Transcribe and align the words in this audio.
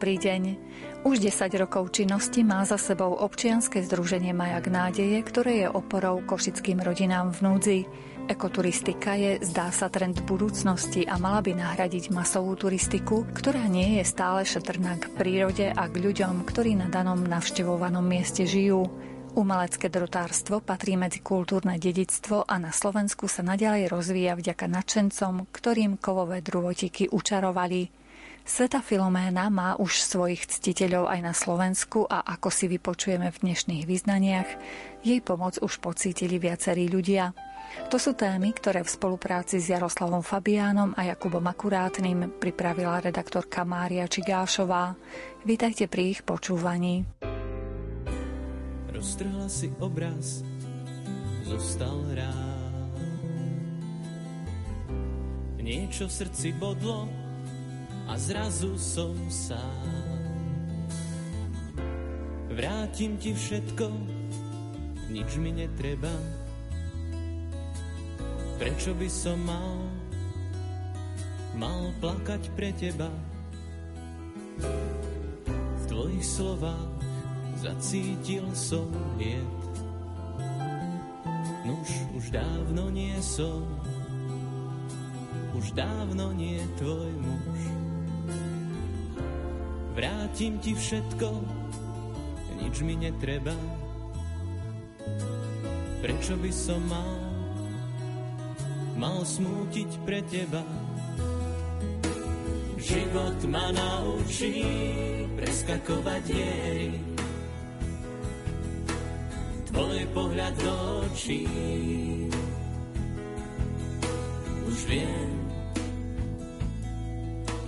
dobrý 0.00 0.16
deň. 0.16 0.42
Už 1.04 1.20
10 1.20 1.60
rokov 1.60 1.92
činnosti 1.92 2.40
má 2.40 2.64
za 2.64 2.80
sebou 2.80 3.20
občianske 3.20 3.84
združenie 3.84 4.32
Majak 4.32 4.72
nádeje, 4.72 5.20
ktoré 5.20 5.52
je 5.60 5.68
oporou 5.68 6.24
košickým 6.24 6.80
rodinám 6.80 7.36
v 7.36 7.38
núdzi. 7.44 7.78
Ekoturistika 8.24 9.12
je, 9.20 9.44
zdá 9.44 9.68
sa, 9.68 9.92
trend 9.92 10.24
budúcnosti 10.24 11.04
a 11.04 11.20
mala 11.20 11.44
by 11.44 11.52
nahradiť 11.52 12.16
masovú 12.16 12.56
turistiku, 12.56 13.28
ktorá 13.28 13.68
nie 13.68 14.00
je 14.00 14.08
stále 14.08 14.40
šetrná 14.48 14.96
k 14.96 15.12
prírode 15.20 15.68
a 15.68 15.84
k 15.84 15.92
ľuďom, 16.00 16.48
ktorí 16.48 16.80
na 16.80 16.88
danom 16.88 17.20
navštevovanom 17.20 18.00
mieste 18.00 18.48
žijú. 18.48 18.88
Umelecké 19.36 19.92
drotárstvo 19.92 20.64
patrí 20.64 20.96
medzi 20.96 21.20
kultúrne 21.20 21.76
dedictvo 21.76 22.48
a 22.48 22.56
na 22.56 22.72
Slovensku 22.72 23.28
sa 23.28 23.44
nadalej 23.44 23.92
rozvíja 23.92 24.32
vďaka 24.32 24.64
nadšencom, 24.64 25.52
ktorým 25.52 26.00
kovové 26.00 26.40
druhotiky 26.40 27.12
učarovali. 27.12 27.99
Sveta 28.44 28.80
Filoména 28.82 29.46
má 29.52 29.76
už 29.76 30.00
svojich 30.02 30.48
ctiteľov 30.48 31.12
aj 31.12 31.20
na 31.22 31.34
Slovensku 31.36 32.08
a 32.08 32.24
ako 32.24 32.48
si 32.48 32.66
vypočujeme 32.66 33.28
v 33.30 33.40
dnešných 33.46 33.84
význaniach, 33.84 34.48
jej 35.04 35.20
pomoc 35.22 35.60
už 35.60 35.78
pocítili 35.78 36.40
viacerí 36.40 36.88
ľudia. 36.88 37.36
To 37.86 38.02
sú 38.02 38.18
témy, 38.18 38.50
ktoré 38.50 38.82
v 38.82 38.90
spolupráci 38.90 39.62
s 39.62 39.70
Jaroslavom 39.70 40.26
Fabiánom 40.26 40.98
a 40.98 41.06
Jakubom 41.06 41.46
Akurátnym 41.46 42.42
pripravila 42.42 42.98
redaktorka 42.98 43.62
Mária 43.62 44.10
Čigášová. 44.10 44.98
Vítajte 45.46 45.86
pri 45.86 46.18
ich 46.18 46.20
počúvaní. 46.26 47.06
Roztrhla 48.90 49.46
si 49.46 49.70
obraz, 49.78 50.42
zostal 51.46 52.02
rád. 52.18 52.50
Niečo 55.62 56.10
v 56.10 56.26
srdci 56.26 56.50
bodlo, 56.58 57.06
a 58.10 58.18
zrazu 58.18 58.74
som 58.74 59.14
sám. 59.30 60.10
Vrátim 62.50 63.14
ti 63.14 63.30
všetko, 63.30 63.86
nič 65.14 65.38
mi 65.38 65.54
netreba. 65.54 66.10
Prečo 68.58 68.98
by 68.98 69.06
som 69.06 69.38
mal, 69.46 69.78
mal 71.54 71.94
plakať 72.02 72.50
pre 72.58 72.74
teba? 72.74 73.06
V 75.78 75.82
tvojich 75.86 76.26
slovách 76.26 76.90
zacítil 77.62 78.44
som 78.58 78.90
hiet. 79.22 79.46
Nuž 81.62 81.88
už 82.18 82.34
dávno 82.34 82.90
nie 82.90 83.14
som, 83.22 83.62
už 85.54 85.78
dávno 85.78 86.34
nie 86.34 86.58
tvoj 86.74 87.14
muž. 87.22 87.79
Vrátim 90.00 90.56
ti 90.64 90.72
všetko, 90.72 91.28
nič 92.56 92.80
mi 92.80 92.96
netreba. 92.96 93.52
Prečo 96.00 96.40
by 96.40 96.48
som 96.48 96.80
mal, 96.88 97.20
mal 98.96 99.20
smútiť 99.20 100.00
pre 100.08 100.24
teba? 100.24 100.64
Život 102.80 103.44
ma 103.52 103.68
naučí 103.76 104.64
preskakovať 105.36 106.22
diery. 106.32 106.96
Tvoj 109.68 110.00
pohľad 110.16 110.54
do 110.64 110.76
očí 111.12 111.44
už 114.64 114.78
viem, 114.88 115.32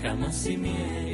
kam 0.01 0.25
asi 0.25 0.56
mieríš. 0.56 1.12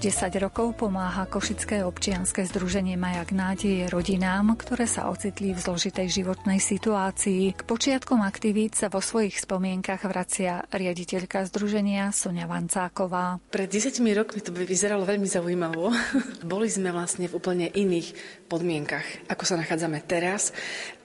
Už 0.00 0.08
10 0.16 0.32
rokov 0.40 0.80
pomáha 0.80 1.28
Košické 1.28 1.84
občianske 1.84 2.48
združenie 2.48 2.96
Majak 2.96 3.36
nádeje 3.36 3.84
rodinám, 3.92 4.56
ktoré 4.56 4.88
sa 4.88 5.12
ocitli 5.12 5.52
v 5.52 5.60
zložitej 5.60 6.08
životnej 6.08 6.56
situácii. 6.56 7.52
K 7.52 7.60
počiatkom 7.68 8.24
aktivít 8.24 8.80
sa 8.80 8.88
vo 8.88 9.04
svojich 9.04 9.36
spomienkach 9.36 10.00
vracia 10.08 10.64
riaditeľka 10.72 11.44
združenia 11.52 12.16
Sonia 12.16 12.48
Vancáková. 12.48 13.44
Pred 13.52 13.68
10 13.68 14.00
rokmi 14.16 14.40
to 14.40 14.56
by 14.56 14.64
vyzeralo 14.64 15.04
veľmi 15.04 15.28
zaujímavo. 15.28 15.92
Boli 16.48 16.72
sme 16.72 16.96
vlastne 16.96 17.28
v 17.28 17.36
úplne 17.36 17.68
iných 17.68 18.40
podmienkach, 18.48 19.28
ako 19.28 19.44
sa 19.44 19.60
nachádzame 19.60 20.00
teraz 20.08 20.56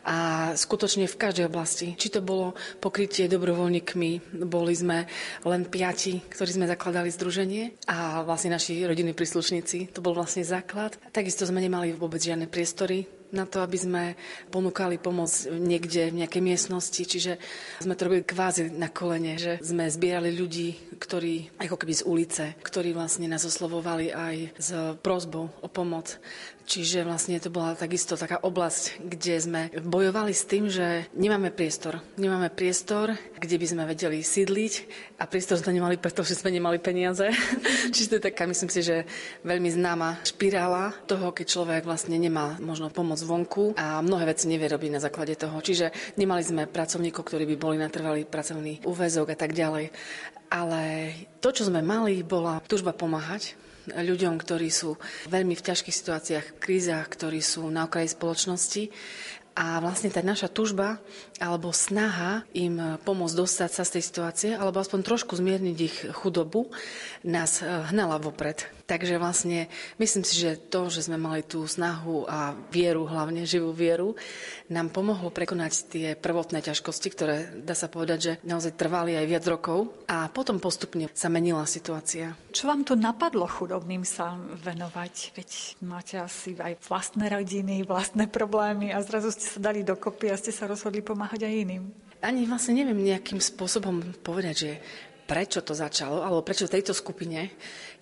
a 0.05 0.17
skutočne 0.53 1.09
v 1.09 1.19
každej 1.19 1.49
oblasti. 1.49 1.97
Či 1.97 2.13
to 2.13 2.21
bolo 2.21 2.53
pokrytie 2.77 3.25
dobrovoľníkmi, 3.25 4.38
boli 4.45 4.73
sme 4.77 5.09
len 5.41 5.66
piati, 5.66 6.21
ktorí 6.21 6.49
sme 6.61 6.69
zakladali 6.69 7.09
združenie 7.09 7.89
a 7.89 8.21
vlastne 8.21 8.53
naši 8.53 8.85
rodinní 8.85 9.17
príslušníci, 9.17 9.89
to 9.91 10.05
bol 10.05 10.13
vlastne 10.13 10.45
základ. 10.45 10.94
Takisto 11.09 11.49
sme 11.49 11.59
nemali 11.59 11.97
vôbec 11.97 12.21
žiadne 12.21 12.45
priestory 12.45 13.09
na 13.35 13.44
to, 13.44 13.59
aby 13.59 13.75
sme 13.75 14.03
ponúkali 14.47 14.95
pomoc 14.95 15.27
niekde 15.49 16.13
v 16.13 16.23
nejakej 16.23 16.41
miestnosti, 16.41 17.01
čiže 17.03 17.35
sme 17.83 17.97
to 17.99 18.07
robili 18.07 18.23
kvázi 18.23 18.71
na 18.71 18.88
kolene, 18.88 19.35
že 19.35 19.59
sme 19.59 19.91
zbierali 19.91 20.31
ľudí, 20.31 20.95
ktorí 20.95 21.59
ako 21.59 21.75
keby 21.75 21.94
z 21.94 22.03
ulice, 22.07 22.44
ktorí 22.63 22.95
vlastne 22.95 23.27
nás 23.27 23.44
oslovovali 23.44 24.15
aj 24.15 24.35
s 24.55 24.69
prozbou 25.03 25.51
o 25.59 25.67
pomoc. 25.67 26.15
Čiže 26.65 27.05
vlastne 27.05 27.37
to 27.37 27.53
bola 27.53 27.77
takisto 27.77 28.17
taká 28.17 28.41
oblasť, 28.41 28.97
kde 28.97 29.35
sme 29.37 29.61
bojovali 29.85 30.33
s 30.33 30.49
tým, 30.49 30.65
že 30.65 31.05
nemáme 31.13 31.53
priestor. 31.53 32.01
Nemáme 32.17 32.49
priestor, 32.49 33.13
kde 33.37 33.61
by 33.61 33.65
sme 33.69 33.83
vedeli 33.85 34.25
sídliť 34.25 34.73
a 35.21 35.29
priestor 35.29 35.61
sme 35.61 35.77
nemali, 35.77 36.01
pretože 36.01 36.33
sme 36.33 36.49
nemali 36.49 36.81
peniaze. 36.81 37.29
Čiže 37.93 38.09
to 38.09 38.17
je 38.17 38.27
taká, 38.33 38.49
myslím 38.49 38.73
si, 38.73 38.81
že 38.81 39.05
veľmi 39.45 39.69
známa 39.69 40.25
špirála 40.25 41.05
toho, 41.05 41.29
keď 41.29 41.45
človek 41.53 41.83
vlastne 41.85 42.17
nemá 42.17 42.57
možno 42.57 42.89
pomoc 42.89 43.21
zvonku 43.21 43.77
a 43.77 44.01
mnohé 44.01 44.33
veci 44.33 44.49
nevie 44.49 44.65
robiť 44.65 44.89
na 44.97 45.03
základe 45.05 45.37
toho. 45.37 45.61
Čiže 45.61 46.17
nemali 46.17 46.41
sme 46.41 46.65
pracovníkov, 46.65 47.29
ktorí 47.29 47.45
by 47.45 47.55
boli 47.61 47.77
natrvali 47.77 48.25
pracovný 48.25 48.81
úvezok 48.89 49.31
a 49.31 49.37
tak 49.37 49.53
ďalej. 49.53 49.93
Ale 50.49 51.13
to, 51.45 51.53
čo 51.53 51.69
sme 51.69 51.85
mali, 51.85 52.25
bola 52.25 52.57
túžba 52.65 52.89
pomáhať 52.89 53.53
ľuďom, 53.94 54.40
ktorí 54.41 54.69
sú 54.73 54.97
veľmi 55.29 55.53
v 55.53 55.66
ťažkých 55.66 55.96
situáciách, 55.96 56.46
v 56.46 56.59
krízach, 56.62 57.06
ktorí 57.12 57.44
sú 57.44 57.68
na 57.69 57.85
okraji 57.85 58.09
spoločnosti 58.09 58.84
a 59.56 59.79
vlastne 59.79 60.12
tá 60.12 60.19
naša 60.19 60.51
tužba 60.51 61.00
alebo 61.40 61.72
snaha 61.72 62.44
im 62.51 63.00
pomôcť 63.07 63.35
dostať 63.40 63.72
sa 63.72 63.84
z 63.88 63.94
tej 63.95 64.03
situácie, 64.03 64.51
alebo 64.51 64.84
aspoň 64.84 65.00
trošku 65.03 65.31
zmierniť 65.40 65.78
ich 65.79 65.97
chudobu, 66.12 66.68
nás 67.24 67.63
hnala 67.63 68.19
vopred. 68.19 68.68
Takže 68.85 69.18
vlastne 69.18 69.66
myslím 69.97 70.22
si, 70.22 70.38
že 70.38 70.62
to, 70.62 70.94
že 70.94 71.09
sme 71.09 71.18
mali 71.18 71.41
tú 71.41 71.66
snahu 71.66 72.29
a 72.29 72.53
vieru, 72.69 73.09
hlavne 73.09 73.41
živú 73.41 73.73
vieru, 73.73 74.13
nám 74.69 74.94
pomohlo 74.94 75.34
prekonať 75.34 75.73
tie 75.90 76.07
prvotné 76.13 76.62
ťažkosti, 76.62 77.07
ktoré 77.09 77.35
dá 77.66 77.74
sa 77.74 77.90
povedať, 77.90 78.19
že 78.22 78.34
naozaj 78.45 78.78
trvali 78.78 79.18
aj 79.18 79.25
viac 79.25 79.45
rokov 79.50 79.90
a 80.06 80.29
potom 80.29 80.62
postupne 80.62 81.09
sa 81.18 81.34
menila 81.34 81.66
situácia. 81.66 82.38
Čo 82.53 82.69
vám 82.69 82.85
to 82.85 82.94
napadlo 82.94 83.50
chudobným 83.50 84.06
sa 84.06 84.38
venovať? 84.38 85.34
Veď 85.34 85.50
máte 85.81 86.21
asi 86.21 86.54
aj 86.54 86.77
vlastné 86.86 87.25
rodiny, 87.33 87.81
vlastné 87.89 88.30
problémy 88.30 88.94
a 88.94 89.01
zrazu 89.01 89.33
ste 89.33 89.50
sa 89.50 89.57
dali 89.57 89.81
dokopy 89.81 90.30
a 90.30 90.38
ste 90.38 90.54
sa 90.54 90.69
rozhodli 90.69 91.01
pomáhať 91.01 91.50
aj 91.50 91.54
iným. 91.57 91.89
Ani 92.21 92.45
vlastne 92.45 92.77
neviem 92.77 93.01
nejakým 93.01 93.42
spôsobom 93.42 94.13
povedať, 94.21 94.56
že 94.56 94.71
prečo 95.25 95.65
to 95.65 95.74
začalo, 95.74 96.21
alebo 96.21 96.45
prečo 96.45 96.69
tejto 96.69 96.94
skupine. 96.94 97.50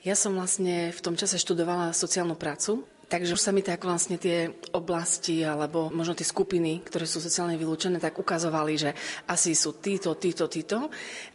Ja 0.04 0.20
som 0.20 0.36
vlastne 0.36 0.92
v 0.92 1.00
tom 1.00 1.16
čase 1.16 1.40
študovala 1.40 1.96
sociálnu 1.96 2.36
prácu 2.36 2.84
Takže 3.14 3.38
už 3.38 3.46
sa 3.46 3.54
mi 3.54 3.62
tak 3.62 3.86
vlastne 3.86 4.18
tie 4.18 4.50
oblasti 4.74 5.46
alebo 5.46 5.94
možno 5.94 6.18
tie 6.18 6.26
skupiny, 6.26 6.82
ktoré 6.82 7.06
sú 7.06 7.22
sociálne 7.22 7.62
vylúčené, 7.62 8.02
tak 8.02 8.18
ukazovali, 8.18 8.74
že 8.74 8.90
asi 9.30 9.54
sú 9.54 9.78
títo, 9.78 10.18
títo, 10.18 10.50
títo. 10.50 10.90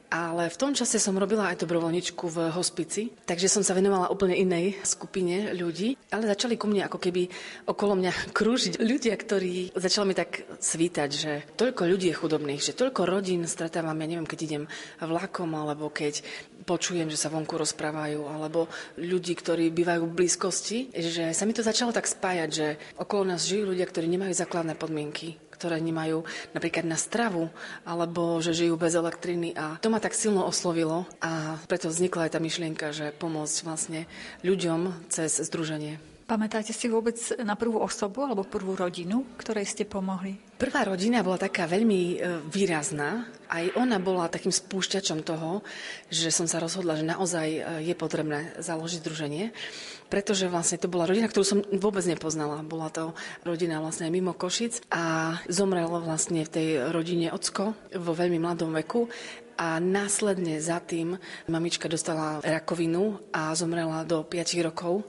Ale 0.09 0.49
v 0.51 0.57
tom 0.57 0.73
čase 0.73 0.97
som 0.97 1.21
robila 1.21 1.53
aj 1.53 1.63
dobrovoľničku 1.63 2.33
v 2.33 2.49
hospici, 2.51 3.13
takže 3.29 3.47
som 3.47 3.61
sa 3.63 3.77
venovala 3.79 4.09
úplne 4.09 4.35
inej 4.35 4.81
skupine 4.81 5.53
ľudí. 5.53 6.01
Ale 6.11 6.27
začali 6.27 6.57
ku 6.59 6.65
mne 6.67 6.89
ako 6.91 6.99
keby 6.99 7.31
okolo 7.71 7.95
mňa 7.95 8.13
krúžiť 8.39 8.83
ľudia, 8.83 9.15
ktorí 9.15 9.79
začali 9.79 10.09
mi 10.11 10.15
tak 10.19 10.49
svítať, 10.59 11.11
že 11.13 11.33
toľko 11.55 11.85
ľudí 11.85 12.11
je 12.11 12.19
chudobných, 12.19 12.65
že 12.65 12.75
toľko 12.75 13.07
rodín 13.07 13.47
stretávam, 13.47 14.01
ja 14.03 14.09
neviem, 14.11 14.27
keď 14.27 14.39
idem 14.49 14.65
vlakom 14.99 15.55
alebo 15.55 15.93
keď 15.93 16.25
počujem, 16.69 17.09
že 17.09 17.17
sa 17.17 17.33
vonku 17.33 17.57
rozprávajú, 17.57 18.29
alebo 18.29 18.69
ľudí, 19.01 19.33
ktorí 19.33 19.73
bývajú 19.73 20.05
v 20.05 20.17
blízkosti, 20.21 20.93
že 20.93 21.33
sa 21.33 21.49
mi 21.49 21.57
to 21.57 21.65
začalo 21.65 21.97
tak 21.97 22.05
spájať, 22.05 22.49
že 22.53 22.77
okolo 23.01 23.33
nás 23.33 23.49
žijú 23.49 23.73
ľudia, 23.73 23.89
ktorí 23.89 24.05
nemajú 24.05 24.37
základné 24.37 24.77
podmienky, 24.77 25.41
ktoré 25.49 25.81
nemajú 25.81 26.29
napríklad 26.53 26.85
na 26.85 27.01
stravu, 27.01 27.49
alebo 27.89 28.45
že 28.45 28.53
žijú 28.53 28.77
bez 28.77 28.93
elektriny. 28.93 29.57
A 29.57 29.81
to 29.81 29.89
ma 29.89 29.97
tak 29.97 30.13
silno 30.13 30.45
oslovilo 30.45 31.09
a 31.25 31.57
preto 31.65 31.89
vznikla 31.89 32.29
aj 32.29 32.33
tá 32.37 32.41
myšlienka, 32.45 32.93
že 32.93 33.17
pomôcť 33.17 33.57
vlastne 33.65 34.05
ľuďom 34.45 35.09
cez 35.09 35.41
združenie. 35.41 36.18
Pamätáte 36.29 36.77
si 36.77 36.93
vôbec 36.93 37.17
na 37.41 37.57
prvú 37.57 37.81
osobu 37.81 38.21
alebo 38.21 38.45
prvú 38.45 38.77
rodinu, 38.77 39.25
ktorej 39.41 39.65
ste 39.65 39.89
pomohli? 39.89 40.37
Prvá 40.61 40.85
rodina 40.85 41.25
bola 41.25 41.41
taká 41.41 41.65
veľmi 41.65 42.01
e, 42.05 42.17
výrazná. 42.53 43.25
Aj 43.49 43.65
ona 43.81 43.97
bola 43.97 44.29
takým 44.29 44.53
spúšťačom 44.53 45.25
toho, 45.25 45.65
že 46.13 46.29
som 46.29 46.45
sa 46.45 46.61
rozhodla, 46.61 47.01
že 47.01 47.09
naozaj 47.09 47.49
e, 47.49 47.61
je 47.81 47.95
potrebné 47.97 48.61
založiť 48.61 49.01
združenie, 49.01 49.57
pretože 50.13 50.53
vlastne 50.53 50.77
to 50.77 50.93
bola 50.93 51.09
rodina, 51.09 51.33
ktorú 51.33 51.45
som 51.49 51.65
vôbec 51.73 52.05
nepoznala. 52.05 52.61
Bola 52.61 52.93
to 52.93 53.17
rodina 53.49 53.81
vlastne 53.81 54.13
mimo 54.13 54.37
Košic 54.37 54.85
a 54.93 55.33
zomrel 55.49 55.89
vlastne 55.89 56.45
v 56.45 56.53
tej 56.53 56.69
rodine 56.93 57.33
ocko 57.33 57.73
vo 57.97 58.13
veľmi 58.13 58.37
mladom 58.37 58.77
veku 58.77 59.09
a 59.59 59.83
následne 59.83 60.63
za 60.63 60.79
tým 60.79 61.19
mamička 61.51 61.91
dostala 61.91 62.39
rakovinu 62.47 63.19
a 63.35 63.51
zomrela 63.59 64.07
do 64.07 64.23
5 64.23 64.55
rokov 64.63 65.03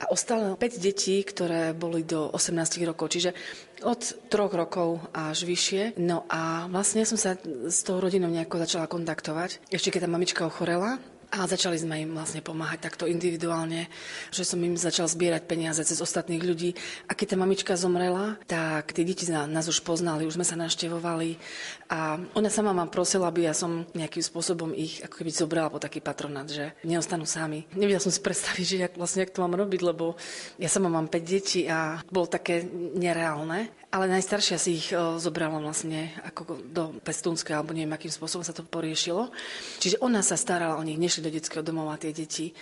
a 0.00 0.08
ostalo 0.08 0.56
5 0.56 0.80
detí, 0.80 1.20
ktoré 1.20 1.76
boli 1.76 2.00
do 2.00 2.32
18 2.32 2.80
rokov, 2.88 3.12
čiže 3.12 3.36
od 3.84 4.00
troch 4.32 4.52
rokov 4.56 5.04
až 5.12 5.44
vyššie. 5.44 6.00
No 6.00 6.24
a 6.32 6.64
vlastne 6.72 7.04
som 7.04 7.20
sa 7.20 7.36
s 7.68 7.84
tou 7.84 8.00
rodinou 8.00 8.32
nejako 8.32 8.64
začala 8.64 8.88
kontaktovať. 8.88 9.68
Ešte 9.68 9.92
keď 9.92 10.08
tá 10.08 10.10
mamička 10.10 10.42
ochorela, 10.48 10.96
a 11.30 11.46
začali 11.46 11.78
sme 11.78 12.02
im 12.02 12.10
vlastne 12.18 12.42
pomáhať 12.42 12.90
takto 12.90 13.06
individuálne, 13.06 13.86
že 14.34 14.42
som 14.42 14.58
im 14.58 14.74
začal 14.74 15.06
zbierať 15.06 15.46
peniaze 15.46 15.78
cez 15.86 16.02
ostatných 16.02 16.42
ľudí. 16.42 16.74
A 17.06 17.14
keď 17.14 17.34
tá 17.34 17.36
mamička 17.38 17.72
zomrela, 17.78 18.34
tak 18.50 18.90
tie 18.90 19.06
deti 19.06 19.30
nás 19.30 19.70
už 19.70 19.86
poznali, 19.86 20.26
už 20.26 20.34
sme 20.34 20.46
sa 20.46 20.58
naštevovali. 20.58 21.38
A 21.86 22.18
ona 22.34 22.50
sama 22.50 22.74
ma 22.74 22.90
prosila, 22.90 23.30
aby 23.30 23.46
ja 23.46 23.54
som 23.54 23.86
nejakým 23.94 24.22
spôsobom 24.26 24.74
ich 24.74 25.02
ako 25.06 25.22
keby 25.22 25.30
zobrala 25.30 25.70
po 25.70 25.78
taký 25.78 26.02
patronát, 26.02 26.50
že 26.50 26.74
neostanú 26.82 27.26
sami. 27.26 27.62
Nevedela 27.78 28.02
som 28.02 28.10
si 28.10 28.18
predstaviť, 28.18 28.66
že 28.66 28.76
jak, 28.82 28.92
vlastne 28.98 29.22
jak 29.22 29.34
to 29.34 29.46
mám 29.46 29.54
robiť, 29.54 29.80
lebo 29.86 30.18
ja 30.58 30.66
sama 30.66 30.90
mám 30.90 31.06
5 31.06 31.22
detí 31.22 31.70
a 31.70 32.02
bolo 32.10 32.26
také 32.26 32.66
nereálne. 32.74 33.79
Ale 33.90 34.06
najstaršia 34.06 34.54
si 34.54 34.78
ich 34.78 34.94
o, 34.94 35.18
zobrala 35.18 35.58
vlastne 35.58 36.14
ako 36.22 36.62
do 36.62 36.84
pestúnskej, 37.02 37.58
alebo 37.58 37.74
neviem, 37.74 37.90
akým 37.90 38.14
spôsobom 38.14 38.46
sa 38.46 38.54
to 38.54 38.62
poriešilo. 38.62 39.34
Čiže 39.82 39.98
ona 39.98 40.22
sa 40.22 40.38
starala 40.38 40.78
o 40.78 40.86
nich, 40.86 40.94
nešli 40.94 41.26
do 41.26 41.34
detského 41.34 41.66
domova 41.66 41.98
tie 41.98 42.14
deti. 42.14 42.54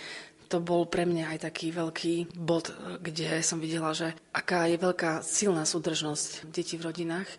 To 0.49 0.57
bol 0.57 0.89
pre 0.89 1.05
mňa 1.05 1.37
aj 1.37 1.39
taký 1.45 1.69
veľký 1.69 2.33
bod, 2.33 2.73
kde 3.05 3.45
som 3.45 3.61
videla, 3.61 3.93
že 3.93 4.17
aká 4.33 4.65
je 4.65 4.81
veľká 4.81 5.21
silná 5.21 5.69
súdržnosť 5.69 6.49
detí 6.49 6.81
v 6.81 6.89
rodinách. 6.89 7.29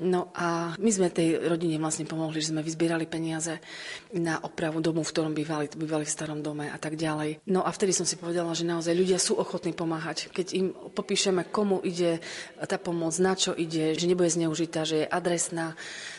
No 0.00 0.32
a 0.32 0.72
my 0.80 0.88
sme 0.88 1.12
tej 1.12 1.36
rodine 1.52 1.76
vlastne 1.76 2.08
pomohli, 2.08 2.40
že 2.40 2.48
sme 2.48 2.64
vyzbierali 2.64 3.04
peniaze 3.04 3.60
na 4.16 4.40
opravu 4.40 4.80
domu, 4.80 5.04
v 5.04 5.12
ktorom 5.12 5.36
bývali, 5.36 5.68
bývali 5.68 6.08
v 6.08 6.14
starom 6.16 6.40
dome 6.40 6.72
a 6.72 6.80
tak 6.80 6.96
ďalej. 6.96 7.44
No 7.52 7.60
a 7.60 7.68
vtedy 7.68 7.92
som 7.92 8.08
si 8.08 8.16
povedala, 8.16 8.56
že 8.56 8.64
naozaj 8.64 8.96
ľudia 8.96 9.20
sú 9.20 9.36
ochotní 9.36 9.76
pomáhať. 9.76 10.32
Keď 10.32 10.46
im 10.56 10.72
popíšeme, 10.72 11.44
komu 11.44 11.84
ide 11.84 12.24
tá 12.56 12.80
pomoc, 12.80 13.12
na 13.20 13.36
čo 13.36 13.52
ide, 13.52 13.92
že 13.92 14.08
nebude 14.08 14.32
zneužitá, 14.32 14.88
že 14.88 15.04
je 15.04 15.12
adresná, 15.12 15.76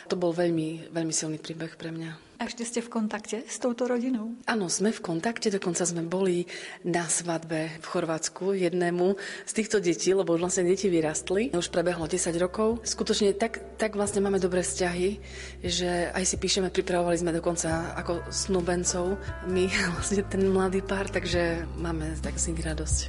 to 0.08 0.16
bol 0.20 0.36
veľmi, 0.36 0.92
veľmi 0.92 1.14
silný 1.14 1.38
príbeh 1.40 1.76
pre 1.76 1.92
mňa. 1.92 2.34
A 2.44 2.52
ešte 2.52 2.68
ste 2.68 2.84
v 2.84 2.92
kontakte 2.92 3.48
s 3.48 3.56
touto 3.56 3.88
rodinou? 3.88 4.36
Áno, 4.52 4.68
sme 4.68 4.92
v 4.92 5.00
kontakte, 5.00 5.48
dokonca 5.48 5.88
sme 5.88 6.04
boli 6.04 6.44
na 6.84 7.08
svadbe 7.08 7.72
v 7.80 7.86
Chorvátsku 7.88 8.52
jednému 8.52 9.16
z 9.48 9.52
týchto 9.56 9.80
detí, 9.80 10.12
lebo 10.12 10.36
už 10.36 10.44
vlastne 10.44 10.68
deti 10.68 10.92
vyrastli. 10.92 11.56
Už 11.56 11.72
prebehlo 11.72 12.04
10 12.04 12.36
rokov. 12.36 12.84
Skutočne 12.84 13.32
tak, 13.32 13.80
tak 13.80 13.96
vlastne 13.96 14.20
máme 14.20 14.44
dobré 14.44 14.60
vzťahy, 14.60 15.24
že 15.64 16.12
aj 16.12 16.24
si 16.28 16.36
píšeme, 16.36 16.68
pripravovali 16.68 17.16
sme 17.16 17.32
dokonca 17.32 17.96
ako 17.96 18.28
snúbencov 18.28 19.16
my 19.48 19.64
vlastne 19.96 20.28
ten 20.28 20.44
mladý 20.52 20.84
pár, 20.84 21.08
takže 21.08 21.64
máme 21.80 22.12
tak 22.20 22.36
z 22.36 22.52
nich 22.52 22.60
radosť. 22.60 23.00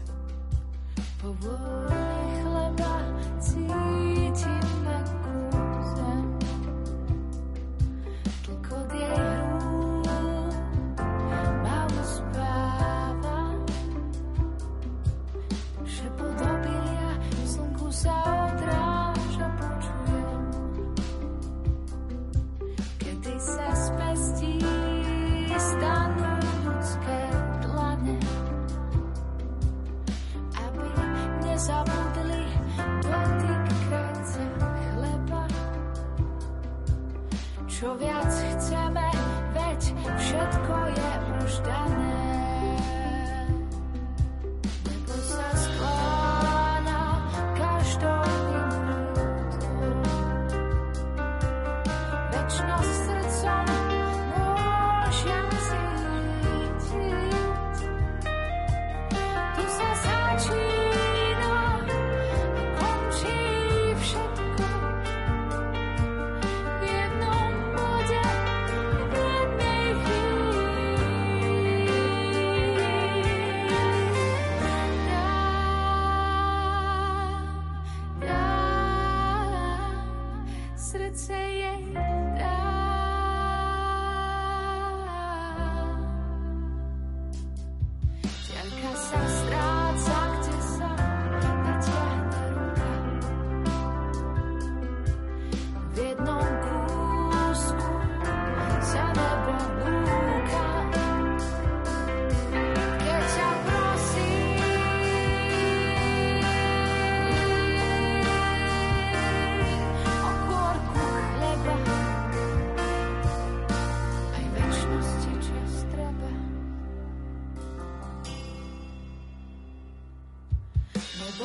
Povôj. 1.19 2.14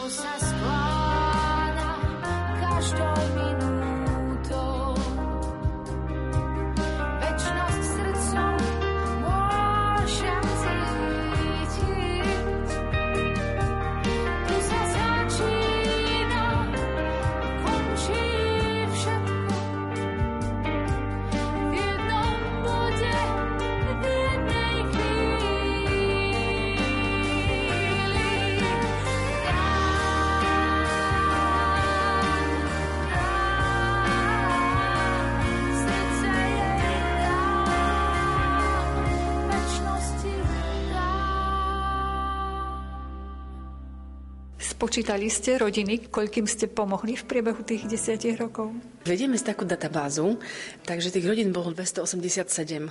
cosas 0.10 0.59
Spočítali 44.90 45.30
ste 45.30 45.62
rodiny, 45.62 46.10
koľkým 46.10 46.50
ste 46.50 46.66
pomohli 46.66 47.14
v 47.14 47.22
priebehu 47.30 47.62
tých 47.62 47.86
desiatich 47.86 48.42
rokov? 48.42 48.74
Vedieme 49.06 49.38
si 49.38 49.46
takú 49.46 49.62
databázu, 49.62 50.42
takže 50.82 51.14
tých 51.14 51.30
rodín 51.30 51.54
bolo 51.54 51.70
287. 51.78 52.90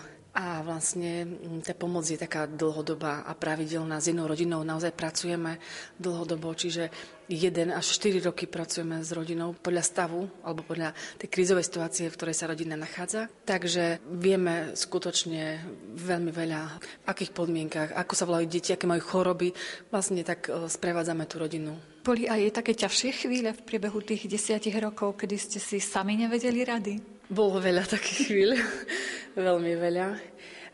Vlastne 0.68 1.24
mm, 1.24 1.64
tá 1.64 1.72
pomoc 1.72 2.04
je 2.04 2.20
taká 2.20 2.44
dlhodobá 2.44 3.24
a 3.24 3.32
pravidelná. 3.32 4.04
S 4.04 4.12
jednou 4.12 4.28
rodinou 4.28 4.60
naozaj 4.60 4.92
pracujeme 4.92 5.56
dlhodobo, 5.96 6.52
čiže 6.52 6.92
1 7.32 7.72
až 7.72 7.86
4 7.96 8.28
roky 8.28 8.44
pracujeme 8.44 9.00
s 9.00 9.08
rodinou 9.16 9.56
podľa 9.56 9.80
stavu 9.80 10.28
alebo 10.44 10.60
podľa 10.60 10.92
tej 11.16 11.32
krízovej 11.32 11.64
situácie, 11.64 12.12
v 12.12 12.16
ktorej 12.20 12.36
sa 12.36 12.52
rodina 12.52 12.76
nachádza. 12.76 13.32
Takže 13.48 14.04
vieme 14.12 14.76
skutočne 14.76 15.64
veľmi 15.96 16.36
veľa, 16.36 16.60
v 16.84 17.06
akých 17.08 17.32
podmienkach, 17.32 17.96
ako 17.96 18.12
sa 18.12 18.28
volajú 18.28 18.44
deti, 18.52 18.76
aké 18.76 18.84
majú 18.84 19.00
choroby. 19.00 19.56
Vlastne 19.88 20.20
tak 20.20 20.52
e, 20.52 20.68
sprevádzame 20.68 21.24
tú 21.24 21.40
rodinu. 21.40 21.80
Boli 22.04 22.28
aj 22.28 22.60
také 22.60 22.76
ťažšie 22.76 23.24
chvíle 23.24 23.56
v 23.56 23.64
priebehu 23.64 24.04
tých 24.04 24.28
desiatich 24.28 24.76
rokov, 24.76 25.16
kedy 25.16 25.36
ste 25.40 25.56
si 25.64 25.80
sami 25.80 26.12
nevedeli 26.20 26.60
rady? 26.60 26.94
Bolo 27.32 27.56
veľa 27.56 27.88
takých 27.88 28.20
chvíľ, 28.28 28.50
veľmi 29.48 29.72
veľa. 29.80 30.06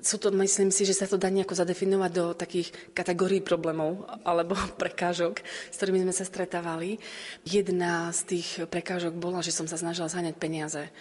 Sú 0.04 0.20
to, 0.20 0.28
myslím 0.36 0.68
si, 0.68 0.84
že 0.84 0.92
sa 0.92 1.08
to 1.08 1.16
dá 1.16 1.32
nejako 1.32 1.56
zadefinovať 1.56 2.10
do 2.12 2.36
takých 2.36 2.68
kategórií 2.92 3.40
problémov 3.40 4.04
alebo 4.20 4.52
prekážok, 4.82 5.40
s 5.72 5.76
ktorými 5.80 6.04
sme 6.04 6.12
sa 6.12 6.28
stretávali. 6.28 7.00
Jedna 7.48 8.12
z 8.12 8.20
tých 8.36 8.68
prekážok 8.68 9.16
bola, 9.16 9.40
že 9.40 9.56
som 9.56 9.64
sa 9.64 9.80
snažila 9.80 10.12
zháňať 10.12 10.36
peniaze. 10.36 10.92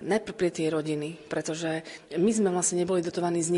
Najprv 0.00 0.32
pre 0.32 0.48
tie 0.48 0.72
rodiny, 0.72 1.20
pretože 1.28 1.84
my 2.16 2.32
sme 2.32 2.48
vlastne 2.48 2.80
neboli 2.80 3.04
dotovaní 3.04 3.44
z 3.44 3.52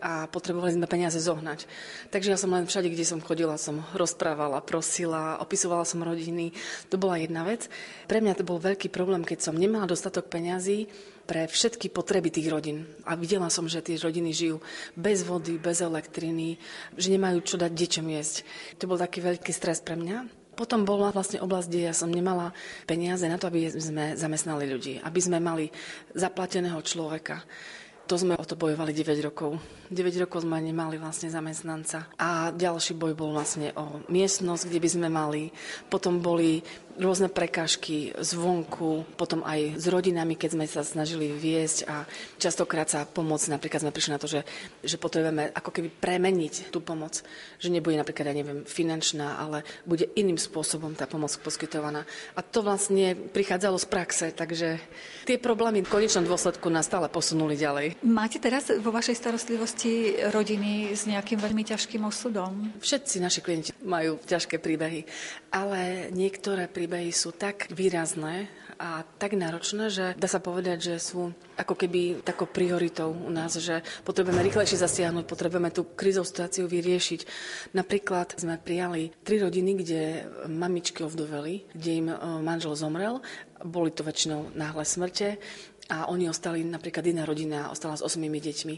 a 0.00 0.24
potrebovali 0.32 0.72
sme 0.72 0.88
peniaze 0.88 1.20
zohnať. 1.20 1.68
Takže 2.08 2.32
ja 2.32 2.38
som 2.40 2.48
len 2.56 2.64
všade, 2.64 2.88
kde 2.88 3.04
som 3.04 3.20
chodila, 3.20 3.60
som 3.60 3.84
rozprávala, 3.92 4.64
prosila, 4.64 5.36
opisovala 5.44 5.84
som 5.84 6.00
rodiny. 6.00 6.56
To 6.88 6.96
bola 6.96 7.20
jedna 7.20 7.44
vec. 7.44 7.68
Pre 8.08 8.16
mňa 8.16 8.40
to 8.40 8.48
bol 8.48 8.56
veľký 8.56 8.88
problém, 8.88 9.28
keď 9.28 9.44
som 9.44 9.60
nemala 9.60 9.84
dostatok 9.84 10.32
peňazí 10.32 10.88
pre 11.28 11.48
všetky 11.48 11.92
potreby 11.92 12.32
tých 12.32 12.48
rodín. 12.48 12.88
A 13.04 13.12
videla 13.16 13.52
som, 13.52 13.68
že 13.68 13.84
tie 13.84 14.00
rodiny 14.00 14.32
žijú 14.32 14.64
bez 14.96 15.20
vody, 15.20 15.60
bez 15.60 15.84
elektriny, 15.84 16.56
že 16.96 17.12
nemajú 17.12 17.44
čo 17.44 17.56
dať 17.60 17.72
deťom 17.72 18.06
jesť. 18.08 18.44
To 18.80 18.88
bol 18.88 18.96
taký 18.96 19.20
veľký 19.20 19.52
stres 19.52 19.84
pre 19.84 20.00
mňa. 20.00 20.43
Potom 20.54 20.86
bola 20.86 21.10
vlastne 21.10 21.42
oblasť, 21.42 21.66
kde 21.68 21.80
ja 21.90 21.94
som 21.94 22.10
nemala 22.10 22.54
peniaze 22.86 23.26
na 23.26 23.36
to, 23.36 23.50
aby 23.50 23.68
sme 23.74 24.14
zamestnali 24.14 24.70
ľudí, 24.70 25.02
aby 25.02 25.20
sme 25.20 25.42
mali 25.42 25.68
zaplateného 26.14 26.78
človeka. 26.80 27.42
To 28.04 28.20
sme 28.20 28.36
o 28.36 28.44
to 28.44 28.52
bojovali 28.52 28.92
9 28.92 29.16
rokov. 29.24 29.56
9 29.88 30.24
rokov 30.28 30.44
sme 30.44 30.60
nemali 30.60 31.00
vlastne 31.00 31.32
zamestnanca. 31.32 32.12
A 32.20 32.52
ďalší 32.52 33.00
boj 33.00 33.16
bol 33.16 33.32
vlastne 33.32 33.72
o 33.80 34.04
miestnosť, 34.12 34.68
kde 34.68 34.82
by 34.84 34.88
sme 34.92 35.08
mali. 35.08 35.48
Potom 35.88 36.20
boli 36.20 36.60
rôzne 36.96 37.26
prekážky 37.26 38.14
zvonku, 38.14 39.02
potom 39.18 39.42
aj 39.42 39.74
s 39.74 39.86
rodinami, 39.90 40.38
keď 40.38 40.50
sme 40.54 40.66
sa 40.70 40.86
snažili 40.86 41.34
viesť 41.34 41.78
a 41.90 42.06
častokrát 42.38 42.86
sa 42.86 43.02
pomôcť, 43.02 43.50
napríklad 43.50 43.82
sme 43.82 43.94
prišli 43.94 44.14
na 44.14 44.22
to, 44.22 44.30
že, 44.30 44.46
že 44.86 44.96
potrebujeme 44.96 45.50
ako 45.50 45.70
keby 45.74 45.88
premeniť 45.90 46.70
tú 46.70 46.78
pomoc, 46.78 47.26
že 47.58 47.68
nebude 47.68 47.98
napríklad, 47.98 48.30
ja 48.30 48.36
neviem, 48.38 48.62
finančná, 48.62 49.42
ale 49.42 49.66
bude 49.82 50.06
iným 50.14 50.38
spôsobom 50.38 50.94
tá 50.94 51.10
pomoc 51.10 51.34
poskytovaná. 51.42 52.06
A 52.38 52.40
to 52.46 52.62
vlastne 52.62 53.18
prichádzalo 53.18 53.76
z 53.82 53.86
praxe, 53.90 54.26
takže 54.30 54.78
tie 55.26 55.36
problémy 55.36 55.82
v 55.82 55.90
konečnom 55.90 56.22
dôsledku 56.22 56.70
nás 56.70 56.86
stále 56.86 57.10
posunuli 57.10 57.58
ďalej. 57.58 57.98
Máte 58.06 58.38
teraz 58.38 58.70
vo 58.70 58.94
vašej 58.94 59.18
starostlivosti 59.18 60.22
rodiny 60.30 60.94
s 60.94 61.10
nejakým 61.10 61.42
veľmi 61.42 61.66
ťažkým 61.66 62.06
osudom? 62.06 62.70
Všetci 62.78 63.18
naši 63.18 63.40
klienti 63.42 63.70
majú 63.82 64.22
ťažké 64.22 64.62
príbehy, 64.62 65.02
ale 65.50 66.14
niektoré 66.14 66.70
príbehy 66.70 66.83
príbehy 66.84 67.16
sú 67.16 67.32
tak 67.32 67.72
výrazné 67.72 68.44
a 68.76 69.08
tak 69.16 69.32
náročné, 69.32 69.88
že 69.88 70.12
dá 70.20 70.28
sa 70.28 70.36
povedať, 70.36 70.92
že 70.92 70.94
sú 71.00 71.32
ako 71.56 71.72
keby 71.72 72.20
takou 72.20 72.44
prioritou 72.44 73.08
u 73.08 73.32
nás, 73.32 73.56
že 73.56 73.80
potrebujeme 74.04 74.44
rýchlejšie 74.44 74.84
zasiahnuť, 74.84 75.24
potrebujeme 75.24 75.72
tú 75.72 75.88
krizovú 75.96 76.28
situáciu 76.28 76.68
vyriešiť. 76.68 77.24
Napríklad 77.72 78.36
sme 78.36 78.60
prijali 78.60 79.16
tri 79.24 79.40
rodiny, 79.40 79.80
kde 79.80 80.00
mamičky 80.44 81.00
ovdoveli, 81.00 81.72
kde 81.72 81.90
im 82.04 82.08
e, 82.12 82.16
manžel 82.44 82.76
zomrel. 82.76 83.24
Boli 83.64 83.88
to 83.88 84.04
väčšinou 84.04 84.52
náhle 84.52 84.84
smrte 84.84 85.40
a 85.88 86.12
oni 86.12 86.28
ostali, 86.28 86.68
napríklad 86.68 87.00
jedna 87.00 87.24
rodina 87.24 87.72
ostala 87.72 87.96
s 87.96 88.04
osmými 88.04 88.44
deťmi. 88.44 88.76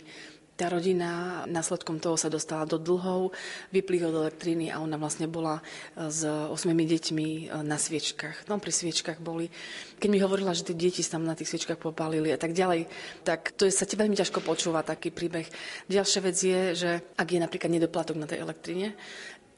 Tá 0.56 0.72
rodina 0.72 1.44
následkom 1.44 2.00
toho 2.00 2.16
sa 2.16 2.32
dostala 2.32 2.64
do 2.64 2.80
dlhov, 2.80 3.36
vyplí 3.76 4.00
od 4.08 4.16
elektriny 4.24 4.72
a 4.72 4.80
ona 4.80 4.96
vlastne 4.96 5.28
bola 5.28 5.60
e, 5.60 6.08
s 6.08 6.24
osmými 6.24 6.88
deťmi 6.88 7.28
e, 7.28 7.42
na 7.60 7.76
sviečkach. 7.76 8.48
No 8.48 8.56
pri 8.56 8.72
sviečkach 8.72 9.20
boli. 9.20 9.52
Keď 10.00 10.08
mi 10.08 10.16
hovorila, 10.16 10.56
že 10.56 10.64
tie 10.64 10.72
deti 10.72 11.04
sa 11.04 11.20
tam 11.20 11.28
na 11.28 11.36
tých 11.36 11.52
sviečkach 11.52 11.76
popálili 11.76 12.32
a 12.32 12.40
tak 12.40 12.56
ďalej, 12.56 12.88
tak 13.20 13.52
to 13.52 13.68
je, 13.68 13.72
sa 13.76 13.84
ti 13.84 14.00
veľmi 14.00 14.16
ťažko 14.16 14.40
počúva 14.40 14.80
taký 14.80 15.12
príbeh. 15.12 15.44
Ďalšia 15.92 16.20
vec 16.24 16.36
je, 16.40 16.60
že 16.72 16.90
ak 17.20 17.28
je 17.36 17.44
napríklad 17.44 17.68
nedoplatok 17.68 18.16
na 18.16 18.24
tej 18.24 18.40
elektrine, 18.40 18.96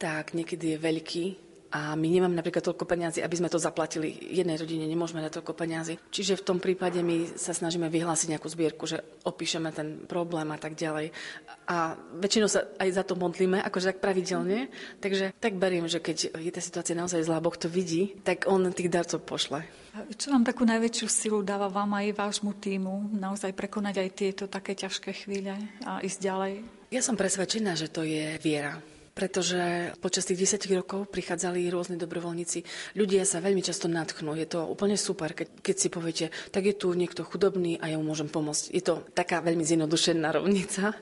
tak 0.02 0.34
niekedy 0.34 0.74
je 0.74 0.82
veľký 0.82 1.47
a 1.68 1.92
my 1.92 2.08
nemáme 2.08 2.32
napríklad 2.32 2.64
toľko 2.64 2.88
peniazy, 2.88 3.20
aby 3.20 3.36
sme 3.36 3.52
to 3.52 3.60
zaplatili 3.60 4.08
jednej 4.32 4.56
rodine, 4.56 4.88
nemôžeme 4.88 5.20
dať 5.20 5.40
toľko 5.40 5.52
peniazy. 5.52 6.00
Čiže 6.08 6.40
v 6.40 6.46
tom 6.48 6.58
prípade 6.64 7.04
my 7.04 7.36
sa 7.36 7.52
snažíme 7.52 7.92
vyhlásiť 7.92 8.32
nejakú 8.32 8.48
zbierku, 8.48 8.88
že 8.88 9.04
opíšeme 9.28 9.68
ten 9.76 10.08
problém 10.08 10.48
a 10.48 10.56
tak 10.56 10.80
ďalej. 10.80 11.12
A 11.68 11.92
väčšinou 12.16 12.48
sa 12.48 12.72
aj 12.80 12.88
za 12.88 13.04
to 13.04 13.20
modlíme, 13.20 13.60
akože 13.60 13.92
tak 13.92 14.00
pravidelne. 14.00 14.72
Takže 15.04 15.36
tak 15.36 15.60
beriem, 15.60 15.84
že 15.84 16.00
keď 16.00 16.40
je 16.40 16.52
tá 16.52 16.64
situácia 16.64 16.96
naozaj 16.96 17.28
zlá, 17.28 17.36
Boh 17.44 17.52
to 17.52 17.68
vidí, 17.68 18.16
tak 18.24 18.48
on 18.48 18.64
tých 18.72 18.88
darcov 18.88 19.20
pošle. 19.28 19.60
Čo 20.16 20.32
vám 20.32 20.48
takú 20.48 20.64
najväčšiu 20.64 21.06
silu 21.10 21.44
dáva 21.44 21.68
vám 21.68 22.00
aj 22.00 22.16
vášmu 22.16 22.56
týmu 22.56 23.12
naozaj 23.12 23.52
prekonať 23.52 23.94
aj 24.00 24.10
tieto 24.16 24.44
také 24.48 24.72
ťažké 24.72 25.10
chvíle 25.12 25.52
a 25.84 26.00
ísť 26.00 26.18
ďalej? 26.22 26.52
Ja 26.88 27.04
som 27.04 27.18
presvedčená, 27.18 27.76
že 27.76 27.92
to 27.92 28.06
je 28.08 28.40
viera 28.40 28.80
pretože 29.18 29.90
počas 29.98 30.30
tých 30.30 30.46
10 30.46 30.78
rokov 30.78 31.10
prichádzali 31.10 31.66
rôzni 31.74 31.98
dobrovoľníci. 31.98 32.62
Ľudia 32.94 33.26
sa 33.26 33.42
veľmi 33.42 33.66
často 33.66 33.90
nadchnú. 33.90 34.38
Je 34.38 34.46
to 34.46 34.62
úplne 34.62 34.94
super, 34.94 35.34
keď, 35.34 35.58
keď 35.58 35.74
si 35.74 35.88
poviete, 35.90 36.26
tak 36.54 36.70
je 36.70 36.78
tu 36.78 36.94
niekto 36.94 37.26
chudobný 37.26 37.82
a 37.82 37.90
ja 37.90 37.98
mu 37.98 38.14
môžem 38.14 38.30
pomôcť. 38.30 38.70
Je 38.70 38.78
to 38.78 39.02
taká 39.10 39.42
veľmi 39.42 39.66
zjednodušená 39.66 40.30
rovnica, 40.30 40.94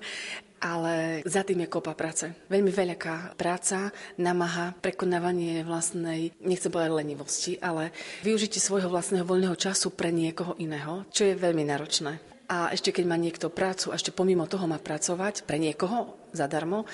ale 0.65 1.21
za 1.29 1.45
tým 1.45 1.69
je 1.69 1.69
kopa 1.69 1.93
práce. 1.93 2.25
Veľmi 2.49 2.73
veľká 2.73 3.37
práca, 3.37 3.93
namaha, 4.17 4.73
prekonávanie 4.81 5.61
vlastnej, 5.61 6.33
nechcem 6.41 6.73
povedať 6.73 6.97
lenivosti, 6.97 7.53
ale 7.61 7.93
využitie 8.25 8.65
svojho 8.65 8.89
vlastného 8.89 9.29
voľného 9.29 9.61
času 9.61 9.93
pre 9.93 10.09
niekoho 10.09 10.57
iného, 10.57 11.05
čo 11.13 11.29
je 11.29 11.37
veľmi 11.37 11.69
náročné. 11.69 12.17
A 12.47 12.71
ešte 12.71 12.95
keď 12.95 13.05
má 13.11 13.19
niekto 13.19 13.51
prácu 13.51 13.91
ešte 13.91 14.15
pomimo 14.15 14.47
toho 14.47 14.71
má 14.71 14.79
pracovať 14.79 15.43
pre 15.45 15.59
niekoho 15.59 16.15
zadarmo, 16.31 16.87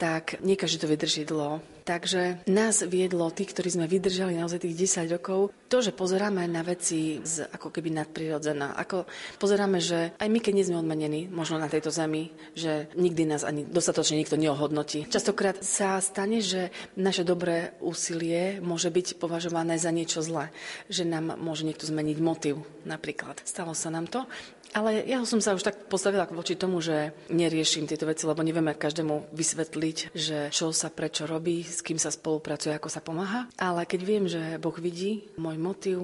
tak 0.00 0.40
nie 0.40 0.56
každý 0.56 0.80
to 0.80 0.88
vydrží 0.88 1.28
dlho. 1.28 1.60
Takže 1.84 2.46
nás 2.48 2.80
viedlo, 2.86 3.28
tí, 3.34 3.44
ktorí 3.44 3.68
sme 3.68 3.90
vydržali 3.90 4.38
naozaj 4.38 4.64
tých 4.64 4.96
10 5.04 5.16
rokov, 5.20 5.50
to, 5.66 5.82
že 5.82 5.92
pozeráme 5.92 6.46
na 6.46 6.62
veci 6.62 7.18
z, 7.20 7.50
ako 7.50 7.68
keby 7.68 7.90
nadprirodzená. 7.92 8.78
Ako 8.78 9.10
pozeráme, 9.42 9.82
že 9.82 10.14
aj 10.16 10.28
my, 10.30 10.38
keď 10.38 10.52
nie 10.54 10.66
sme 10.70 10.80
odmenení, 10.80 11.26
možno 11.26 11.58
na 11.58 11.66
tejto 11.66 11.90
zemi, 11.90 12.30
že 12.54 12.88
nikdy 12.94 13.26
nás 13.26 13.42
ani 13.42 13.66
dostatočne 13.66 14.22
nikto 14.22 14.38
neohodnotí. 14.38 15.10
Častokrát 15.10 15.60
sa 15.66 15.98
stane, 15.98 16.40
že 16.40 16.70
naše 16.94 17.26
dobré 17.26 17.74
úsilie 17.82 18.62
môže 18.62 18.88
byť 18.88 19.18
považované 19.18 19.74
za 19.76 19.90
niečo 19.90 20.22
zlé. 20.22 20.54
Že 20.88 21.10
nám 21.10 21.42
môže 21.42 21.66
niekto 21.66 21.90
zmeniť 21.90 22.18
motiv 22.22 22.62
napríklad. 22.86 23.42
Stalo 23.42 23.74
sa 23.74 23.90
nám 23.90 24.06
to. 24.06 24.30
Ale 24.70 25.02
ja 25.02 25.18
som 25.26 25.42
sa 25.42 25.58
už 25.58 25.66
tak 25.66 25.90
postavila 25.90 26.30
voči 26.30 26.54
tomu, 26.54 26.78
že 26.78 27.10
neriešim 27.26 27.90
tieto 27.90 28.06
veci, 28.06 28.22
lebo 28.22 28.38
nevieme 28.46 28.78
každému 28.78 29.34
vysvetliť, 29.34 30.14
že 30.14 30.38
čo 30.54 30.70
sa 30.70 30.94
prečo 30.94 31.26
robí, 31.26 31.66
s 31.66 31.82
kým 31.82 31.98
sa 31.98 32.14
spolupracuje, 32.14 32.70
ako 32.78 32.86
sa 32.86 33.02
pomáha. 33.02 33.50
Ale 33.58 33.82
keď 33.82 34.00
viem, 34.06 34.24
že 34.30 34.62
Boh 34.62 34.74
vidí 34.78 35.26
môj 35.34 35.58
motiv 35.58 35.96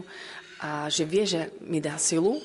a 0.59 0.91
že 0.91 1.07
vie, 1.07 1.23
že 1.29 1.55
mi 1.63 1.79
dá 1.79 1.95
silu, 1.95 2.43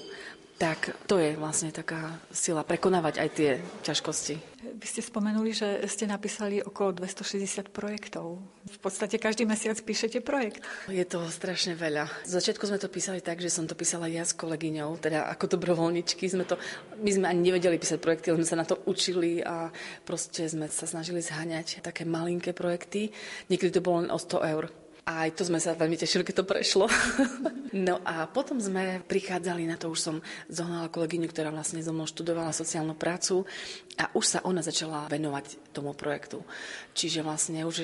tak 0.62 0.94
to 1.10 1.18
je 1.18 1.34
vlastne 1.34 1.74
taká 1.74 2.22
sila 2.30 2.62
prekonávať 2.62 3.18
aj 3.18 3.30
tie 3.34 3.50
ťažkosti. 3.82 4.36
Vy 4.62 4.86
ste 4.86 5.01
spomenuli, 5.01 5.58
že 5.58 5.82
ste 5.89 6.06
napísali 6.06 6.62
okolo 6.62 7.01
260 7.01 7.74
projektov. 7.74 8.38
V 8.70 8.77
podstate 8.77 9.18
každý 9.18 9.50
mesiac 9.50 9.74
píšete 9.82 10.22
projekt. 10.22 10.62
Je 10.86 11.01
to 11.01 11.25
strašne 11.34 11.74
veľa. 11.74 12.06
Z 12.30 12.38
začiatku 12.38 12.70
sme 12.70 12.77
to 12.77 12.94
písali 12.94 13.25
tak, 13.25 13.41
že 13.41 13.50
som 13.50 13.65
to 13.65 13.74
písala 13.74 14.06
ja 14.06 14.22
s 14.22 14.38
kolegyňou, 14.38 15.01
teda 15.01 15.34
ako 15.34 15.58
dobrovoľničky. 15.58 16.30
Sme 16.30 16.46
to, 16.46 16.62
my 17.01 17.10
sme 17.10 17.25
ani 17.25 17.41
nevedeli 17.41 17.82
písať 17.82 17.98
projekty, 17.98 18.30
ale 18.30 18.46
sme 18.46 18.51
sa 18.53 18.62
na 18.62 18.70
to 18.70 18.77
učili 18.86 19.41
a 19.41 19.74
proste 20.06 20.46
sme 20.46 20.70
sa 20.70 20.86
snažili 20.86 21.25
zhaňať 21.25 21.82
také 21.82 22.06
malinké 22.06 22.53
projekty. 22.53 23.10
Niekedy 23.50 23.82
to 23.82 23.82
bolo 23.82 24.06
len 24.06 24.13
o 24.13 24.22
100 24.22 24.46
eur 24.46 24.70
A 25.01 25.25
aj 25.25 25.34
to 25.34 25.50
sme 25.50 25.58
sa 25.58 25.74
veľmi 25.74 25.98
tešili, 25.98 26.22
keď 26.22 26.36
to 26.41 26.46
prešlo. 26.46 26.86
no 27.89 27.98
a 28.05 28.29
potom 28.29 28.62
sme 28.62 29.01
prichádzali 29.10 29.65
na 29.65 29.74
to, 29.74 29.89
už 29.89 29.98
som 29.98 30.15
zohnala 30.46 30.93
kolegyňu, 30.93 31.25
ktorá 31.25 31.50
vlastne 31.50 31.81
so 31.81 31.89
mnou 31.89 32.05
študovala 32.05 32.53
sociálnu 32.53 32.93
prácu 32.93 33.41
a 33.98 34.13
už 34.13 34.25
sa 34.38 34.39
ona 34.46 34.62
začala 34.62 35.10
venovať 35.10 35.74
tomu 35.74 35.98
projektu. 35.98 36.46
Čiže 36.93 37.25
vlastne 37.25 37.65
už 37.65 37.75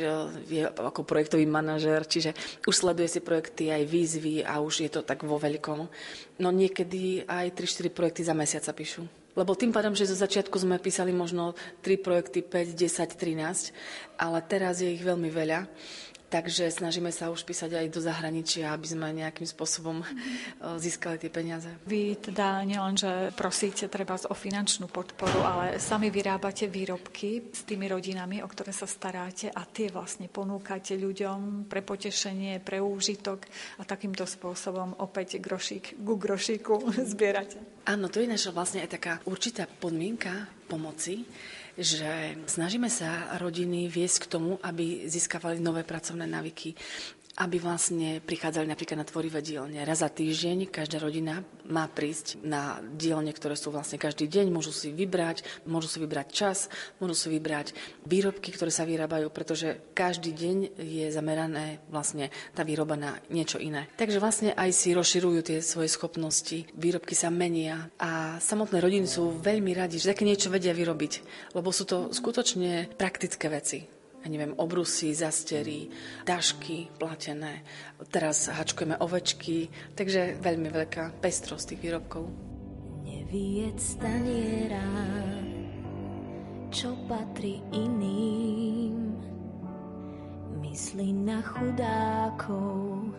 je 0.46 0.62
ako 0.70 1.02
projektový 1.10 1.50
manažer, 1.50 2.06
čiže 2.06 2.38
už 2.70 2.76
sleduje 2.86 3.10
si 3.10 3.20
projekty 3.26 3.74
aj 3.74 3.84
výzvy 3.90 4.46
a 4.46 4.62
už 4.62 4.86
je 4.86 4.90
to 4.94 5.02
tak 5.02 5.26
vo 5.26 5.42
veľkom. 5.42 5.90
No 6.38 6.50
niekedy 6.54 7.26
aj 7.26 7.58
3-4 7.58 7.98
projekty 7.98 8.22
za 8.22 8.38
mesiac 8.38 8.62
sa 8.62 8.78
píšu. 8.78 9.10
Lebo 9.38 9.54
tým 9.54 9.70
pádom, 9.70 9.94
že 9.94 10.10
zo 10.10 10.18
začiatku 10.18 10.58
sme 10.58 10.82
písali 10.82 11.14
možno 11.14 11.54
3 11.86 12.02
projekty, 12.02 12.42
5, 12.42 12.74
10, 12.74 13.14
13, 13.14 13.70
ale 14.18 14.38
teraz 14.42 14.82
je 14.82 14.90
ich 14.90 15.06
veľmi 15.06 15.30
veľa. 15.30 15.70
Takže 16.28 16.68
snažíme 16.68 17.08
sa 17.16 17.32
už 17.32 17.48
písať 17.48 17.80
aj 17.80 17.88
do 17.88 18.04
zahraničia, 18.04 18.76
aby 18.76 18.84
sme 18.84 19.16
nejakým 19.16 19.48
spôsobom 19.48 20.04
mm-hmm. 20.04 20.76
získali 20.76 21.16
tie 21.24 21.32
peniaze. 21.32 21.72
Vy 21.88 22.20
teda 22.20 22.68
nielenže 22.68 23.32
prosíte 23.32 23.88
treba 23.88 24.20
o 24.20 24.36
finančnú 24.36 24.92
podporu, 24.92 25.40
ale 25.40 25.80
sami 25.80 26.12
vyrábate 26.12 26.68
výrobky 26.68 27.48
s 27.56 27.64
tými 27.64 27.88
rodinami, 27.88 28.44
o 28.44 28.48
ktoré 28.52 28.76
sa 28.76 28.84
staráte 28.84 29.48
a 29.56 29.64
tie 29.64 29.88
vlastne 29.88 30.28
ponúkate 30.28 31.00
ľuďom 31.00 31.72
pre 31.72 31.80
potešenie, 31.80 32.60
pre 32.60 32.84
úžitok 32.84 33.48
a 33.80 33.88
takýmto 33.88 34.28
spôsobom 34.28 35.00
opäť 35.00 35.40
grošík 35.40 35.96
ku 36.04 36.20
grošíku 36.20 36.92
zbierate. 37.08 37.64
Áno, 37.88 38.12
to 38.12 38.20
je 38.20 38.28
naša 38.28 38.52
vlastne 38.52 38.84
aj 38.84 39.00
taká 39.00 39.14
určitá 39.24 39.64
podmienka 39.64 40.52
pomoci, 40.68 41.24
že 41.78 42.34
snažíme 42.50 42.90
sa 42.90 43.38
rodiny 43.38 43.86
viesť 43.86 44.26
k 44.26 44.32
tomu, 44.34 44.58
aby 44.66 45.06
získavali 45.06 45.62
nové 45.62 45.86
pracovné 45.86 46.26
návyky, 46.26 46.74
aby 47.38 47.62
vlastne 47.62 48.18
prichádzali 48.26 48.66
napríklad 48.66 48.98
na 48.98 49.06
tvorivé 49.06 49.46
dielne. 49.46 49.86
Raz 49.86 50.02
za 50.02 50.10
týždeň 50.10 50.74
každá 50.74 50.98
rodina 50.98 51.46
má 51.70 51.86
prísť 51.86 52.42
na 52.42 52.82
dielne, 52.82 53.30
ktoré 53.30 53.54
sú 53.54 53.70
vlastne 53.70 54.02
každý 54.02 54.26
deň, 54.26 54.50
môžu 54.50 54.74
si 54.74 54.90
vybrať, 54.90 55.46
môžu 55.70 55.86
si 55.86 56.02
vybrať 56.02 56.28
čas, 56.34 56.66
môžu 56.98 57.14
si 57.14 57.28
vybrať 57.30 57.78
výrobky, 58.10 58.50
ktoré 58.50 58.74
sa 58.74 58.90
vyrábajú, 58.90 59.30
pretože 59.30 59.78
každý 59.94 60.34
deň 60.34 60.58
je 60.82 61.06
zamerané 61.14 61.78
vlastne 61.94 62.34
tá 62.58 62.66
výroba 62.66 62.98
na 62.98 63.22
niečo 63.30 63.62
iné. 63.62 63.86
Takže 64.02 64.18
vlastne 64.18 64.50
aj 64.58 64.74
si 64.74 64.98
rozširujú 64.98 65.40
tie 65.46 65.60
svoje 65.62 65.94
schopnosti, 65.94 66.66
výrobky 66.74 67.14
sa 67.14 67.30
menia 67.30 67.94
a 68.02 68.42
samotné 68.42 68.82
rodiny 68.82 69.06
sú 69.06 69.38
veľmi 69.38 69.78
radi, 69.78 70.02
že 70.02 70.10
také 70.10 70.26
niečo 70.26 70.50
vedia 70.50 70.74
vyrobiť, 70.74 71.14
lebo 71.54 71.70
sú 71.70 71.86
to 71.86 72.10
skutočne 72.10 72.90
praktické 72.98 73.46
veci 73.54 73.97
neviem, 74.28 74.54
obrusy, 74.56 75.12
zastery, 75.16 75.92
dažky 76.24 76.88
platené. 77.00 77.64
Teraz 78.12 78.48
hačkujeme 78.48 79.00
ovečky, 79.00 79.72
takže 79.96 80.40
veľmi 80.40 80.70
veľká 80.72 81.20
pestrosť 81.20 81.74
tých 81.76 81.84
výrobkov. 81.84 82.28
Neviec 83.04 83.80
staniera, 83.80 84.88
čo 86.72 86.96
patrí 87.08 87.60
iným. 87.72 89.18
Myslí 90.64 91.10
na 91.12 91.42
chudákov 91.42 93.12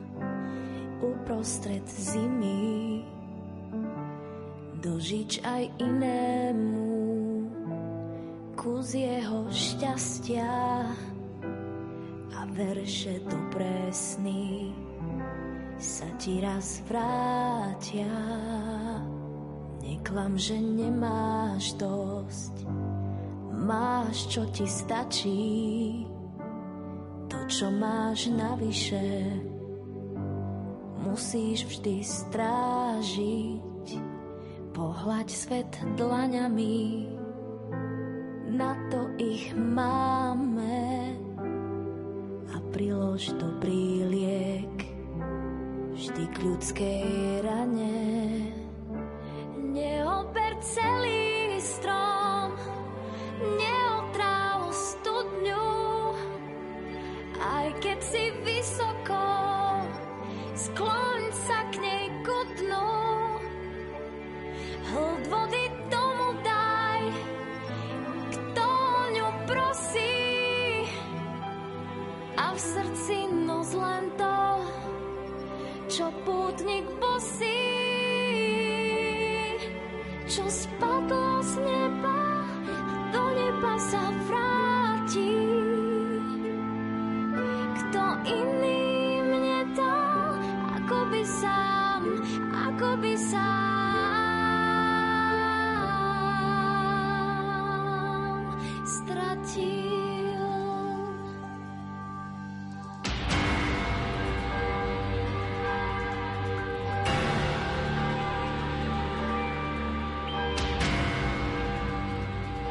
uprostred 1.03 1.85
zimy. 1.87 3.03
Dožič 4.79 5.43
aj 5.43 5.75
inému 5.83 6.88
kus 8.69 8.93
jeho 8.93 9.49
šťastia 9.49 10.53
a 12.37 12.41
verše 12.53 13.17
to 13.25 13.39
presný 13.49 14.77
sa 15.81 16.05
ti 16.21 16.37
raz 16.45 16.85
vrátia. 16.85 18.13
Neklam, 19.81 20.37
že 20.37 20.61
nemáš 20.61 21.81
dosť, 21.81 22.69
máš, 23.57 24.29
čo 24.29 24.45
ti 24.53 24.69
stačí, 24.69 26.05
to, 27.33 27.41
čo 27.49 27.73
máš 27.73 28.29
navyše, 28.29 29.33
musíš 31.09 31.65
vždy 31.73 32.05
strážiť, 32.05 33.89
pohľať 34.77 35.29
svet 35.33 35.73
dlaňami, 35.97 37.18
ich 39.39 39.55
máme 39.55 41.15
a 42.51 42.59
prilož 42.75 43.31
dobrý 43.39 44.03
liek 44.11 44.77
vždy 45.95 46.25
k 46.27 46.37
ľudskej 46.43 47.07
rane. 47.47 48.03
Neober 49.63 50.59
celý 50.59 51.55
strom, 51.63 52.51
neotráv 53.39 54.75
studňu, 54.75 55.71
aj 57.39 57.67
keď 57.79 57.99
si 58.03 58.25
vysoko, 58.43 59.23
skloň 60.59 61.08
v 72.59 72.67
srdci 72.75 73.31
noc 73.47 73.71
len 73.71 74.11
to, 74.19 74.39
čo 75.87 76.11
pútnik 76.27 76.83
bosí, 76.99 77.63
čo 80.27 80.43
spadlo 80.51 81.28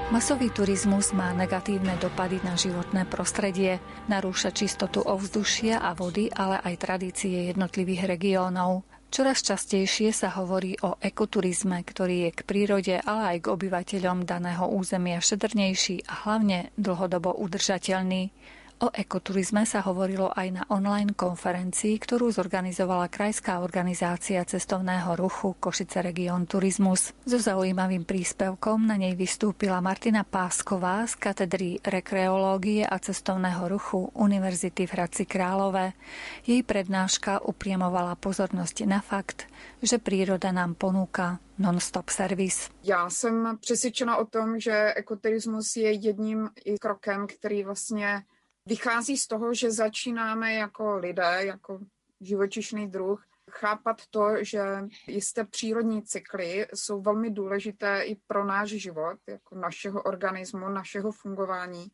Masový 0.08 0.48
turizmus 0.56 1.12
má 1.12 1.36
negatívne 1.36 2.00
dopady 2.00 2.40
na 2.40 2.56
životné 2.56 3.04
prostredie, 3.12 3.84
narúša 4.08 4.56
čistotu 4.56 5.04
ovzdušia 5.04 5.84
a 5.84 5.92
vody, 5.92 6.32
ale 6.32 6.64
aj 6.64 6.80
tradície 6.80 7.52
jednotlivých 7.52 8.16
regiónov. 8.16 8.88
Čoraz 9.12 9.44
častejšie 9.44 10.16
sa 10.16 10.32
hovorí 10.40 10.80
o 10.80 10.96
ekoturizme, 11.04 11.84
ktorý 11.84 12.32
je 12.32 12.32
k 12.40 12.42
prírode, 12.48 12.96
ale 13.04 13.36
aj 13.36 13.38
k 13.44 13.52
obyvateľom 13.52 14.24
daného 14.24 14.72
územia 14.72 15.20
šetrnejší 15.20 16.08
a 16.08 16.24
hlavne 16.24 16.72
dlhodobo 16.80 17.36
udržateľný. 17.44 18.32
O 18.78 18.94
ekoturizme 18.94 19.66
sa 19.66 19.82
hovorilo 19.82 20.30
aj 20.38 20.48
na 20.54 20.64
online 20.70 21.18
konferencii, 21.18 21.98
ktorú 21.98 22.30
zorganizovala 22.30 23.10
Krajská 23.10 23.58
organizácia 23.66 24.38
cestovného 24.46 25.18
ruchu 25.18 25.58
Košice 25.58 26.06
Region 26.06 26.46
Turizmus. 26.46 27.10
So 27.26 27.42
zaujímavým 27.42 28.06
príspevkom 28.06 28.86
na 28.86 29.02
nej 29.02 29.18
vystúpila 29.18 29.82
Martina 29.82 30.22
Pásková 30.22 31.10
z 31.10 31.18
katedry 31.18 31.82
rekreológie 31.82 32.86
a 32.86 33.02
cestovného 33.02 33.66
ruchu 33.66 34.14
Univerzity 34.14 34.86
v 34.86 34.94
Hradci 34.94 35.26
Králové. 35.26 35.98
Jej 36.46 36.62
prednáška 36.62 37.42
upriemovala 37.50 38.14
pozornosť 38.14 38.86
na 38.86 39.02
fakt, 39.02 39.50
že 39.82 39.98
príroda 39.98 40.54
nám 40.54 40.78
ponúka 40.78 41.42
non-stop 41.58 42.14
servis. 42.14 42.70
Já 42.84 43.10
jsem 43.10 43.58
přesvědčena 43.58 44.18
o 44.18 44.26
tom, 44.26 44.60
že 44.60 44.94
ekoturismus 44.94 45.76
je 45.76 45.92
jedním 45.92 46.50
krokem, 46.78 47.28
který 47.28 47.64
vlastně 47.64 48.22
vychází 48.68 49.18
z 49.18 49.28
toho, 49.28 49.54
že 49.54 49.72
začínáme 49.72 50.54
jako 50.54 50.98
lidé, 50.98 51.40
jako 51.40 51.80
živočišný 52.22 52.92
druh, 52.92 53.24
chápat 53.52 54.02
to, 54.10 54.44
že 54.44 54.62
jisté 55.08 55.46
přírodní 55.46 56.04
cykly 56.04 56.68
jsou 56.74 57.02
velmi 57.02 57.30
důležité 57.32 58.02
i 58.02 58.16
pro 58.28 58.46
náš 58.46 58.70
život, 58.70 59.18
jako 59.28 59.56
našeho 59.56 60.04
organismu, 60.04 60.70
našeho 60.70 61.12
fungování 61.12 61.88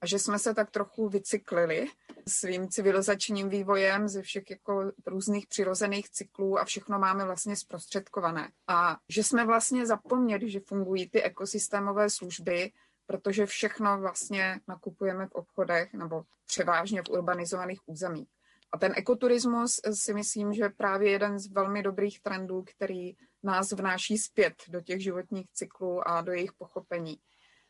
a 0.00 0.06
že 0.06 0.18
jsme 0.18 0.38
se 0.38 0.54
tak 0.54 0.70
trochu 0.70 1.08
vycyklili 1.08 1.86
svým 2.28 2.68
civilizačním 2.68 3.48
vývojem 3.48 4.08
ze 4.08 4.22
všech 4.22 4.50
jako 4.50 4.92
různých 5.06 5.46
přirozených 5.46 6.10
cyklů 6.10 6.58
a 6.58 6.64
všechno 6.64 6.98
máme 6.98 7.24
vlastně 7.24 7.56
zprostředkované. 7.56 8.48
A 8.68 8.96
že 9.08 9.24
jsme 9.24 9.46
vlastně 9.46 9.86
zapomněli, 9.86 10.50
že 10.50 10.60
fungují 10.60 11.10
ty 11.10 11.22
ekosystémové 11.22 12.10
služby, 12.10 12.72
protože 13.10 13.46
všechno 13.46 14.00
vlastně 14.00 14.60
nakupujeme 14.68 15.26
v 15.26 15.32
obchodech 15.32 15.94
nebo 15.94 16.24
převážně 16.46 17.02
v 17.02 17.08
urbanizovaných 17.10 17.80
územích. 17.86 18.28
A 18.72 18.78
ten 18.78 18.92
ekoturismus 18.96 19.80
si 19.92 20.14
myslím, 20.14 20.52
že 20.52 20.62
je 20.62 20.70
právě 20.70 21.10
jeden 21.10 21.38
z 21.38 21.52
velmi 21.52 21.82
dobrých 21.82 22.20
trendů, 22.20 22.64
který 22.76 23.16
nás 23.42 23.72
vnáší 23.72 24.18
zpět 24.18 24.54
do 24.68 24.80
těch 24.80 25.02
životních 25.02 25.46
cyklů 25.52 26.08
a 26.08 26.20
do 26.20 26.32
jejich 26.32 26.52
pochopení 26.52 27.18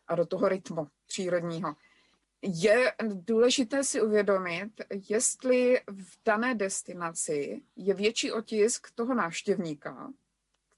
a 0.07 0.15
do 0.15 0.27
toho 0.27 0.49
rytmu 0.49 0.89
přírodního. 1.07 1.75
Je 2.43 2.93
důležité 3.03 3.85
si 3.85 4.03
uvědomit, 4.03 4.73
jestli 5.11 5.81
v 5.87 6.19
dané 6.25 6.55
destinaci 6.55 7.63
je 7.77 7.95
větší 7.95 8.33
otisk 8.33 8.91
toho 8.95 9.15
návštěvníka, 9.15 10.13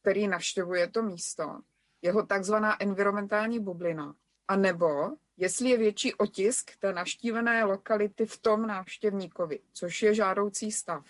který 0.00 0.28
navštěvuje 0.28 0.90
to 0.90 1.02
místo, 1.02 1.60
jeho 2.02 2.26
takzvaná 2.26 2.82
environmentální 2.82 3.60
bublina, 3.60 4.14
a 4.52 4.56
nebo 4.56 5.10
jestli 5.36 5.70
je 5.70 5.78
větší 5.78 6.14
otisk 6.14 6.70
té 6.78 6.92
navštívené 6.92 7.64
lokality 7.64 8.26
v 8.26 8.38
tom 8.38 8.66
návštěvníkovi, 8.66 9.60
což 9.72 10.02
je 10.02 10.14
žádoucí 10.14 10.72
stav. 10.72 11.04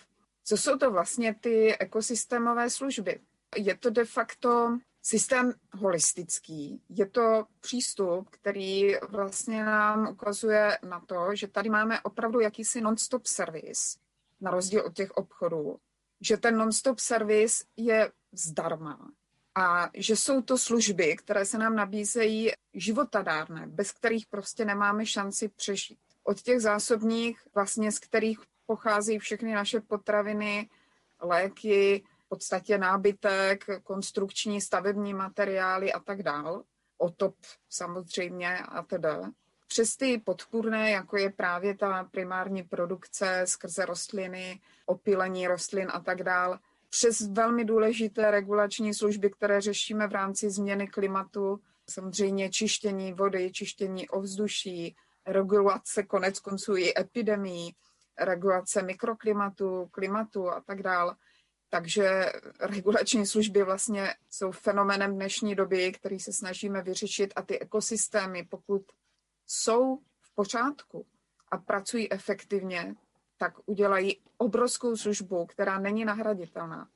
Co 0.44 0.56
jsou 0.56 0.78
to 0.78 0.90
vlastně 0.90 1.34
ty 1.34 1.76
ekosystémové 1.78 2.70
služby? 2.70 3.20
Je 3.56 3.76
to 3.76 3.90
de 3.90 4.04
facto 4.04 4.78
systém 5.02 5.52
holistický. 5.72 6.82
Je 6.88 7.06
to 7.06 7.46
přístup, 7.60 8.28
který 8.30 8.94
vlastně 9.08 9.64
nám 9.64 10.08
ukazuje 10.08 10.78
na 10.88 11.00
to, 11.00 11.34
že 11.34 11.48
tady 11.48 11.70
máme 11.70 12.00
opravdu 12.00 12.40
jakýsi 12.40 12.80
non-stop 12.80 13.26
service, 13.26 13.98
na 14.40 14.50
rozdíl 14.50 14.82
od 14.86 14.94
těch 14.94 15.10
obchodů, 15.10 15.78
že 16.20 16.36
ten 16.36 16.56
non-stop 16.56 16.98
service 16.98 17.64
je 17.76 18.12
zdarma 18.32 19.10
a 19.54 19.90
že 19.94 20.16
jsou 20.16 20.42
to 20.42 20.58
služby, 20.58 21.16
které 21.16 21.44
se 21.44 21.58
nám 21.58 21.76
nabízejí 21.76 22.52
životadárné, 22.74 23.66
bez 23.66 23.92
kterých 23.92 24.26
prostě 24.26 24.64
nemáme 24.64 25.06
šanci 25.06 25.48
přežít. 25.48 25.98
Od 26.24 26.40
těch 26.40 26.60
zásobních, 26.60 27.40
vlastně 27.54 27.92
z 27.92 27.98
kterých 27.98 28.38
pochází 28.66 29.18
všechny 29.18 29.54
naše 29.54 29.80
potraviny, 29.80 30.70
léky, 31.20 32.04
v 32.26 32.28
podstatě 32.28 32.78
nábytek, 32.78 33.64
konstrukční 33.82 34.60
stavební 34.60 35.14
materiály 35.14 35.92
a 35.92 36.00
tak 36.00 36.22
dál, 36.22 36.62
otop 36.98 37.36
samozřejmě 37.68 38.58
a 38.58 38.82
teda. 38.82 39.30
Přes 39.66 39.96
ty 39.96 40.18
podpůrné, 40.18 40.90
jako 40.90 41.16
je 41.16 41.30
právě 41.30 41.76
ta 41.76 42.04
primární 42.04 42.62
produkce 42.62 43.42
skrze 43.44 43.86
rostliny, 43.86 44.60
opilení 44.86 45.46
rostlin 45.46 45.88
a 45.92 46.00
tak 46.00 46.22
dál, 46.22 46.58
přes 46.94 47.20
velmi 47.20 47.64
důležité 47.64 48.30
regulační 48.30 48.94
služby, 48.94 49.30
které 49.30 49.60
řešíme 49.60 50.08
v 50.08 50.12
rámci 50.12 50.50
změny 50.50 50.88
klimatu, 50.88 51.60
samozřejmě 51.90 52.50
čištění 52.50 53.12
vody, 53.12 53.52
čištění 53.52 54.08
ovzduší, 54.08 54.96
regulace 55.26 56.02
konec 56.02 56.40
konců 56.40 56.76
i 56.76 56.98
epidemí, 56.98 57.74
regulace 58.20 58.82
mikroklimatu, 58.82 59.88
klimatu 59.90 60.50
a 60.50 60.60
tak 60.60 60.82
dále. 60.82 61.16
Takže 61.70 62.32
regulační 62.60 63.26
služby 63.26 63.62
vlastně 63.62 64.14
jsou 64.30 64.50
fenomenem 64.50 65.14
dnešní 65.14 65.54
doby, 65.54 65.92
který 65.92 66.20
se 66.20 66.32
snažíme 66.32 66.82
vyřešit 66.82 67.32
a 67.36 67.42
ty 67.42 67.58
ekosystémy, 67.58 68.44
pokud 68.44 68.82
jsou 69.46 69.98
v 70.20 70.34
pořádku 70.34 71.06
a 71.50 71.58
pracují 71.58 72.12
efektivně, 72.12 72.94
tak 73.42 73.54
udělají 73.66 74.20
obrovskou 74.36 74.96
službu, 74.96 75.46
která 75.46 75.78
není 75.78 76.04
nahraditelná. 76.04 76.88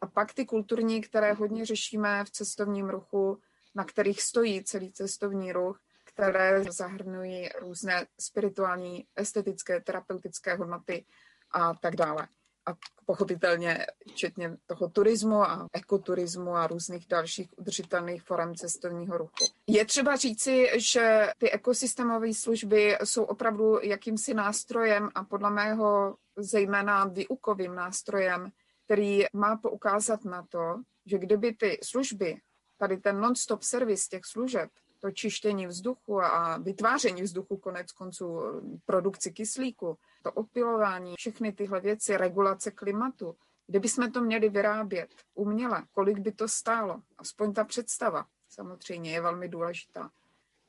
A 0.00 0.06
pak 0.06 0.34
ty 0.34 0.44
kulturní, 0.44 1.00
které 1.00 1.32
hodně 1.32 1.66
řešíme 1.66 2.24
v 2.24 2.30
cestovním 2.30 2.88
ruchu, 2.90 3.40
na 3.74 3.84
kterých 3.84 4.22
stojí 4.22 4.64
celý 4.64 4.92
cestovní 4.92 5.52
ruch, 5.52 5.80
které 6.04 6.64
zahrnují 6.64 7.48
různé 7.60 8.06
spirituální, 8.20 9.06
estetické, 9.16 9.80
terapeutické 9.80 10.54
hodnoty 10.54 11.04
a 11.50 11.74
tak 11.74 11.96
dále 11.96 12.28
a 12.66 12.74
pochopitelně 13.06 13.86
včetně 14.10 14.56
toho 14.66 14.88
turismu 14.88 15.42
a 15.42 15.66
ekoturismu 15.72 16.56
a 16.56 16.66
různých 16.66 17.06
dalších 17.06 17.58
udržitelných 17.58 18.22
forem 18.22 18.54
cestovního 18.54 19.18
ruchu. 19.18 19.44
Je 19.66 19.84
třeba 19.84 20.16
říci, 20.16 20.70
že 20.76 21.28
ty 21.38 21.50
ekosystémové 21.50 22.34
služby 22.34 22.96
jsou 23.04 23.24
opravdu 23.24 23.78
jakýmsi 23.82 24.34
nástrojem 24.34 25.08
a 25.14 25.24
podle 25.24 25.50
mého 25.50 26.16
zejména 26.36 27.04
výukovým 27.04 27.74
nástrojem, 27.74 28.50
který 28.84 29.24
má 29.32 29.56
poukázat 29.56 30.24
na 30.24 30.46
to, 30.48 30.74
že 31.06 31.18
kdyby 31.18 31.54
ty 31.54 31.78
služby, 31.82 32.36
tady 32.78 32.96
ten 32.96 33.20
non-stop 33.20 33.62
servis 33.62 34.08
těch 34.08 34.24
služeb, 34.24 34.70
to 35.04 35.10
čištění 35.10 35.66
vzduchu 35.66 36.22
a 36.22 36.56
vytváření 36.56 37.22
vzduchu 37.22 37.56
konec 37.56 37.92
konců, 37.92 38.40
produkci 38.86 39.32
kyslíku, 39.32 39.98
to 40.22 40.32
opilování, 40.32 41.14
všechny 41.16 41.52
tyhle 41.52 41.80
věci, 41.80 42.16
regulace 42.16 42.70
klimatu, 42.70 43.36
kdyby 43.66 43.88
jsme 43.88 44.10
to 44.10 44.20
měli 44.20 44.48
vyrábět 44.48 45.14
uměle, 45.34 45.82
kolik 45.92 46.18
by 46.18 46.32
to 46.32 46.48
stálo? 46.48 47.02
Aspoň 47.18 47.52
ta 47.52 47.64
představa 47.64 48.26
samozřejmě 48.48 49.12
je 49.12 49.20
velmi 49.20 49.48
důležitá. 49.48 50.10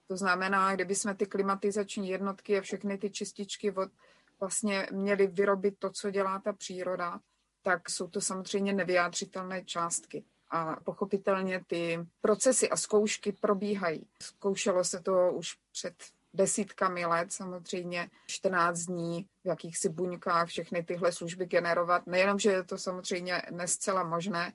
To 0.08 0.18
znamená, 0.18 0.76
kdyby 0.76 0.96
jsme 0.96 1.16
ty 1.16 1.26
klimatizační 1.26 2.10
jednotky 2.10 2.58
a 2.58 2.62
všechny 2.62 2.98
ty 2.98 3.10
čističky 3.10 3.72
vod 3.72 3.92
vlastně 4.40 4.88
měli 4.92 5.28
vyrobit 5.28 5.80
to, 5.80 5.90
co 5.90 6.12
dělá 6.12 6.40
ta 6.40 6.54
příroda, 6.54 7.20
tak 7.62 7.90
jsou 7.90 8.08
to 8.08 8.22
samozřejmě 8.22 8.74
nevyjádřitelné 8.74 9.66
částky 9.66 10.26
a 10.50 10.76
pochopitelně 10.84 11.64
ty 11.68 12.00
procesy 12.22 12.70
a 12.70 12.78
zkoušky 12.78 13.32
probíhají. 13.32 14.08
Zkoušelo 14.22 14.84
se 14.84 15.00
to 15.00 15.32
už 15.32 15.58
před 15.72 15.94
desítkami 16.34 17.06
let, 17.06 17.34
samozřejmě 17.34 18.10
14 18.28 18.80
dní 18.80 19.28
v 19.44 19.48
jakýchsi 19.48 19.90
buňkách 19.90 20.48
všechny 20.48 20.84
tyhle 20.84 21.12
služby 21.12 21.46
generovat. 21.46 22.08
Nejenom, 22.08 22.40
že 22.40 22.52
je 22.52 22.64
to 22.64 22.78
samozřejmě 22.78 23.42
nescela 23.52 24.04
možné, 24.04 24.54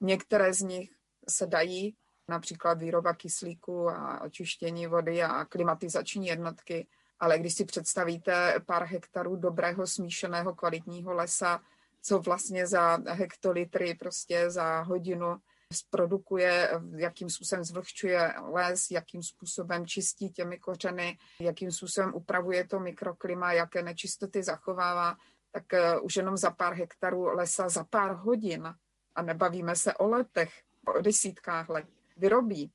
některé 0.00 0.54
z 0.54 0.60
nich 0.60 0.90
se 1.28 1.46
dají, 1.46 1.94
například 2.28 2.78
výroba 2.78 3.14
kyslíku 3.14 3.88
a 3.90 4.20
očištění 4.20 4.86
vody 4.86 5.22
a 5.22 5.44
klimatizační 5.44 6.26
jednotky, 6.26 6.86
ale 7.20 7.38
když 7.38 7.54
si 7.54 7.64
představíte 7.64 8.54
pár 8.66 8.84
hektarů 8.84 9.36
dobrého 9.36 9.86
smíšeného 9.86 10.54
kvalitního 10.54 11.12
lesa, 11.12 11.60
co 12.04 12.18
vlastně 12.18 12.66
za 12.66 12.98
hektolitry 13.10 13.94
prostě 13.94 14.50
za 14.50 14.80
hodinu 14.80 15.36
zprodukuje, 15.72 16.70
jakým 16.96 17.30
způsobem 17.30 17.64
zvlhčuje 17.64 18.34
les, 18.52 18.90
jakým 18.90 19.22
způsobem 19.22 19.86
čistí 19.86 20.30
těmi 20.30 20.58
kořeny, 20.58 21.18
jakým 21.40 21.72
způsobem 21.72 22.14
upravuje 22.14 22.66
to 22.66 22.80
mikroklima, 22.80 23.52
jaké 23.52 23.82
nečistoty 23.82 24.42
zachovává, 24.42 25.16
tak 25.52 25.74
eh, 25.74 25.98
už 26.00 26.16
jenom 26.16 26.36
za 26.36 26.50
pár 26.50 26.74
hektarů 26.74 27.22
lesa 27.22 27.68
za 27.68 27.84
pár 27.84 28.14
hodin, 28.14 28.74
a 29.14 29.22
nebavíme 29.22 29.76
se 29.76 29.94
o 29.94 30.08
letech, 30.08 30.52
o 30.96 31.00
desítkách 31.00 31.68
let, 31.68 31.86
vyrobí. 32.16 32.72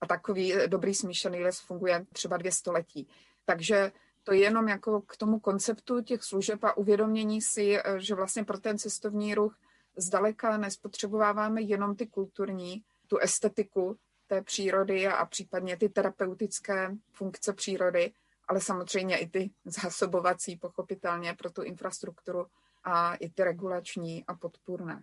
A 0.00 0.06
takový 0.06 0.54
dobrý 0.66 0.94
smíšený 0.94 1.42
les 1.42 1.60
funguje 1.60 2.06
třeba 2.12 2.36
dvě 2.36 2.52
století. 2.52 3.08
Takže 3.44 3.92
to 4.28 4.34
je 4.34 4.40
jenom 4.40 4.68
jako 4.68 5.00
k 5.00 5.16
tomu 5.16 5.40
konceptu 5.40 6.02
těch 6.02 6.22
služeb 6.22 6.64
a 6.64 6.76
uvědomění 6.76 7.42
si, 7.42 7.78
eh, 7.78 8.00
že 8.00 8.14
vlastně 8.14 8.44
pro 8.44 8.58
ten 8.58 8.78
cestovní 8.78 9.34
ruch 9.34 9.56
zdaleka 9.96 10.56
nespotřebováváme 10.56 11.62
jenom 11.62 11.96
ty 11.96 12.06
kulturní, 12.06 12.82
tu 13.06 13.18
estetiku 13.18 13.98
té 14.26 14.42
přírody 14.42 15.06
a 15.06 15.26
případně 15.26 15.76
ty 15.76 15.88
terapeutické 15.88 16.94
funkce 17.12 17.52
přírody, 17.52 18.12
ale 18.48 18.60
samozřejmě 18.60 19.18
i 19.18 19.28
ty 19.28 19.50
zásobovací, 19.64 20.56
pochopitelně 20.56 21.34
pro 21.34 21.50
tu 21.50 21.62
infrastrukturu 21.62 22.46
a 22.84 23.14
i 23.14 23.28
ty 23.30 23.44
regulační 23.44 24.24
a 24.26 24.34
podpůrné. 24.34 25.02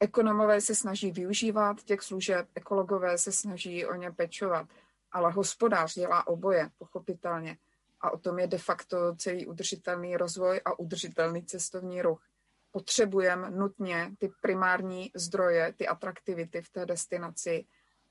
Ekonomové 0.00 0.60
se 0.60 0.74
snaží 0.74 1.12
využívat 1.12 1.82
těch 1.82 2.02
služeb, 2.02 2.48
ekologové 2.54 3.18
se 3.18 3.32
snaží 3.32 3.86
o 3.86 3.94
ně 3.94 4.10
pečovat, 4.10 4.68
ale 5.12 5.32
hospodář 5.32 5.94
dělá 5.94 6.26
oboje, 6.26 6.70
pochopitelně. 6.78 7.56
A 8.04 8.10
o 8.10 8.18
tom 8.18 8.38
je 8.38 8.46
de 8.46 8.58
facto 8.58 9.16
celý 9.16 9.46
udržitelný 9.46 10.16
rozvoj 10.16 10.60
a 10.64 10.78
udržitelný 10.78 11.44
cestovní 11.44 12.02
ruch. 12.02 12.22
Potřebujeme 12.70 13.50
nutně 13.50 14.10
ty 14.18 14.32
primární 14.40 15.10
zdroje, 15.14 15.72
ty 15.72 15.88
atraktivity 15.88 16.62
v 16.62 16.70
té 16.70 16.86
destinaci 16.86 17.66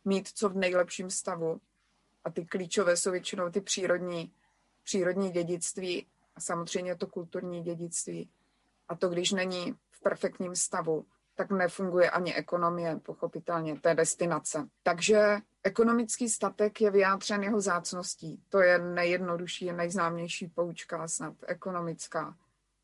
mít 0.05 0.27
co 0.27 0.49
v 0.49 0.55
nejlepším 0.55 1.09
stavu. 1.09 1.61
A 2.23 2.29
ty 2.29 2.45
klíčové 2.45 2.97
jsou 2.97 3.11
většinou 3.11 3.49
ty 3.49 3.61
přírodní, 3.61 4.33
přírodní 4.83 5.31
dědictví 5.31 6.07
a 6.35 6.41
samozřejmě 6.41 6.95
to 6.95 7.07
kulturní 7.07 7.63
dědictví. 7.63 8.29
A 8.87 8.95
to, 8.95 9.09
když 9.09 9.31
není 9.31 9.73
v 9.91 10.01
perfektním 10.01 10.55
stavu, 10.55 11.05
tak 11.35 11.51
nefunguje 11.51 12.09
ani 12.09 12.35
ekonomie, 12.35 12.99
pochopitelně, 12.99 13.79
té 13.79 13.95
destinace. 13.95 14.67
Takže 14.83 15.37
ekonomický 15.63 16.29
statek 16.29 16.81
je 16.81 16.91
vyjádřen 16.91 17.43
jeho 17.43 17.61
zácností. 17.61 18.43
To 18.49 18.61
je 18.61 18.79
nejjednodušší, 18.79 19.71
nejznámější 19.71 20.47
poučka 20.47 21.07
snad 21.07 21.33
ekonomická. 21.47 22.37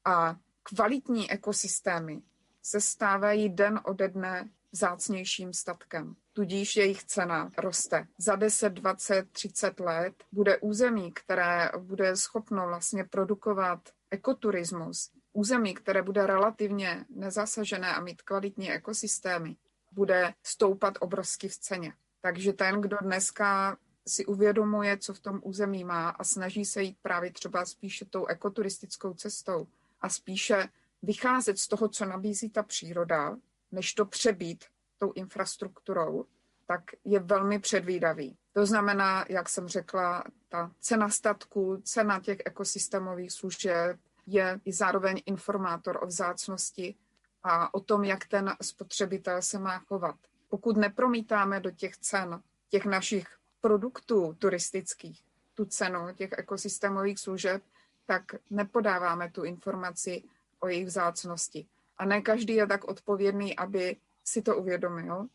A 0.06 0.36
kvalitní 0.63 1.32
ekosystémy 1.32 2.22
se 2.62 2.82
stávají 2.82 3.50
den 3.50 3.80
ode 3.84 4.08
dne 4.08 4.50
zácnějším 4.72 5.54
statkem. 5.54 6.15
Tudíž 6.34 6.76
jejich 6.76 7.04
cena 7.04 7.52
roste. 7.58 8.08
Za 8.18 8.36
10, 8.36 8.70
20, 8.74 9.32
30 9.32 9.80
let 9.80 10.24
bude 10.32 10.58
území, 10.58 11.12
které 11.12 11.72
bude 11.78 12.15
schopno 12.15 12.68
vlastně 12.68 13.04
produkovat 13.04 13.80
ekoturismus, 14.12 15.12
území, 15.34 15.74
které 15.74 16.02
bude 16.02 16.28
relativně 16.28 17.06
nezasažené 17.10 17.96
a 17.96 18.02
mít 18.02 18.22
kvalitní 18.22 18.72
ekosystémy, 18.72 19.56
bude 19.92 20.34
stoupat 20.44 20.94
obrovsky 21.00 21.48
v 21.48 21.58
ceně. 21.58 21.94
Takže 22.21 22.53
ten, 22.53 22.82
kdo 22.82 22.97
dneska 23.01 23.77
si 24.08 24.25
uvědomuje, 24.25 24.97
co 24.97 25.13
v 25.13 25.19
tom 25.19 25.39
území 25.43 25.84
má 25.84 26.10
a 26.10 26.23
snaží 26.23 26.65
se 26.65 26.84
jít 26.84 26.97
právě 27.01 27.32
třeba 27.32 27.65
spíše 27.65 28.05
tou 28.05 28.25
ekoturistickou 28.25 29.13
cestou 29.13 29.67
a 30.01 30.10
spíše 30.10 30.69
vycházet 31.01 31.60
z 31.60 31.67
toho, 31.67 31.88
co 31.88 32.05
nabízí 32.05 32.49
ta 32.49 32.63
příroda, 32.63 33.38
než 33.71 33.93
to 33.93 34.05
přebít 34.05 34.65
tou 34.97 35.12
infrastrukturou, 35.15 36.25
tak 36.67 36.82
je 37.05 37.19
velmi 37.19 37.60
předvídavý. 37.60 38.38
To 38.53 38.65
znamená, 38.65 39.25
jak 39.29 39.49
jsem 39.49 39.67
řekla, 39.67 40.23
ta 40.49 40.71
cena 40.79 41.10
statku, 41.10 41.82
cena 41.84 42.19
těch 42.19 42.38
ekosystémových 42.45 43.32
služeb 43.32 43.99
je 44.25 44.60
i 44.65 44.73
zároveň 44.73 45.21
informátor 45.25 45.99
o 46.03 46.08
vzácnosti 46.08 46.95
a 47.43 47.73
o 47.73 47.79
tom, 47.79 48.03
jak 48.03 48.25
ten 48.25 48.55
spotřebitel 48.62 49.41
se 49.41 49.60
má 49.60 49.79
chovat. 49.79 50.15
Pokud 50.50 50.78
nepromítáme 50.78 51.60
do 51.60 51.72
těch 51.72 51.98
cen 51.98 52.42
těch 52.70 52.86
našich 52.86 53.28
produktů 53.62 54.36
turistických 54.40 55.24
tu 55.54 55.66
cenu 55.66 56.00
těch 56.16 56.30
ekosystémových 56.38 57.20
služeb, 57.20 57.64
tak 58.06 58.24
nepodáváme 58.50 59.32
tu 59.32 59.44
informaci 59.44 60.24
o 60.60 60.68
jejich 60.68 60.86
vzácnosti. 60.86 61.68
A 61.98 62.06
ne 62.06 62.22
každý 62.22 62.54
je 62.56 62.68
tak 62.68 62.84
odpovědný, 62.84 63.56
aby 63.56 63.98
si 64.26 64.42
to 64.42 64.58
uvědomil 64.58 65.28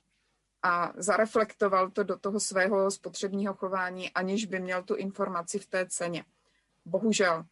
a 0.62 0.92
zareflektoval 0.96 1.90
to 1.90 2.02
do 2.02 2.18
toho 2.18 2.40
svého 2.40 2.90
spotřebního 2.90 3.54
chování, 3.54 4.10
aniž 4.10 4.46
by 4.46 4.60
měl 4.60 4.82
tu 4.82 4.94
informaci 4.94 5.58
v 5.58 5.66
té 5.66 5.86
ceně. 5.86 6.24
Bohužel, 6.84 7.44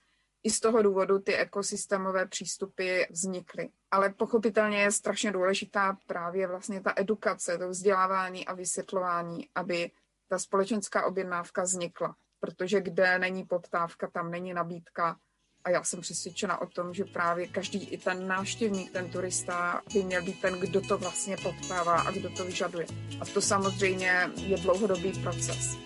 i 0.42 0.50
z 0.50 0.60
toho 0.60 0.82
důvodu 0.82 1.18
ty 1.18 1.36
ekosystémové 1.36 2.26
přístupy 2.26 3.02
vznikly. 3.10 3.68
Ale 3.90 4.10
pochopitelně 4.10 4.78
je 4.78 4.92
strašně 4.92 5.32
důležitá 5.32 5.96
právě 6.06 6.46
vlastně 6.46 6.80
ta 6.80 6.92
edukace, 6.96 7.58
to 7.58 7.68
vzdělávání 7.68 8.46
a 8.46 8.54
vysvětlování, 8.54 9.48
aby 9.54 9.90
ta 10.28 10.38
společenská 10.38 11.06
objednávka 11.06 11.62
vznikla. 11.62 12.16
Protože 12.40 12.80
kde 12.80 13.18
není 13.18 13.44
poptávka, 13.44 14.10
tam 14.10 14.30
není 14.30 14.54
nabídka 14.54 15.16
a 15.64 15.70
já 15.70 15.84
jsem 15.84 16.00
přesvědčena 16.00 16.60
o 16.60 16.66
tom, 16.66 16.94
že 16.94 17.04
právě 17.04 17.46
každý 17.46 17.88
i 17.88 17.98
ten 17.98 18.28
návštěvník, 18.28 18.92
ten 18.92 19.10
turista 19.10 19.82
by 19.94 20.02
měl 20.02 20.22
být 20.22 20.40
ten, 20.40 20.60
kdo 20.60 20.80
to 20.80 20.98
vlastně 20.98 21.36
poptává 21.42 22.00
a 22.00 22.10
kdo 22.10 22.30
to 22.30 22.44
vyžaduje. 22.44 22.86
A 23.20 23.24
to 23.24 23.40
samozřejmě 23.40 24.30
je 24.36 24.56
dlouhodobý 24.56 25.12
proces. 25.22 25.76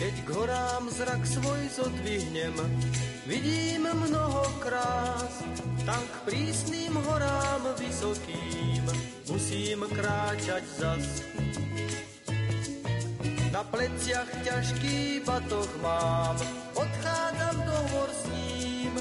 Keď 0.00 0.16
k 0.24 0.28
horám 0.32 0.88
zrak 0.88 1.28
svoj 1.28 1.60
zodvihnem, 1.76 2.56
vidím 3.28 3.84
mnoho 3.84 4.48
krás, 4.64 5.44
tam 5.84 6.00
k 6.00 6.16
prísným 6.24 6.96
horám 7.04 7.68
vysokým 7.76 8.80
musím 9.28 9.84
kráčať 9.92 10.64
zas. 10.80 11.04
Na 13.52 13.60
pleciach 13.60 14.30
ťažký 14.40 15.20
batoh 15.28 15.68
mám, 15.84 16.36
odchádzam 16.80 17.56
do 17.60 17.76
hor 17.92 18.08
s 18.08 18.24
ním. 18.32 18.96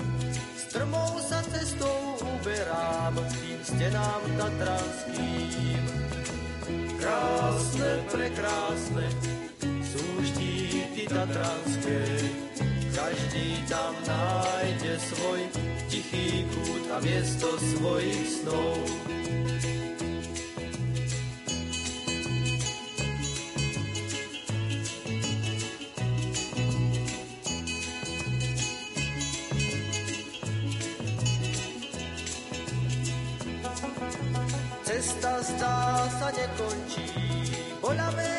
Strmou 0.68 1.16
sa 1.24 1.40
cestou 1.48 2.20
uberám 2.28 3.16
tým 3.40 3.60
stenám 3.64 4.24
tatranským. 4.36 5.84
Krásne, 7.00 7.92
prekrásne 8.12 9.08
sú 9.90 10.04
štíty 10.28 10.79
tatranské, 11.08 12.02
každý 12.96 13.64
tam 13.70 13.94
nájde 14.08 14.94
svoj 15.00 15.42
tichý 15.88 16.44
kút 16.52 16.84
a 16.92 16.98
miesto 17.00 17.48
svojich 17.60 18.26
snov. 18.42 18.84
Cesta 34.84 35.32
zdá 35.46 35.80
sa 36.20 36.28
nekončí, 36.34 37.08
bolavé 37.80 38.39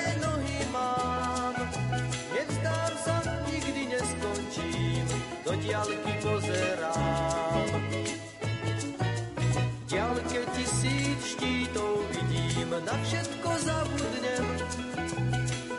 na 12.91 12.99
všetko 13.07 13.51
zabudnem. 13.63 14.47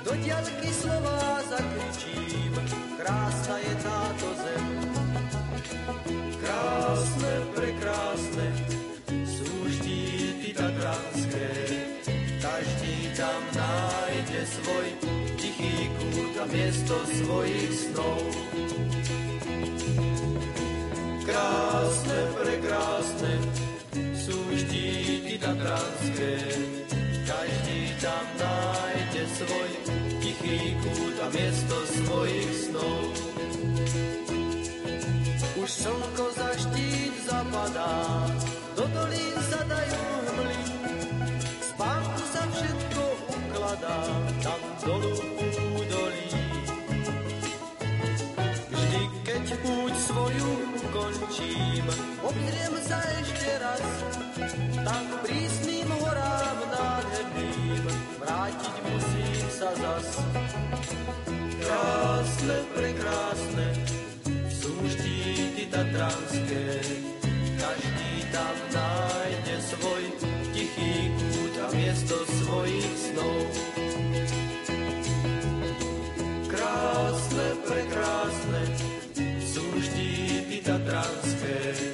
Do 0.08 0.12
diaľky 0.16 0.70
slova 0.72 1.44
zakričím, 1.44 2.54
krásna 2.96 3.56
je 3.60 3.74
táto 3.84 4.28
zem. 4.40 4.66
Krásne, 6.40 7.34
prekrásne, 7.52 8.48
sú 9.28 9.52
štíty 9.76 10.56
tatranské. 10.56 11.48
Každý 12.40 12.96
tam 13.20 13.42
nájde 13.60 14.42
svoj 14.48 14.88
tichý 15.36 15.92
kút 16.00 16.36
a 16.40 16.46
miesto 16.48 16.96
svojich 17.12 17.72
snov. 17.92 18.24
Krásne, 21.28 22.20
prekrásne 22.40 23.34
sú 24.16 24.38
štíty 24.56 25.36
tatranské. 25.44 26.81
Miesto 31.32 31.76
svojich 31.88 32.52
snov. 32.68 33.04
Už 35.62 35.70
slnko 35.70 36.26
za 36.36 36.50
štít 36.60 37.16
zapadá, 37.28 37.96
do 38.76 38.86
dolín 38.92 39.38
sa 39.48 39.62
dajú 39.64 40.04
hmly. 40.28 40.62
Spánku 41.62 42.24
sa 42.36 42.44
všetko 42.52 43.04
ukladá, 43.32 44.00
tam 44.44 44.62
dolu 44.84 45.14
údolí. 45.80 46.28
Vždy, 48.72 49.02
keď 49.24 49.46
púť 49.64 49.94
svoju 50.12 50.50
ukončím, 50.84 51.86
obzriem 52.26 52.76
sa 52.84 53.00
ešte 53.24 53.50
raz, 53.62 53.84
tam 54.84 55.04
k 55.08 55.14
prísnym 55.24 55.90
horám 55.96 56.58
nádherným 56.74 57.71
vrátiť 58.32 58.76
musím 58.88 59.44
sa 59.52 59.70
zas. 59.76 60.08
Krásne, 61.60 62.58
prekrásne, 62.72 63.68
sú 64.48 64.72
štíty 64.88 65.68
tatranské, 65.68 66.80
každý 67.60 68.12
tam 68.32 68.56
nájde 68.72 69.56
svoj 69.68 70.04
tichý 70.56 71.12
kút 71.12 71.56
a 71.60 71.68
miesto 71.76 72.16
svojich 72.40 72.92
snov. 73.12 73.44
Krásne, 76.48 77.48
prekrásne 77.68 78.64
sú 79.44 79.66
štíty 79.76 80.64
tatranské, 80.64 81.91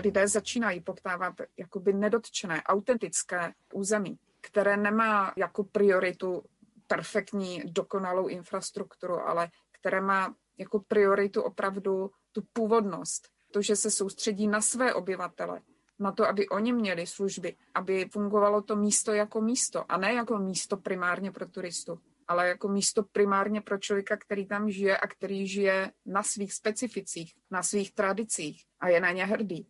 lidé 0.00 0.28
začínají 0.28 0.80
poptávat 0.80 1.34
jakoby 1.56 1.92
nedotčené, 1.92 2.62
autentické 2.62 3.52
území, 3.72 4.18
které 4.40 4.76
nemá 4.76 5.32
jako 5.36 5.64
prioritu 5.64 6.42
perfektní, 6.86 7.62
dokonalou 7.64 8.28
infrastrukturu, 8.28 9.14
ale 9.28 9.48
které 9.70 10.00
má 10.00 10.34
jako 10.58 10.80
prioritu 10.80 11.42
opravdu 11.42 12.10
tu 12.32 12.42
původnost. 12.52 13.28
To, 13.50 13.62
že 13.62 13.76
se 13.76 13.90
soustředí 13.90 14.48
na 14.48 14.60
své 14.60 14.94
obyvatele, 14.94 15.60
na 15.98 16.12
to, 16.12 16.28
aby 16.28 16.48
oni 16.48 16.72
měli 16.72 17.06
služby, 17.06 17.56
aby 17.74 18.08
fungovalo 18.12 18.62
to 18.62 18.76
místo 18.76 19.12
jako 19.12 19.40
místo 19.40 19.92
a 19.92 19.96
ne 19.96 20.14
jako 20.14 20.38
místo 20.38 20.76
primárně 20.76 21.32
pro 21.32 21.46
turistu, 21.48 22.00
ale 22.28 22.48
jako 22.48 22.68
místo 22.68 23.02
primárně 23.02 23.60
pro 23.60 23.78
člověka, 23.78 24.16
který 24.16 24.46
tam 24.46 24.70
žije 24.70 24.96
a 24.98 25.06
který 25.06 25.46
žije 25.46 25.92
na 26.06 26.22
svých 26.22 26.52
specificích, 26.52 27.34
na 27.50 27.62
svých 27.62 27.94
tradicích 27.94 28.64
a 28.80 28.88
je 28.88 29.00
na 29.00 29.12
ně 29.12 29.26
hrdý 29.26 29.66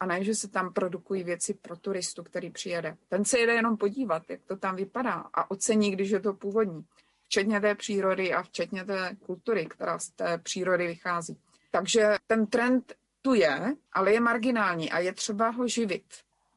a 0.00 0.06
ne, 0.06 0.24
že 0.24 0.34
se 0.34 0.48
tam 0.48 0.72
produkují 0.72 1.24
věci 1.24 1.54
pro 1.54 1.76
turistu, 1.76 2.22
který 2.22 2.50
přijede. 2.50 2.96
Ten 3.08 3.24
se 3.24 3.38
jede 3.38 3.52
jenom 3.52 3.76
podívat, 3.76 4.22
jak 4.30 4.40
to 4.46 4.56
tam 4.56 4.76
vypadá 4.76 5.12
a 5.34 5.50
ocení, 5.50 5.90
když 5.90 6.10
je 6.10 6.20
to 6.20 6.34
původní. 6.34 6.84
Včetně 7.26 7.60
té 7.60 7.74
přírody 7.74 8.34
a 8.34 8.42
včetně 8.42 8.84
té 8.84 9.16
kultury, 9.26 9.66
která 9.66 9.98
z 9.98 10.10
té 10.10 10.38
přírody 10.38 10.86
vychází. 10.86 11.38
Takže 11.70 12.14
ten 12.26 12.46
trend 12.46 12.94
tu 13.22 13.34
je, 13.34 13.76
ale 13.92 14.12
je 14.12 14.20
marginální 14.20 14.90
a 14.90 14.98
je 14.98 15.12
třeba 15.12 15.48
ho 15.48 15.68
živit. 15.68 16.04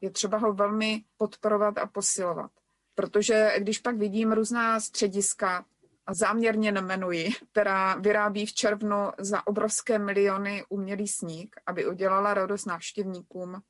Je 0.00 0.10
třeba 0.10 0.38
ho 0.38 0.52
velmi 0.52 1.04
podporovat 1.16 1.78
a 1.78 1.86
posilovat. 1.86 2.50
Protože 2.94 3.52
když 3.58 3.78
pak 3.78 3.96
vidím 3.96 4.32
různá 4.32 4.80
střediska, 4.80 5.64
záměrně 6.10 6.72
nemenuji, 6.72 7.30
která 7.52 7.94
vyrábí 7.94 8.46
v 8.46 8.52
červnu 8.52 9.10
za 9.18 9.46
obrovské 9.46 9.98
miliony 9.98 10.64
umělý 10.68 11.08
sníh, 11.08 11.48
aby 11.66 11.86
udělala 11.86 12.34
radost 12.34 12.66
návštěvníkům, 12.66 13.62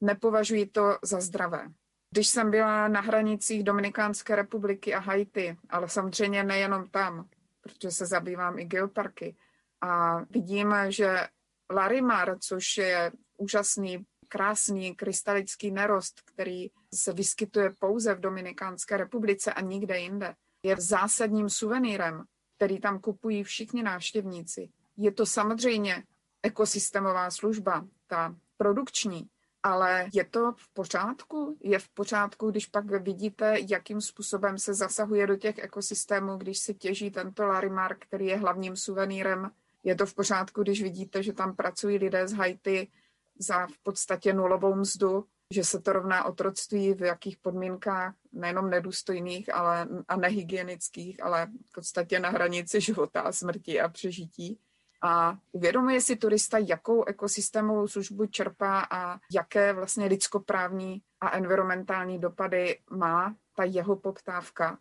nepovažuji 0.00 0.66
to 0.66 0.98
za 1.02 1.20
zdravé. 1.20 1.68
Když 2.10 2.28
jsem 2.28 2.50
byla 2.50 2.88
na 2.88 3.00
hranicích 3.00 3.64
Dominikánské 3.64 4.36
republiky 4.36 4.94
a 4.94 4.98
Haiti, 4.98 5.56
ale 5.70 5.88
samozřejmě 5.88 6.44
nejenom 6.44 6.88
tam, 6.88 7.28
protože 7.60 7.90
se 7.90 8.06
zabývám 8.06 8.58
i 8.58 8.64
geoparky, 8.64 9.36
a 9.80 10.20
vidím, 10.30 10.74
že 10.88 11.28
Larimar, 11.70 12.38
což 12.38 12.76
je 12.76 13.12
úžasný, 13.36 14.06
krásný 14.28 14.94
krystalický 14.94 15.70
nerost, 15.70 16.20
který 16.24 16.70
se 16.94 17.12
vyskytuje 17.12 17.70
pouze 17.78 18.14
v 18.14 18.20
Dominikánské 18.20 18.96
republice 18.96 19.52
a 19.52 19.60
nikde 19.60 19.98
jinde, 19.98 20.34
je 20.62 20.76
zásadním 20.78 21.50
suvenýrem, 21.50 22.24
který 22.56 22.80
tam 22.80 22.98
kupují 22.98 23.44
všichni 23.44 23.82
návštěvníci. 23.82 24.68
Je 24.96 25.12
to 25.12 25.26
samozřejmě 25.26 26.04
ekosystémová 26.42 27.30
služba, 27.30 27.86
ta 28.06 28.36
produkční, 28.56 29.28
ale 29.62 30.08
je 30.12 30.24
to 30.24 30.52
v 30.52 30.72
pořádku? 30.72 31.58
Je 31.60 31.78
v 31.78 31.88
pořádku, 31.88 32.50
když 32.50 32.66
pak 32.66 32.84
vidíte, 32.84 33.56
jakým 33.68 34.00
způsobem 34.00 34.58
se 34.58 34.74
zasahuje 34.74 35.26
do 35.26 35.36
těch 35.36 35.58
ekosystémů, 35.58 36.36
když 36.36 36.58
se 36.58 36.74
těží 36.74 37.10
tento 37.10 37.46
Larimar, 37.46 37.96
který 37.98 38.26
je 38.26 38.36
hlavním 38.36 38.76
suvenýrem 38.76 39.50
je 39.84 39.94
to 39.94 40.06
v 40.06 40.14
pořádku, 40.14 40.62
když 40.62 40.82
vidíte, 40.82 41.22
že 41.22 41.32
tam 41.32 41.56
pracují 41.56 41.98
lidé 41.98 42.28
z 42.28 42.32
Haiti 42.32 42.88
za 43.38 43.66
v 43.66 43.82
podstatě 43.82 44.32
nulovou 44.32 44.74
mzdu, 44.74 45.24
že 45.50 45.64
se 45.64 45.80
to 45.80 45.92
rovná 45.92 46.24
otroctví 46.24 46.94
v 46.94 47.02
jakých 47.02 47.36
podmínkách, 47.36 48.14
nejenom 48.32 48.70
nedůstojných 48.70 49.54
ale, 49.54 49.88
a 50.08 50.16
nehygienických, 50.16 51.22
ale 51.22 51.46
v 51.70 51.72
podstatě 51.74 52.20
na 52.20 52.28
hranici 52.28 52.80
života 52.80 53.20
a 53.20 53.32
smrti 53.32 53.80
a 53.80 53.88
přežití. 53.88 54.58
A 55.02 55.38
uvědomuje 55.52 56.00
si 56.00 56.16
turista, 56.16 56.58
jakou 56.58 57.04
ekosystémovou 57.04 57.88
službu 57.88 58.26
čerpá 58.26 58.86
a 58.90 59.18
jaké 59.32 59.72
vlastně 59.72 60.06
lidskoprávní 60.06 61.02
a 61.20 61.36
environmentální 61.36 62.18
dopady 62.18 62.78
má 62.90 63.34
ta 63.56 63.64
jeho 63.64 63.96
poptávka 63.96 64.78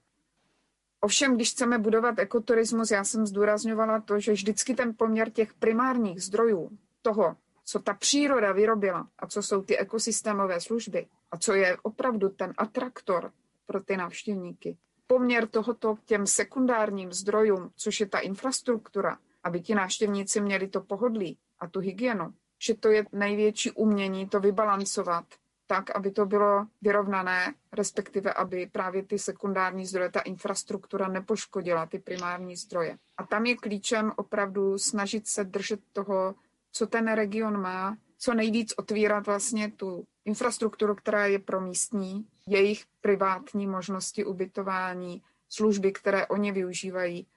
Ovšem, 1.01 1.36
když 1.36 1.51
chceme 1.51 1.77
budovat 1.77 2.19
ekoturismus, 2.19 2.91
já 2.91 3.03
jsem 3.03 3.25
zdůrazňovala 3.25 4.01
to, 4.01 4.19
že 4.19 4.32
vždycky 4.32 4.75
ten 4.75 4.93
poměr 4.97 5.29
těch 5.29 5.53
primárních 5.53 6.23
zdrojů, 6.23 6.69
toho, 7.01 7.36
co 7.69 7.79
ta 7.79 7.93
příroda 7.93 8.51
vyrobila 8.51 9.08
a 9.19 9.27
co 9.27 9.43
jsou 9.43 9.62
ty 9.62 9.77
ekosystémové 9.77 10.62
služby 10.62 11.08
a 11.32 11.38
co 11.38 11.53
je 11.53 11.77
opravdu 11.84 12.29
ten 12.29 12.53
atraktor 12.58 13.32
pro 13.65 13.84
ty 13.84 13.97
návštěvníky, 13.97 14.77
poměr 15.08 15.47
tohoto 15.47 15.95
k 15.95 16.03
těm 16.03 16.27
sekundárním 16.27 17.13
zdrojům, 17.13 17.71
což 17.75 17.99
je 17.99 18.05
ta 18.05 18.19
infrastruktura, 18.19 19.17
aby 19.43 19.62
ti 19.62 19.75
návštěvníci 19.75 20.41
měli 20.41 20.67
to 20.67 20.82
pohodlí 20.82 21.38
a 21.60 21.67
tu 21.67 21.79
hygienu, 21.79 22.34
že 22.60 22.73
to 22.75 22.88
je 22.89 23.05
největší 23.12 23.71
umění 23.71 24.29
to 24.29 24.39
vybalancovat 24.39 25.25
tak, 25.67 25.95
aby 25.95 26.12
to 26.12 26.25
bylo 26.25 26.65
vyrovnané, 26.82 27.53
respektive 27.73 28.34
aby 28.34 28.69
právě 28.71 29.03
ty 29.03 29.19
sekundární 29.19 29.86
zdroje, 29.86 30.12
ta 30.12 30.19
infrastruktura 30.19 31.08
nepoškodila 31.08 31.86
ty 31.86 31.99
primární 31.99 32.55
zdroje. 32.55 32.97
A 33.17 33.25
tam 33.25 33.45
je 33.45 33.55
klíčem 33.55 34.12
opravdu 34.15 34.77
snažit 34.77 35.27
se 35.27 35.43
držet 35.43 35.79
toho, 35.93 36.36
co 36.71 36.88
ten 36.88 37.13
region 37.13 37.62
má, 37.62 37.97
co 38.17 38.34
nejvíc 38.34 38.73
otvírat 38.77 39.25
vlastně 39.25 39.71
tu 39.71 40.03
infrastrukturu, 40.25 40.95
která 40.95 41.25
je 41.25 41.39
pro 41.39 41.62
místní, 41.62 42.27
jejich 42.47 42.84
privátní 43.01 43.67
možnosti 43.67 44.25
ubytování, 44.25 45.21
služby, 45.49 45.91
které 45.91 46.27
oni 46.27 46.51
využívají 46.51 47.27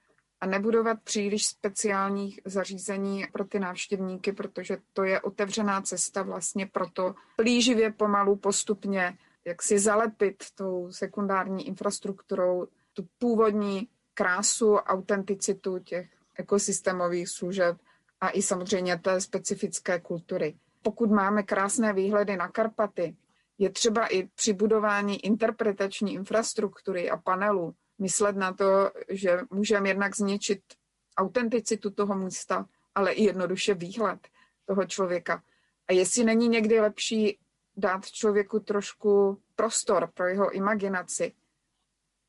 a 0.41 0.47
nebudovat 0.47 0.99
příliš 1.05 1.47
speciálních 1.47 2.41
zařízení 2.45 3.27
pro 3.33 3.45
ty 3.45 3.59
návštěvníky, 3.59 4.33
protože 4.33 4.77
to 4.93 5.05
je 5.05 5.21
otevřená 5.21 5.83
cesta 5.83 6.23
vlastně 6.23 6.67
proto 6.67 7.15
plíživě 7.37 7.93
pomalu 7.93 8.37
postupně, 8.37 9.19
jak 9.45 9.63
si 9.63 9.79
zalepit 9.79 10.45
tou 10.55 10.93
sekundární 10.93 11.67
infrastrukturou 11.67 12.67
tu 12.93 13.07
původní 13.19 13.89
krásu, 14.15 14.75
autenticitu 14.75 15.79
těch 15.79 16.09
ekosystémových 16.37 17.29
služeb 17.29 17.77
a 18.23 18.31
i 18.31 18.43
samozřejmě 18.43 18.99
té 18.99 19.21
specifické 19.21 20.01
kultury. 20.01 20.55
Pokud 20.83 21.11
máme 21.11 21.43
krásné 21.43 21.93
výhledy 21.93 22.37
na 22.37 22.49
Karpaty, 22.49 23.17
je 23.59 23.71
třeba 23.71 24.07
i 24.07 24.23
při 24.27 24.53
budování 24.53 25.25
interpretační 25.27 26.15
infrastruktury 26.15 27.11
a 27.11 27.17
panelů 27.17 27.75
myslet 27.99 28.37
na 28.37 28.53
to, 28.53 28.91
že 29.09 29.39
můžeme 29.51 29.89
jednak 29.89 30.17
zničit 30.17 30.61
autenticitu 31.17 31.91
toho 31.91 32.15
místa, 32.15 32.67
ale 32.95 33.13
i 33.13 33.25
jednoduše 33.25 33.75
výhled 33.75 34.29
toho 34.67 34.85
člověka. 34.85 35.43
A 35.89 35.93
jestli 35.93 36.25
není 36.25 36.49
někdy 36.49 36.81
lepší 36.81 37.39
dát 37.77 38.07
člověku 38.07 38.61
trošku 38.61 39.41
prostor 39.57 40.11
pro 40.15 40.27
jeho 40.27 40.51
imaginaci, 40.51 41.33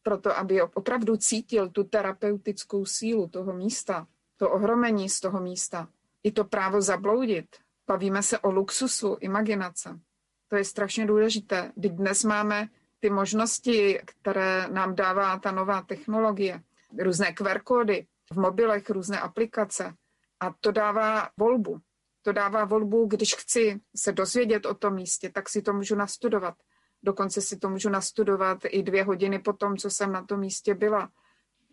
proto 0.04 0.38
aby 0.38 0.62
opravdu 0.62 1.18
cítil 1.18 1.70
tu 1.70 1.84
terapeutickou 1.84 2.86
sílu 2.86 3.28
toho 3.28 3.54
místa, 3.54 4.08
to 4.44 4.50
ohromení 4.50 5.10
z 5.10 5.20
toho 5.20 5.40
místa, 5.40 5.88
i 6.24 6.32
to 6.32 6.44
právo 6.44 6.82
zabloudit. 6.82 7.56
Bavíme 7.88 8.24
se 8.24 8.40
o 8.40 8.52
luxusu 8.52 9.18
imaginace. 9.20 10.00
To 10.48 10.56
je 10.56 10.64
strašně 10.64 11.06
důležité. 11.06 11.72
Dnes 11.78 12.24
máme 12.24 12.68
ty 13.00 13.10
možnosti, 13.10 14.00
které 14.06 14.68
nám 14.68 14.96
dává 14.96 15.40
ta 15.40 15.52
nová 15.52 15.82
technologie, 15.82 16.64
různé 17.00 17.34
QR 17.34 17.60
kódy 17.60 18.08
v 18.34 18.38
mobilech, 18.40 18.90
různé 18.90 19.20
aplikace. 19.20 19.94
A 20.40 20.54
to 20.60 20.72
dává 20.72 21.30
volbu. 21.38 21.80
To 22.22 22.32
dává 22.32 22.66
volbu, 22.66 23.06
když 23.06 23.36
chci 23.36 23.82
se 23.96 24.12
dozvědět 24.12 24.66
o 24.66 24.74
tom 24.74 24.94
místě, 24.96 25.30
tak 25.30 25.50
si 25.50 25.62
to 25.62 25.74
můžu 25.74 25.96
nastudovat. 25.96 26.56
Dokonce 27.04 27.42
si 27.42 27.58
to 27.58 27.70
můžu 27.70 27.90
nastudovat 27.90 28.58
i 28.66 28.84
dvě 28.84 29.04
hodiny 29.04 29.40
po 29.40 29.54
tom, 29.54 29.78
co 29.78 29.90
jsem 29.90 30.12
na 30.12 30.26
tom 30.26 30.40
místě 30.40 30.74
byla. 30.74 31.10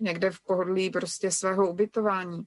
Někde 0.00 0.30
v 0.30 0.40
pohodlí 0.40 0.90
prostě 0.90 1.30
svého 1.30 1.70
ubytování. 1.70 2.46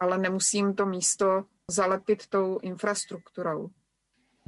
Ale 0.00 0.18
nemusím 0.18 0.74
to 0.74 0.86
místo 0.86 1.44
zalepit 1.70 2.26
tou 2.26 2.58
infrastrukturou. 2.62 3.70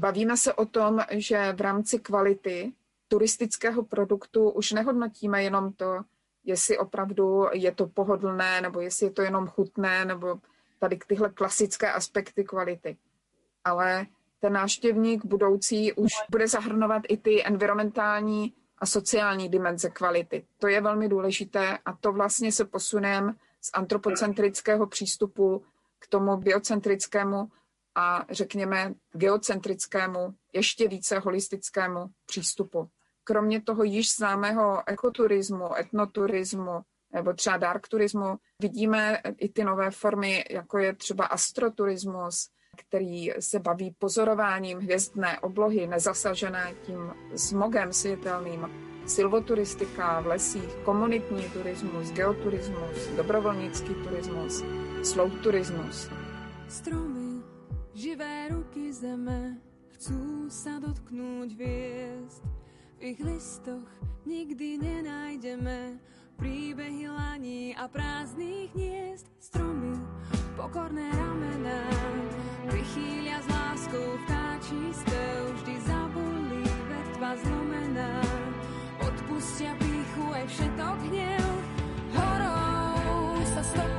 Bavíme 0.00 0.36
se 0.36 0.54
o 0.54 0.66
tom, 0.66 0.98
že 1.10 1.52
v 1.52 1.60
rámci 1.60 1.98
kvality 1.98 2.72
turistického 3.08 3.82
produktu 3.82 4.50
už 4.50 4.72
nehodnotíme 4.72 5.42
jenom 5.42 5.72
to, 5.72 6.00
jestli 6.44 6.78
opravdu 6.78 7.46
je 7.52 7.72
to 7.72 7.86
pohodlné, 7.86 8.60
nebo 8.60 8.80
jestli 8.80 9.06
je 9.06 9.10
to 9.10 9.22
jenom 9.22 9.46
chutné, 9.46 10.04
nebo 10.04 10.40
tady 10.78 10.98
tyhle 11.06 11.30
klasické 11.30 11.92
aspekty 11.92 12.44
kvality. 12.44 12.96
Ale 13.64 14.06
ten 14.40 14.52
náštěvník 14.52 15.24
budoucí 15.24 15.92
už 15.92 16.12
bude 16.30 16.48
zahrnovat 16.48 17.02
i 17.08 17.16
ty 17.16 17.44
environmentální 17.44 18.54
a 18.78 18.86
sociální 18.86 19.48
dimenze 19.48 19.90
kvality. 19.90 20.46
To 20.58 20.68
je 20.68 20.80
velmi 20.80 21.08
důležité 21.08 21.78
a 21.84 21.92
to 21.92 22.12
vlastně 22.12 22.52
se 22.52 22.64
posuneme 22.64 23.34
z 23.60 23.70
antropocentrického 23.72 24.86
přístupu 24.86 25.64
k 25.98 26.06
tomu 26.06 26.36
biocentrickému 26.36 27.48
a 27.94 28.24
řekněme 28.30 28.94
geocentrickému, 29.12 30.34
ještě 30.52 30.88
více 30.88 31.18
holistickému 31.18 32.06
přístupu. 32.26 32.88
Kromě 33.24 33.62
toho 33.62 33.82
již 33.82 34.14
známého 34.16 34.88
ekoturismu, 34.88 35.76
etnoturismu 35.76 36.80
nebo 37.12 37.32
třeba 37.32 37.56
dark 37.56 37.88
turismu, 37.88 38.36
vidíme 38.62 39.20
i 39.36 39.48
ty 39.48 39.64
nové 39.64 39.90
formy, 39.90 40.44
jako 40.50 40.78
je 40.78 40.94
třeba 40.94 41.24
astroturismus, 41.26 42.50
který 42.76 43.32
se 43.40 43.58
baví 43.58 43.94
pozorováním 43.98 44.78
hvězdné 44.78 45.40
oblohy 45.40 45.86
nezasažené 45.86 46.74
tím 46.82 47.14
smogem 47.36 47.92
světelným, 47.92 48.87
silvoturistika 49.08 50.20
v 50.20 50.26
lesích, 50.36 50.74
komunitní 50.84 51.42
turismus, 51.52 52.12
geoturismus, 52.12 53.08
dobrovolnický 53.16 53.94
turismus, 54.04 54.64
slow 55.02 55.32
turismus. 55.40 56.12
Stromy, 56.68 57.40
živé 57.96 58.52
ruky 58.52 58.92
zeme, 58.92 59.56
chcú 59.96 60.52
sa 60.52 60.76
dotknúť 60.76 61.48
hviezd, 61.56 62.44
v 63.00 63.16
ich 63.16 63.20
listoch 63.24 63.88
nikdy 64.28 64.78
nenájdeme 64.78 65.96
príbehy 66.36 67.08
laní 67.08 67.72
a 67.74 67.88
prázdnych 67.88 68.70
hniezd. 68.76 69.26
Stromy, 69.40 69.96
pokorné 70.54 71.08
ramená, 71.10 71.82
vychýlia 72.68 73.40
s 73.40 73.48
láskou 73.48 74.06
vtáčí 74.28 74.92
spev. 74.92 75.38
hlava 77.28 77.36
zlomená. 77.36 77.67
Odpustia 79.38 79.70
píchu 79.78 80.34
aj 80.34 80.50
všetok 80.50 80.98
hnev, 81.14 81.50
horou 82.10 83.38
sa 83.46 83.62
stopy 83.62 83.97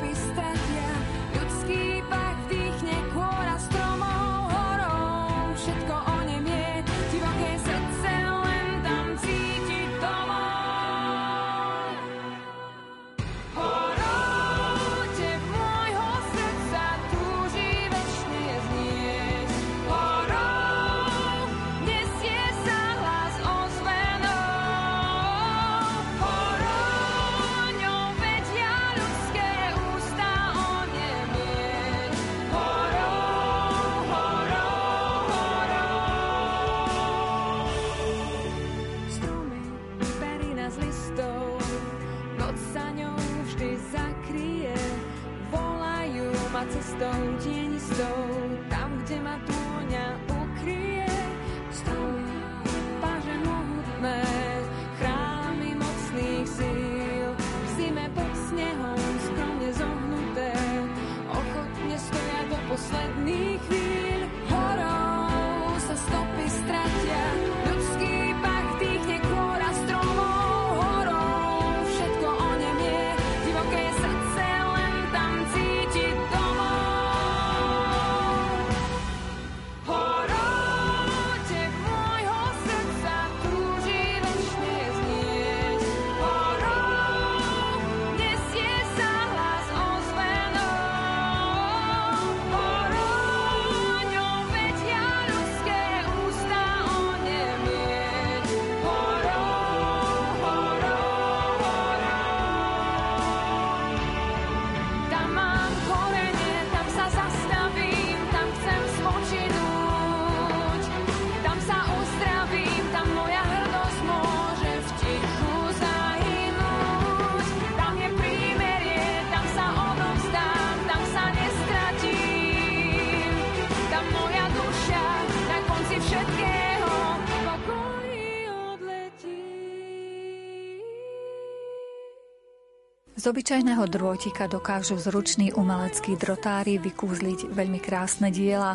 Obyčajného 133.30 133.86
drôtika 133.86 134.49
dokážu 134.49 134.97
zruční 134.97 135.53
umeleckí 135.53 136.17
drotári 136.17 136.82
vykúzliť 136.82 137.53
veľmi 137.53 137.77
krásne 137.77 138.34
diela. 138.34 138.73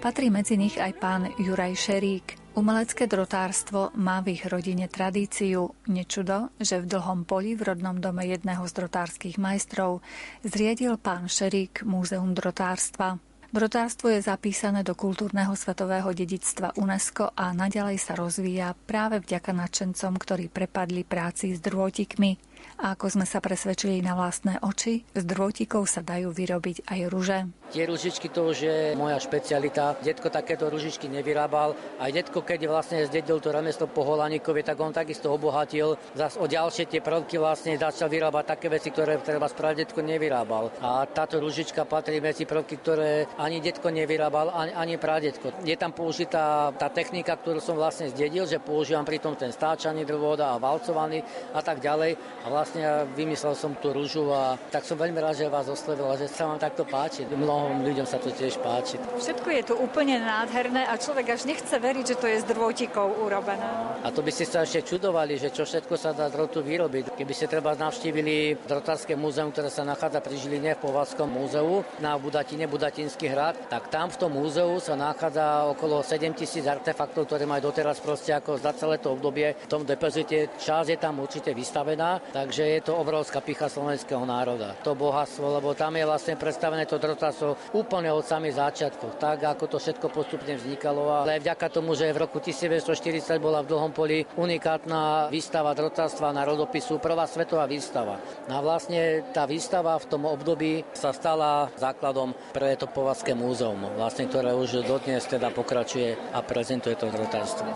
Patrí 0.00 0.32
medzi 0.32 0.56
nich 0.56 0.80
aj 0.80 0.96
pán 0.96 1.28
Juraj 1.36 1.76
Šerík. 1.76 2.56
Umelecké 2.56 3.04
drotárstvo 3.04 3.92
má 4.00 4.24
v 4.24 4.40
ich 4.40 4.48
rodine 4.48 4.88
tradíciu. 4.88 5.76
Nečudo, 5.84 6.48
že 6.56 6.80
v 6.80 6.96
dlhom 6.96 7.28
poli 7.28 7.52
v 7.52 7.76
rodnom 7.76 8.00
dome 8.00 8.24
jedného 8.24 8.64
z 8.64 8.72
drotárskych 8.72 9.36
majstrov 9.36 10.00
zriedil 10.48 10.96
pán 10.96 11.28
Šerík 11.28 11.84
Múzeum 11.84 12.32
drotárstva. 12.32 13.20
Drotárstvo 13.52 14.08
je 14.08 14.24
zapísané 14.24 14.80
do 14.80 14.96
kultúrneho 14.96 15.52
svetového 15.52 16.08
dedictva 16.16 16.72
UNESCO 16.80 17.36
a 17.36 17.52
naďalej 17.52 18.00
sa 18.00 18.16
rozvíja 18.16 18.72
práve 18.88 19.20
vďaka 19.20 19.52
nadšencom, 19.52 20.16
ktorí 20.16 20.48
prepadli 20.48 21.04
práci 21.04 21.52
s 21.52 21.60
drôtikmi. 21.60 22.48
A 22.80 22.96
ako 22.96 23.12
sme 23.12 23.26
sa 23.28 23.44
presvedčili 23.44 24.00
na 24.00 24.16
vlastné 24.16 24.56
oči, 24.64 25.04
z 25.12 25.24
drôtikov 25.28 25.84
sa 25.84 26.00
dajú 26.00 26.32
vyrobiť 26.32 26.88
aj 26.88 27.00
ruže. 27.12 27.38
Tie 27.70 27.86
ružičky 27.86 28.26
to 28.34 28.50
už 28.50 28.58
je 28.66 28.78
moja 28.98 29.14
špecialita. 29.22 29.94
Detko 30.02 30.26
takéto 30.26 30.66
ružičky 30.66 31.06
nevyrábal. 31.06 31.78
Aj 32.02 32.10
detko, 32.10 32.42
keď 32.42 32.66
vlastne 32.66 33.06
zdedil 33.06 33.38
to 33.38 33.54
remeslo 33.54 33.86
po 33.86 34.02
Holanikovi, 34.02 34.66
tak 34.66 34.74
on 34.82 34.90
takisto 34.90 35.30
obohatil. 35.30 35.94
Zas 36.18 36.34
o 36.34 36.50
ďalšie 36.50 36.90
tie 36.90 36.98
prvky 36.98 37.38
vlastne 37.38 37.78
začal 37.78 38.10
vyrábať 38.10 38.44
také 38.58 38.66
veci, 38.66 38.90
ktoré 38.90 39.22
treba 39.22 39.46
spraviť 39.46 39.86
detko 39.86 40.02
nevyrábal. 40.02 40.82
A 40.82 41.06
táto 41.06 41.38
ružička 41.38 41.86
patrí 41.86 42.18
medzi 42.18 42.42
prvky, 42.42 42.74
ktoré 42.82 43.30
ani 43.38 43.62
detko 43.62 43.86
nevyrábal, 43.94 44.50
ani, 44.50 44.72
ani 44.74 44.94
pradetko. 44.98 45.62
Je 45.62 45.78
tam 45.78 45.94
použitá 45.94 46.74
tá 46.74 46.90
technika, 46.90 47.38
ktorú 47.38 47.62
som 47.62 47.78
vlastne 47.78 48.10
zdedil, 48.10 48.50
že 48.50 48.58
používam 48.58 49.06
pritom 49.06 49.38
ten 49.38 49.54
stáčaný 49.54 50.02
drôda 50.02 50.58
a 50.58 50.58
valcovaný 50.58 51.22
a 51.54 51.62
tak 51.62 51.78
ďalej. 51.78 52.18
A 52.42 52.46
vlastne 52.50 53.06
vymyslel 53.14 53.54
som 53.54 53.78
tú 53.78 53.94
rúžu 53.94 54.26
a 54.34 54.58
tak 54.74 54.82
som 54.82 54.98
veľmi 54.98 55.22
rád, 55.22 55.38
že 55.38 55.46
vás 55.46 55.70
oslovila, 55.70 56.18
že 56.18 56.26
sa 56.26 56.50
vám 56.50 56.58
takto 56.58 56.82
páči. 56.82 57.22
Mnohom 57.60 57.84
ľuďom 57.84 58.08
sa 58.08 58.16
to 58.16 58.32
tiež 58.32 58.56
páči. 58.64 58.96
Všetko 59.20 59.52
je 59.52 59.62
tu 59.68 59.76
úplne 59.76 60.16
nádherné 60.16 60.88
a 60.88 60.96
človek 60.96 61.36
až 61.36 61.44
nechce 61.44 61.76
veriť, 61.76 62.04
že 62.08 62.16
to 62.16 62.24
je 62.24 62.40
z 62.40 62.48
drôtikov 62.48 63.20
urobené. 63.20 64.00
A 64.00 64.08
to 64.08 64.24
by 64.24 64.32
ste 64.32 64.48
sa 64.48 64.64
ešte 64.64 64.96
čudovali, 64.96 65.36
že 65.36 65.52
čo 65.52 65.68
všetko 65.68 65.92
sa 66.00 66.16
dá 66.16 66.32
drotu 66.32 66.64
vyrobiť. 66.64 67.12
Keby 67.20 67.32
ste 67.36 67.52
treba 67.52 67.76
navštívili 67.76 68.64
Drotárske 68.64 69.12
múzeum, 69.12 69.52
ktoré 69.52 69.68
sa 69.68 69.84
nachádza 69.84 70.24
pri 70.24 70.40
Žiline 70.40 70.72
v 70.72 70.88
Povazskom 70.88 71.28
múzeu 71.28 71.84
na 72.00 72.16
Budatine, 72.16 72.64
Budatinský 72.64 73.28
hrad, 73.28 73.68
tak 73.68 73.92
tam 73.92 74.08
v 74.08 74.16
tom 74.16 74.32
múzeu 74.32 74.80
sa 74.80 74.96
nachádza 74.96 75.68
okolo 75.68 76.00
7 76.00 76.32
tisíc 76.32 76.64
artefaktov, 76.64 77.28
ktoré 77.28 77.44
majú 77.44 77.68
doteraz 77.68 78.00
proste 78.00 78.32
ako 78.32 78.56
za 78.56 78.72
celé 78.72 78.96
to 79.04 79.12
obdobie 79.12 79.52
v 79.52 79.68
tom 79.68 79.84
depozite. 79.84 80.48
Časť 80.56 80.96
je 80.96 80.96
tam 80.96 81.20
určite 81.20 81.52
vystavená, 81.52 82.24
takže 82.32 82.80
je 82.80 82.80
to 82.88 82.96
obrovská 82.96 83.44
picha 83.44 83.68
slovenského 83.68 84.24
národa. 84.24 84.80
To 84.80 84.96
bohatstvo, 84.96 85.60
lebo 85.60 85.76
tam 85.76 86.00
je 86.00 86.08
vlastne 86.08 86.40
predstavené 86.40 86.88
to 86.88 86.96
drotárstvo 86.96 87.49
úplne 87.72 88.10
od 88.12 88.26
samých 88.26 88.58
začiatkov, 88.58 89.16
tak 89.16 89.46
ako 89.46 89.64
to 89.66 89.78
všetko 89.78 90.06
postupne 90.10 90.54
vznikalo. 90.54 91.24
Ale 91.24 91.40
vďaka 91.40 91.66
tomu, 91.70 91.94
že 91.94 92.10
v 92.10 92.22
roku 92.26 92.42
1940 92.42 93.38
bola 93.38 93.62
v 93.62 93.70
Dlhom 93.70 93.92
poli 93.94 94.26
unikátna 94.36 95.30
výstava 95.30 95.72
drotárstva 95.72 96.34
na 96.34 96.42
rodopisu, 96.44 96.98
prvá 96.98 97.24
svetová 97.24 97.64
výstava. 97.70 98.18
No 98.50 98.58
a 98.58 98.60
vlastne 98.60 99.22
tá 99.30 99.46
výstava 99.46 99.96
v 99.98 100.08
tom 100.10 100.26
období 100.26 100.82
sa 100.92 101.14
stala 101.14 101.70
základom 101.78 102.34
pre 102.50 102.74
to 102.74 102.90
Povazské 102.90 103.32
múzeum, 103.38 103.86
vlastne, 103.94 104.26
ktoré 104.26 104.50
už 104.56 104.82
dodnes 104.82 105.22
teda 105.24 105.54
pokračuje 105.54 106.18
a 106.34 106.42
prezentuje 106.42 106.98
to 106.98 107.06
drotárstvo. 107.06 107.70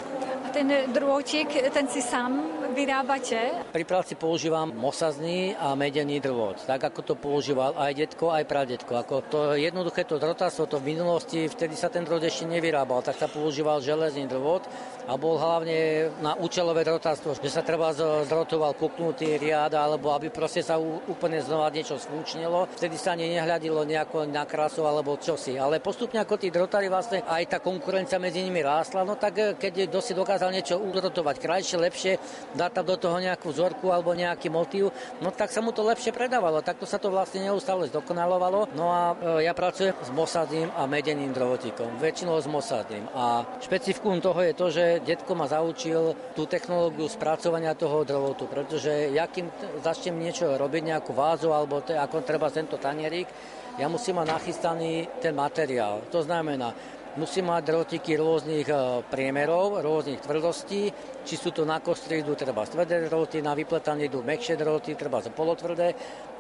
A 0.45 0.49
ten 0.51 0.67
drôtik, 0.91 1.49
ten 1.71 1.87
si 1.87 2.03
sám 2.03 2.64
vyrábate? 2.75 3.65
Pri 3.71 3.85
práci 3.87 4.19
používam 4.19 4.75
mosazný 4.75 5.55
a 5.55 5.73
medený 5.79 6.19
drôt, 6.19 6.59
tak 6.67 6.83
ako 6.83 7.01
to 7.07 7.15
používal 7.15 7.79
aj 7.79 7.93
detko, 7.95 8.35
aj 8.35 8.45
pradetko. 8.45 8.93
Ako 8.99 9.15
to 9.31 9.39
jednoduché 9.55 10.03
to 10.05 10.19
drotárstvo, 10.19 10.67
to 10.67 10.83
v 10.83 10.93
minulosti, 10.93 11.47
vtedy 11.47 11.79
sa 11.79 11.89
ten 11.89 12.03
drôt 12.03 12.21
ešte 12.21 12.45
nevyrábal, 12.51 13.07
tak 13.07 13.17
sa 13.17 13.31
používal 13.31 13.79
železný 13.79 14.27
drôt 14.27 14.67
a 15.05 15.13
bol 15.21 15.37
hlavne 15.37 16.09
na 16.25 16.33
účelové 16.37 16.85
drotárstvo, 16.85 17.37
že 17.37 17.53
sa 17.53 17.61
treba 17.61 17.93
zdrotoval 17.93 18.73
puknutý 18.77 19.37
riad, 19.37 19.77
alebo 19.77 20.17
aby 20.17 20.33
proste 20.33 20.65
sa 20.65 20.81
úplne 20.81 21.45
znova 21.45 21.69
niečo 21.69 22.01
sfúčnilo. 22.01 22.65
Vtedy 22.73 22.97
sa 22.97 23.13
ani 23.13 23.37
nehľadilo 23.37 23.85
nejako 23.85 24.25
na 24.25 24.49
krásu 24.49 24.89
alebo 24.89 25.21
čosi. 25.21 25.61
Ale 25.61 25.85
postupne 25.85 26.21
ako 26.25 26.41
tí 26.41 26.49
drotári 26.49 26.89
vlastne 26.89 27.21
aj 27.25 27.43
tá 27.47 27.59
konkurencia 27.61 28.17
medzi 28.17 28.41
nimi 28.41 28.65
rástla, 28.65 29.05
no 29.05 29.21
tak 29.21 29.61
keď 29.61 29.93
dosť 29.93 30.17
dokázal 30.17 30.49
niečo 30.49 30.81
udrotovať 30.81 31.37
krajšie, 31.37 31.77
lepšie, 31.77 32.13
dať 32.57 32.71
tam 32.81 32.85
do 32.89 32.97
toho 32.97 33.17
nejakú 33.21 33.53
vzorku 33.53 33.93
alebo 33.93 34.17
nejaký 34.17 34.49
motív, 34.49 34.89
no 35.21 35.29
tak 35.29 35.53
sa 35.53 35.61
mu 35.61 35.71
to 35.71 35.85
lepšie 35.85 36.17
predávalo. 36.17 36.65
Takto 36.65 36.89
sa 36.89 36.97
to 36.97 37.13
vlastne 37.13 37.45
neustále 37.45 37.89
zdokonalovalo. 37.93 38.73
No 38.73 38.89
a 38.89 39.03
e, 39.13 39.45
ja 39.45 39.53
pracujem 39.53 39.93
s 40.01 40.11
mosadným 40.11 40.73
a 40.73 40.89
medeným 40.89 41.33
drovotíkom, 41.37 42.01
väčšinou 42.01 42.41
s 42.41 42.49
mosadným. 42.49 43.05
A 43.13 43.45
špecifikum 43.61 44.19
toho 44.19 44.41
je 44.41 44.55
to, 44.57 44.67
že 44.73 44.94
detko 45.03 45.35
ma 45.35 45.51
zaučil 45.51 46.15
tú 46.37 46.47
technológiu 46.47 47.09
spracovania 47.11 47.75
toho 47.75 48.05
drovotu, 48.07 48.47
pretože 48.47 49.11
ja 49.11 49.27
kým 49.27 49.51
začnem 49.83 50.15
niečo 50.15 50.55
robiť, 50.55 50.83
nejakú 50.95 51.17
vázu 51.17 51.51
alebo 51.51 51.83
te, 51.83 51.97
ako 51.99 52.23
treba 52.23 52.53
tento 52.53 52.79
tanierik, 52.79 53.27
ja 53.75 53.91
musím 53.91 54.23
mať 54.23 54.27
nachystaný 54.31 54.93
ten 55.19 55.35
materiál. 55.35 56.07
To 56.15 56.23
znamená, 56.23 56.71
musím 57.19 57.51
mať 57.51 57.63
drotiky 57.67 58.19
rôznych 58.19 58.67
e, 58.71 59.03
priemerov, 59.07 59.83
rôznych 59.83 60.23
tvrdostí, 60.23 60.91
či 61.23 61.35
sú 61.35 61.55
to 61.55 61.63
na 61.67 61.79
kostri 61.79 62.23
idú 62.23 62.35
treba 62.35 62.67
tvrdé 62.67 63.07
droty, 63.07 63.43
na 63.43 63.55
vypletanie 63.55 64.11
idú 64.11 64.23
mekšie 64.23 64.59
droty, 64.59 64.95
treba 64.99 65.23
polotvrdé 65.23 65.95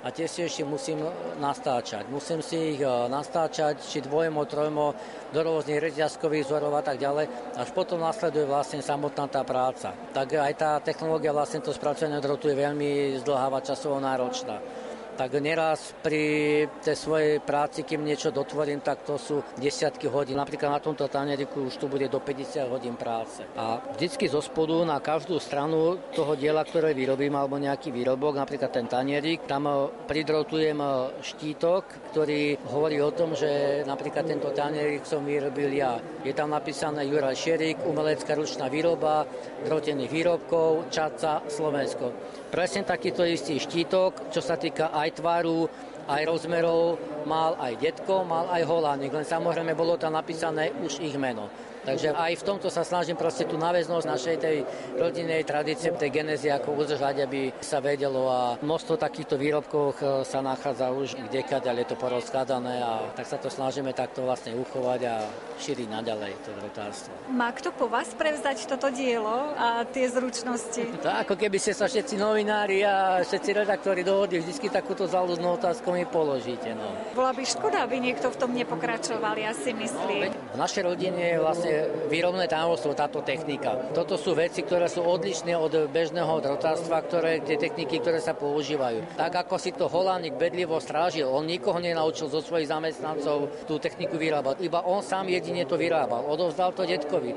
a 0.05 0.13
tie 0.13 0.29
si 0.29 0.45
ešte 0.45 0.69
musím 0.69 1.01
nastáčať. 1.41 2.13
Musím 2.13 2.45
si 2.45 2.77
ich 2.77 2.81
e, 2.85 2.89
nastáčať, 3.09 3.81
či 3.81 4.05
dvojmo, 4.05 4.45
trojmo, 4.45 4.93
do 5.33 5.41
rôznych 5.41 5.81
reťazkových 5.81 6.45
vzorov 6.45 6.77
a 6.77 6.85
tak 6.85 7.01
ďalej. 7.01 7.57
Až 7.57 7.69
potom 7.73 8.05
nasleduje 8.05 8.45
vlastne 8.45 8.85
samotná 8.85 9.25
tá 9.33 9.41
práca. 9.49 9.97
Tak 10.13 10.37
aj 10.37 10.55
tá 10.61 10.71
technológia 10.85 11.33
vlastne 11.33 11.65
to 11.65 11.73
spracovania 11.73 12.21
drotu 12.21 12.53
je 12.53 12.61
veľmi 12.61 13.17
zdlháva 13.25 13.65
časovo 13.65 13.97
náročná 13.97 14.61
tak 15.15 15.39
neraz 15.39 15.95
pri 16.03 16.67
tej 16.83 16.97
svojej 16.99 17.39
práci, 17.39 17.87
kým 17.87 18.03
niečo 18.03 18.35
dotvorím, 18.35 18.83
tak 18.83 19.07
to 19.07 19.15
sú 19.15 19.41
desiatky 19.57 20.11
hodín. 20.11 20.37
Napríklad 20.37 20.75
na 20.75 20.83
tomto 20.83 21.07
taneriku 21.07 21.71
už 21.71 21.79
tu 21.79 21.87
bude 21.87 22.11
do 22.11 22.19
50 22.19 22.67
hodín 22.69 22.99
práce. 22.99 23.47
A 23.55 23.79
vždycky 23.95 24.27
zo 24.27 24.43
spodu 24.43 24.83
na 24.83 24.99
každú 24.99 25.39
stranu 25.39 25.99
toho 26.13 26.35
diela, 26.35 26.67
ktoré 26.67 26.93
vyrobím, 26.93 27.39
alebo 27.39 27.57
nejaký 27.57 27.95
výrobok, 27.95 28.35
napríklad 28.35 28.71
ten 28.75 28.91
tanierik, 28.91 29.47
tam 29.47 29.71
e, 29.71 29.75
pridrotujem 30.11 30.79
e, 30.83 30.89
štítok, 31.23 32.11
ktorý 32.11 32.59
hovorí 32.75 32.99
o 32.99 33.15
tom, 33.15 33.39
že 33.39 33.83
napríklad 33.87 34.27
tento 34.27 34.51
tanierik 34.51 35.07
som 35.07 35.23
vyrobil 35.23 35.71
ja. 35.71 35.97
Je 36.27 36.35
tam 36.35 36.51
napísané 36.51 37.07
Juraj 37.07 37.39
Šerik, 37.39 37.87
umelecká 37.87 38.35
ručná 38.35 38.67
výroba, 38.67 39.27
drotených 39.63 40.11
výrobkov, 40.11 40.91
Čaca, 40.91 41.47
Slovensko. 41.47 42.11
Presne 42.55 42.87
takýto 42.87 43.27
istý 43.27 43.59
štítok, 43.59 44.31
čo 44.31 44.39
sa 44.39 44.55
týka 44.55 44.95
aj 44.95 45.19
tvaru, 45.19 45.67
aj 46.07 46.23
rozmerov, 46.23 47.03
mal 47.27 47.59
aj 47.59 47.83
detko, 47.83 48.23
mal 48.23 48.47
aj 48.47 48.63
holánik, 48.63 49.11
len 49.11 49.27
samozrejme 49.27 49.75
bolo 49.75 49.99
tam 49.99 50.15
napísané 50.15 50.71
už 50.87 51.03
ich 51.03 51.19
meno. 51.19 51.51
Takže 51.85 52.17
aj 52.17 52.33
v 52.41 52.47
tomto 52.49 52.73
sa 52.73 52.81
snažím 52.81 53.15
proste 53.15 53.45
tú 53.45 53.61
náväznosť 53.61 54.07
našej 54.09 54.37
tej 54.41 54.57
rodinnej 54.97 55.45
tradície, 55.45 55.93
tej 55.93 56.11
genezy 56.11 56.49
ako 56.49 56.81
udržať, 56.81 57.29
aby 57.29 57.53
sa 57.61 57.85
vedelo 57.85 58.33
a 58.33 58.57
množstvo 58.65 58.97
takýchto 58.97 59.37
výrobkov 59.37 60.01
e, 60.01 60.25
sa 60.25 60.41
nachádza 60.41 60.89
už 60.91 61.21
kdekať, 61.29 61.63
ale 61.69 61.85
je 61.85 61.93
to 61.93 61.97
porozkladané 62.01 62.81
a 62.81 63.13
tak 63.13 63.29
sa 63.29 63.37
to 63.37 63.53
snažíme 63.53 63.93
takto 63.93 64.25
vlastne 64.25 64.57
uchovať 64.57 65.01
a 65.05 65.15
šíriť 65.61 65.89
naďalej 65.93 66.33
to 66.41 66.51
drotárstvo. 66.57 67.13
Má 67.29 67.53
kto 67.53 67.71
po 67.77 67.87
vás 67.93 68.09
prevzdať 68.17 68.65
toto 68.65 68.89
dielo 68.89 69.53
a 69.55 69.85
tie 69.85 70.09
zručnosti? 70.09 70.97
To 71.05 71.13
ako 71.13 71.37
keby 71.37 71.61
ste 71.61 71.77
sa 71.77 71.85
všetci 71.85 72.17
novinári 72.17 72.81
a 72.81 73.21
všetci 73.21 73.51
redaktori 73.53 74.01
dohodli, 74.01 74.41
vždy 74.41 74.73
takúto 74.73 75.05
záľudnú 75.05 75.61
otázku 75.61 75.93
mi 75.93 76.09
položíte. 76.09 76.73
No. 76.73 76.97
Bola 77.13 77.37
by 77.37 77.45
škoda, 77.45 77.85
aby 77.85 78.01
niekto 78.01 78.33
v 78.33 78.37
tom 78.41 78.57
nepokračoval, 78.57 79.37
ja 79.37 79.53
si 79.53 79.77
myslím. 79.77 80.33
V 80.33 80.57
našej 80.57 80.83
rodine 80.89 81.37
je 81.37 81.37
vlastne 81.37 81.74
výrobné 82.11 82.47
tajomstvo 82.51 82.93
táto 82.93 83.21
technika. 83.23 83.91
Toto 83.93 84.15
sú 84.19 84.35
veci, 84.35 84.63
ktoré 84.63 84.91
sú 84.91 85.05
odlišné 85.05 85.55
od 85.55 85.91
bežného 85.91 86.41
drotárstva, 86.41 87.05
ktoré, 87.05 87.41
tie 87.43 87.59
techniky, 87.61 88.01
ktoré 88.01 88.19
sa 88.19 88.35
používajú. 88.35 89.17
Tak 89.19 89.47
ako 89.47 89.57
si 89.61 89.71
to 89.75 89.91
Holánik 89.91 90.35
bedlivo 90.35 90.79
strážil, 90.83 91.31
on 91.31 91.47
nikoho 91.47 91.79
nenaučil 91.79 92.31
zo 92.31 92.41
svojich 92.41 92.71
zamestnancov 92.71 93.67
tú 93.69 93.79
techniku 93.79 94.19
vyrábať. 94.19 94.63
Iba 94.65 94.85
on 94.87 95.05
sám 95.05 95.31
jedine 95.31 95.65
to 95.65 95.79
vyrábal. 95.79 96.27
Odovzdal 96.27 96.75
to 96.75 96.89
detkovi. 96.89 97.35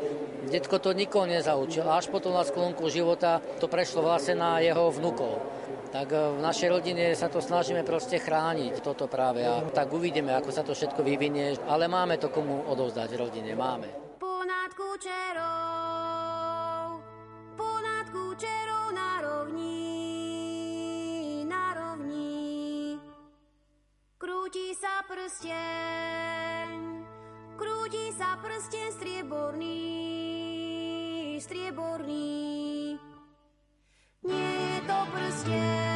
Detko 0.48 0.80
to 0.80 0.96
nikoho 0.96 1.28
nezaučil. 1.28 1.84
Až 1.88 2.08
potom 2.08 2.32
na 2.32 2.48
sklonku 2.48 2.88
života 2.88 3.44
to 3.60 3.68
prešlo 3.68 4.06
vlastne 4.06 4.40
na 4.40 4.64
jeho 4.64 4.88
vnukov 4.94 5.58
tak 5.88 6.14
e, 6.14 6.20
v 6.38 6.42
našej 6.44 6.70
rodine 6.70 7.06
sa 7.16 7.32
to 7.32 7.40
snažíme 7.40 7.82
proste 7.82 8.20
chrániť, 8.20 8.84
toto 8.84 9.08
práve. 9.08 9.42
A 9.48 9.64
tak 9.72 9.90
uvidíme, 9.90 10.36
ako 10.36 10.50
sa 10.52 10.62
to 10.62 10.76
všetko 10.76 11.02
vyvinie, 11.02 11.56
ale 11.66 11.88
máme 11.90 12.20
to 12.20 12.30
komu 12.30 12.68
odovzdať 12.68 13.10
rodine, 13.18 13.56
máme. 13.56 14.07
Ponad 14.68 14.84
kučerou, 14.84 15.40
ponad 17.56 18.12
kučerou 18.12 18.92
na 18.92 19.22
rovni, 19.24 19.80
na 21.48 21.72
rovni. 21.72 23.00
Krúti 24.20 24.76
sa 24.76 25.08
prsteň, 25.08 26.68
krúti 27.56 28.12
sa 28.12 28.36
prsteň 28.44 28.92
strieborný, 28.92 29.80
strieborný. 31.40 33.00
Nie 34.28 34.52
je 34.52 34.84
to 34.84 35.00
prsteň, 35.16 35.87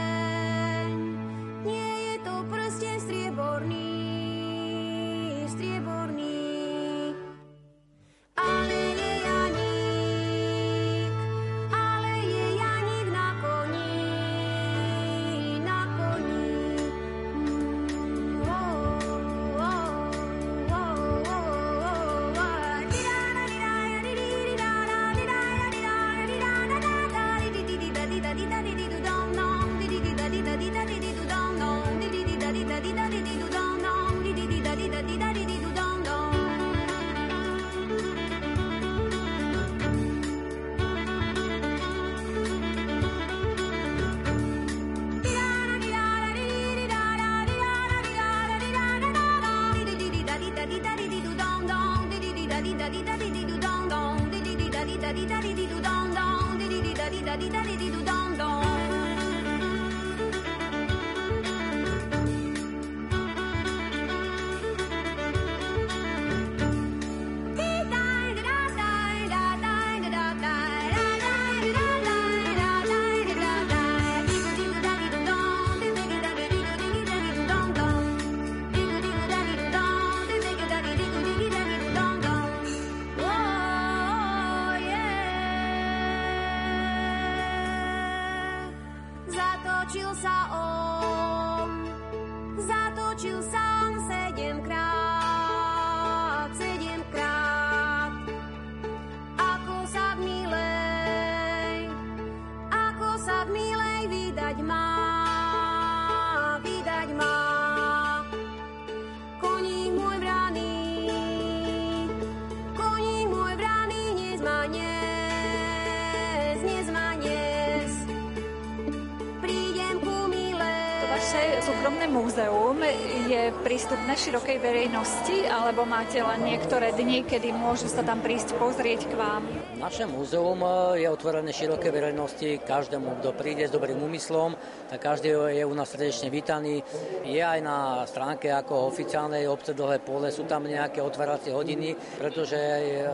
súkromné 121.81 122.13
múzeum 122.13 122.77
je 123.25 123.49
prístupné 123.65 124.13
širokej 124.13 124.61
verejnosti, 124.61 125.49
alebo 125.49 125.81
máte 125.81 126.21
len 126.21 126.45
niektoré 126.45 126.93
dni, 126.93 127.25
kedy 127.25 127.49
môžu 127.57 127.89
sa 127.89 128.05
tam 128.05 128.21
prísť 128.21 128.53
pozrieť 128.61 129.09
k 129.09 129.17
vám? 129.17 129.41
Naše 129.81 130.05
múzeum 130.05 130.61
je 130.93 131.09
otvorené 131.09 131.49
širokej 131.49 131.89
verejnosti 131.89 132.61
každému, 132.69 133.25
kto 133.25 133.33
príde 133.33 133.65
s 133.65 133.73
dobrým 133.73 133.97
úmyslom, 133.97 134.53
tak 134.93 135.01
každý 135.01 135.33
je 135.33 135.65
u 135.65 135.73
nás 135.73 135.89
srdečne 135.89 136.29
vítaný. 136.29 136.85
Je 137.25 137.41
aj 137.41 137.65
na 137.65 138.05
stránke 138.05 138.53
ako 138.53 138.85
oficiálnej 138.85 139.49
obce 139.49 139.73
Dlhé 139.73 140.05
pole, 140.05 140.29
sú 140.29 140.45
tam 140.45 140.69
nejaké 140.69 141.01
otváracie 141.01 141.49
hodiny, 141.49 141.97
pretože 142.21 142.61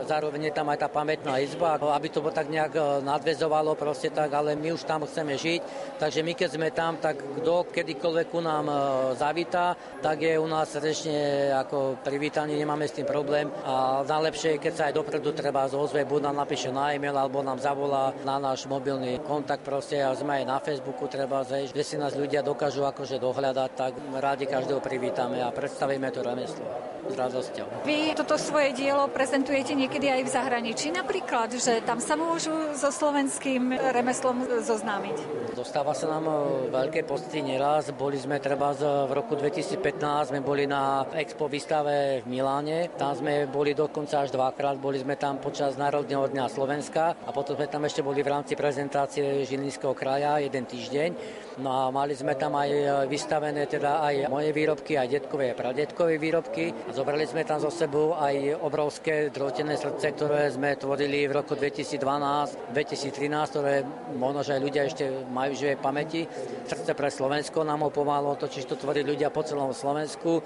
zároveň 0.04 0.52
je 0.52 0.56
tam 0.60 0.68
aj 0.68 0.84
tá 0.84 0.92
pamätná 0.92 1.40
izba, 1.40 1.80
aby 1.80 2.12
to 2.12 2.20
tak 2.28 2.52
nejak 2.52 3.00
nadvezovalo 3.00 3.80
proste 3.80 4.12
tak, 4.12 4.28
ale 4.36 4.60
my 4.60 4.76
už 4.76 4.84
tam 4.84 5.08
chceme 5.08 5.40
žiť, 5.40 5.60
takže 5.96 6.20
my 6.20 6.36
keď 6.36 6.48
sme 6.52 6.68
tam, 6.68 7.00
tak 7.00 7.16
kto 7.16 7.64
kedykoľvek 7.72 8.28
ku 8.28 8.44
nám 8.44 8.60
e, 8.68 8.74
zavíta, 9.16 9.72
tak 10.04 10.20
je 10.20 10.36
u 10.36 10.44
nás 10.44 10.68
srdečne 10.68 11.50
ako 11.56 11.98
privítaný, 12.04 12.60
nemáme 12.60 12.84
s 12.84 12.94
tým 12.94 13.08
problém 13.08 13.48
a 13.64 14.04
najlepšie 14.04 14.60
je, 14.60 14.62
keď 14.62 14.72
sa 14.76 14.86
aj 14.92 14.96
dopredu 15.00 15.32
treba 15.32 15.64
zozve, 15.66 16.04
buď 16.04 16.28
nám 16.28 16.44
napíše 16.44 16.68
na 16.68 16.92
e-mail, 16.92 17.16
alebo 17.16 17.40
nám 17.40 17.58
zavolá 17.58 18.12
na 18.22 18.36
náš 18.36 18.68
mobilný 18.68 19.18
kontakt 19.24 19.64
proste 19.64 20.04
a 20.04 20.12
sme 20.12 20.42
aj 20.42 20.44
na 20.44 20.58
Facebooku 20.60 21.08
treba 21.08 21.42
zejsť, 21.42 21.72
kde 21.72 21.84
si 21.84 21.96
nás 21.96 22.12
ľudia 22.12 22.44
dokážu 22.44 22.84
akože 22.84 23.16
dohľadať, 23.16 23.70
tak 23.72 23.92
rádi 24.20 24.44
každého 24.44 24.84
privítame 24.84 25.40
a 25.40 25.48
predstavíme 25.48 26.12
to 26.12 26.20
remeslo 26.20 26.68
s 27.08 27.14
radosťou. 27.16 27.88
Vy 27.88 28.12
toto 28.12 28.36
svoje 28.36 28.76
dielo 28.76 29.08
prezentujete 29.08 29.72
niekedy 29.72 30.12
aj 30.12 30.22
v 30.28 30.30
zahraničí 30.30 30.92
napríklad, 30.92 31.56
že 31.56 31.80
tam 31.82 31.98
sa 31.98 32.14
môžu 32.14 32.52
so 32.76 32.92
slovenským 32.92 33.72
remeslom 33.96 34.44
zoznámiť? 34.60 35.16
Dostáva 35.56 35.96
sa 35.96 36.06
nám 36.06 36.24
e, 36.28 36.34
veľké 36.70 37.02
pocity 37.08 37.40
neraz. 37.40 37.90
Boli 37.96 38.20
sme 38.20 38.38
treba 38.48 38.72
v 38.72 39.12
roku 39.12 39.36
2015, 39.36 40.32
sme 40.32 40.40
boli 40.40 40.64
na 40.64 41.04
Expo 41.20 41.52
výstave 41.52 42.24
v 42.24 42.32
Miláne. 42.32 42.88
Tam 42.96 43.12
sme 43.12 43.44
boli 43.44 43.76
dokonca 43.76 44.24
až 44.24 44.32
dvakrát. 44.32 44.80
Boli 44.80 44.96
sme 44.96 45.20
tam 45.20 45.36
počas 45.36 45.76
Národného 45.76 46.24
dňa 46.32 46.48
Slovenska 46.48 47.12
a 47.12 47.28
potom 47.28 47.60
sme 47.60 47.68
tam 47.68 47.84
ešte 47.84 48.00
boli 48.00 48.24
v 48.24 48.32
rámci 48.32 48.56
prezentácie 48.56 49.44
Žilinského 49.44 49.92
kraja 49.92 50.40
jeden 50.40 50.64
týždeň. 50.64 51.10
No 51.58 51.70
a 51.74 51.90
mali 51.90 52.14
sme 52.14 52.38
tam 52.38 52.54
aj 52.54 52.70
e, 52.70 53.10
vystavené 53.10 53.66
teda 53.66 53.98
aj 54.06 54.30
moje 54.30 54.54
výrobky, 54.54 54.94
aj 54.94 55.10
detkové 55.10 55.50
a 55.50 55.58
pradetkové 55.58 56.14
výrobky. 56.14 56.70
Zobrali 56.94 57.26
sme 57.26 57.42
tam 57.42 57.58
zo 57.58 57.66
sebou 57.66 58.14
aj 58.14 58.62
obrovské 58.62 59.26
drotené 59.34 59.74
srdce, 59.74 60.14
ktoré 60.14 60.54
sme 60.54 60.78
tvorili 60.78 61.26
v 61.26 61.34
roku 61.34 61.58
2012-2013, 61.58 63.50
ktoré 63.50 63.82
možno, 64.14 64.46
že 64.46 64.62
ľudia 64.62 64.86
ešte 64.86 65.10
majú 65.34 65.58
v 65.58 65.60
živej 65.66 65.78
pamäti. 65.82 66.30
Srdce 66.62 66.94
pre 66.94 67.10
Slovensko 67.10 67.66
nám 67.66 67.82
ho 67.82 67.90
pomálo, 67.90 68.38
totiž 68.38 68.62
to 68.70 68.78
tvorí 68.78 69.02
ľudia 69.02 69.34
po 69.34 69.42
celom 69.42 69.74
Slovensku. 69.74 70.38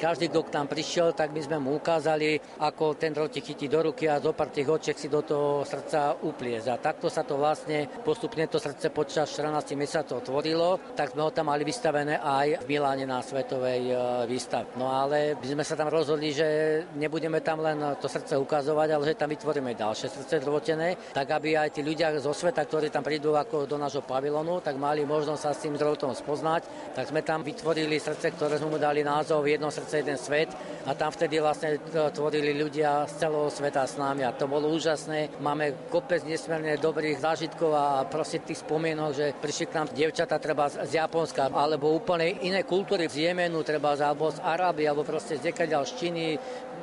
Každý, 0.00 0.32
kto 0.32 0.48
nám 0.48 0.64
prišiel, 0.64 1.12
tak 1.12 1.28
my 1.28 1.44
sme 1.44 1.60
mu 1.60 1.76
ukázali, 1.76 2.40
ako 2.64 2.96
ten 2.96 3.12
drotik 3.12 3.44
chytí 3.44 3.68
do 3.68 3.84
ruky 3.84 4.08
a 4.08 4.16
zo 4.16 4.32
pár 4.32 4.48
tých 4.48 4.64
očiek 4.64 4.96
si 4.96 5.12
do 5.12 5.20
toho 5.20 5.60
srdca 5.60 6.16
uplieza. 6.24 6.80
Takto 6.80 7.12
sa 7.12 7.20
to 7.20 7.36
vlastne 7.36 7.84
postupne 8.00 8.48
to 8.48 8.56
srdce 8.56 8.88
počas 8.88 9.28
14 9.36 9.76
mesiacov 9.76 10.24
tvorilo, 10.24 10.96
tak 10.96 11.12
sme 11.12 11.20
ho 11.20 11.28
tam 11.28 11.52
mali 11.52 11.68
vystavené 11.68 12.16
aj 12.16 12.64
v 12.64 12.68
Miláne 12.72 13.04
na 13.04 13.20
svetovej 13.20 13.92
e, 13.92 13.94
výstave. 14.24 14.72
No 14.80 14.88
ale 14.88 15.36
my 15.36 15.46
sme 15.60 15.64
sa 15.68 15.76
tam 15.76 15.92
rozhodli, 15.92 16.32
že 16.32 16.48
nebudeme 16.96 17.44
tam 17.44 17.60
len 17.60 17.76
to 18.00 18.08
srdce 18.08 18.40
ukazovať, 18.40 18.88
ale 18.96 19.04
že 19.04 19.20
tam 19.20 19.28
vytvoríme 19.28 19.76
ďalšie 19.76 20.08
srdce 20.08 20.40
drvotené, 20.40 21.12
tak 21.12 21.28
aby 21.28 21.60
aj 21.60 21.76
tí 21.76 21.84
ľudia 21.84 22.16
zo 22.24 22.32
sveta, 22.32 22.64
ktorí 22.64 22.88
tam 22.88 23.04
prídu 23.04 23.36
ako 23.36 23.68
do 23.68 23.76
nášho 23.76 24.00
pavilonu, 24.00 24.64
tak 24.64 24.80
mali 24.80 25.04
možnosť 25.04 25.42
sa 25.44 25.52
s 25.52 25.60
tým 25.60 25.76
drotom 25.76 26.16
spoznať. 26.16 26.96
Tak 26.96 27.12
sme 27.12 27.20
tam 27.20 27.44
vytvorili 27.44 28.00
srdce, 28.00 28.32
ktoré 28.32 28.56
sme 28.56 28.72
mu 28.72 28.78
dali 28.80 29.04
názov 29.04 29.44
jedno 29.44 29.68
srdce 29.68 29.89
srdce 29.90 30.06
jeden 30.06 30.18
svet 30.18 30.50
a 30.86 30.94
tam 30.94 31.10
vtedy 31.10 31.42
vlastne 31.42 31.82
tvorili 32.14 32.54
ľudia 32.54 33.10
z 33.10 33.26
celého 33.26 33.50
sveta 33.50 33.82
s 33.82 33.98
nami 33.98 34.22
a 34.22 34.30
to 34.30 34.46
bolo 34.46 34.70
úžasné. 34.70 35.42
Máme 35.42 35.90
kopec 35.90 36.22
nesmierne 36.22 36.78
dobrých 36.78 37.18
zážitkov 37.18 37.74
a 37.74 38.06
proste 38.06 38.38
tých 38.38 38.62
spomienok, 38.62 39.10
že 39.10 39.34
prišli 39.34 39.66
k 39.66 39.76
nám 39.82 39.90
dievčata 39.90 40.38
treba 40.38 40.70
z 40.70 40.94
Japonska 40.94 41.50
alebo 41.50 41.90
úplne 41.90 42.38
iné 42.46 42.62
kultúry 42.62 43.10
z 43.10 43.34
Jemenu, 43.34 43.66
treba 43.66 43.98
alebo 43.98 44.30
z 44.30 44.38
Arábie, 44.38 44.86
alebo 44.86 45.02
proste 45.02 45.34
z 45.34 45.50
z 45.50 45.92
Číny, 45.98 46.38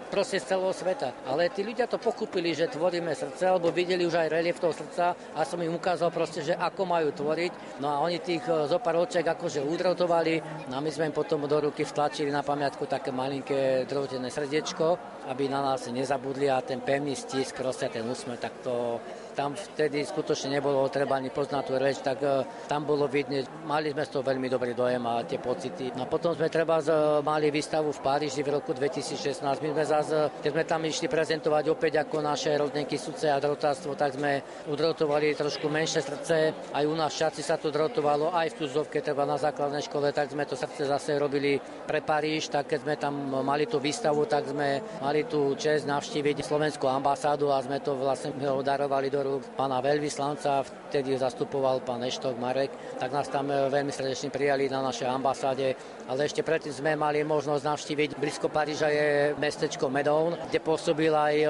proste 0.07 0.39
z 0.39 0.55
celého 0.55 0.73
sveta. 0.73 1.13
Ale 1.27 1.51
tí 1.51 1.61
ľudia 1.61 1.85
to 1.85 1.99
pokúpili, 1.99 2.55
že 2.55 2.71
tvoríme 2.71 3.11
srdce, 3.13 3.47
alebo 3.47 3.69
videli 3.69 4.07
už 4.07 4.15
aj 4.15 4.31
relief 4.31 4.57
toho 4.57 4.73
srdca 4.73 5.13
a 5.35 5.39
som 5.43 5.59
im 5.59 5.75
ukázal 5.75 6.09
proste, 6.09 6.41
že 6.41 6.55
ako 6.55 6.87
majú 6.87 7.11
tvoriť. 7.11 7.79
No 7.83 7.91
a 7.91 8.01
oni 8.01 8.23
tých 8.23 8.43
e, 8.47 8.65
zo 8.65 8.79
pár 8.79 9.03
očiek 9.03 9.27
akože 9.27 9.61
udrotovali, 9.61 10.67
no 10.71 10.73
a 10.77 10.83
my 10.83 10.89
sme 10.89 11.11
im 11.11 11.15
potom 11.15 11.43
do 11.45 11.57
ruky 11.59 11.83
vtlačili 11.83 12.31
na 12.31 12.41
pamiatku 12.41 12.87
také 12.87 13.11
malinké 13.11 13.85
drôtené 13.85 14.31
srdiečko, 14.31 14.97
aby 15.27 15.51
na 15.51 15.59
nás 15.61 15.85
nezabudli 15.91 16.47
a 16.47 16.63
ten 16.63 16.79
pevný 16.79 17.13
stisk, 17.13 17.59
proste 17.59 17.91
ten 17.91 18.07
úsmev, 18.07 18.39
tak 18.39 18.63
to 18.63 19.03
tam 19.37 19.53
vtedy 19.53 20.01
skutočne 20.01 20.57
nebolo 20.57 20.89
treba 20.89 21.21
ani 21.21 21.29
poznať 21.29 21.63
tú 21.69 21.73
reč, 21.77 22.01
tak 22.01 22.17
uh, 22.25 22.41
tam 22.65 22.89
bolo 22.89 23.05
vidieť, 23.05 23.69
mali 23.69 23.93
sme 23.93 24.01
z 24.01 24.09
toho 24.09 24.25
veľmi 24.25 24.49
dobrý 24.49 24.73
dojem 24.73 25.05
a 25.05 25.21
tie 25.21 25.37
pocity. 25.37 25.93
A 25.93 26.09
potom 26.09 26.33
sme 26.33 26.49
treba 26.49 26.81
z, 26.81 26.89
mali 27.21 27.53
výstavu 27.53 27.93
v 27.93 28.01
Paríži 28.01 28.41
v 28.41 28.57
roku 28.57 28.73
2016. 28.73 29.45
My 29.45 29.69
sme 29.77 29.85
zase, 29.85 30.33
keď 30.41 30.51
sme 30.57 30.63
tam 30.65 30.81
išli 30.89 31.05
prezentovať 31.05 31.69
opäť 31.69 32.01
ako 32.01 32.17
naše 32.25 32.57
rodnenky 32.57 32.97
sudce 32.97 33.29
a 33.29 33.37
drotárstvo, 33.37 33.93
tak 33.93 34.17
sme 34.17 34.41
udrotovali 34.65 35.37
trošku 35.37 35.69
menšie 35.69 36.01
srdce. 36.01 36.57
Aj 36.73 36.83
u 36.89 36.97
nás 36.97 37.13
v 37.13 37.29
sa 37.37 37.61
to 37.61 37.69
drotovalo, 37.69 38.33
aj 38.33 38.57
v 38.57 38.65
Tuzovke, 38.65 39.05
treba 39.05 39.29
na 39.29 39.37
základnej 39.37 39.85
škole, 39.85 40.09
tak 40.09 40.33
sme 40.33 40.49
to 40.49 40.57
srdce 40.57 40.89
zase 40.89 41.13
robili 41.21 41.61
pre 41.85 42.01
Paríž, 42.01 42.49
tak 42.49 42.73
keď 42.73 42.79
sme 42.81 42.95
tam 42.97 43.13
mali 43.45 43.69
tú 43.69 43.77
výstavu, 43.77 44.25
tak 44.25 44.49
sme 44.49 44.81
mali 44.97 45.29
tú 45.29 45.53
čest 45.53 45.85
navštíviť 45.85 46.41
slovenskú 46.41 46.89
ambasádu 46.89 47.53
a 47.53 47.61
sme 47.61 47.77
to 47.83 47.93
vlastne 47.93 48.33
darovali 48.65 49.13
do 49.13 49.26
rúk 49.27 49.43
pána 49.59 49.83
veľvyslanca, 49.83 50.63
vtedy 50.87 51.19
zastupoval 51.19 51.83
pán 51.83 52.01
Eštok 52.07 52.39
Marek, 52.39 52.71
tak 52.95 53.11
nás 53.11 53.27
tam 53.27 53.51
e, 53.51 53.67
veľmi 53.67 53.91
srdečne 53.91 54.31
prijali 54.31 54.71
na 54.71 54.79
našej 54.79 55.11
ambasáde, 55.11 55.75
ale 56.07 56.23
ešte 56.23 56.41
predtým 56.47 56.71
sme 56.71 56.95
mali 56.95 57.21
možnosť 57.27 57.63
navštíviť 57.67 58.09
blízko 58.15 58.47
Paríža 58.47 58.87
je 58.87 59.35
mestečko 59.35 59.91
Medown, 59.91 60.39
kde 60.47 60.59
pôsobil 60.63 61.11
aj 61.11 61.35
e, 61.35 61.47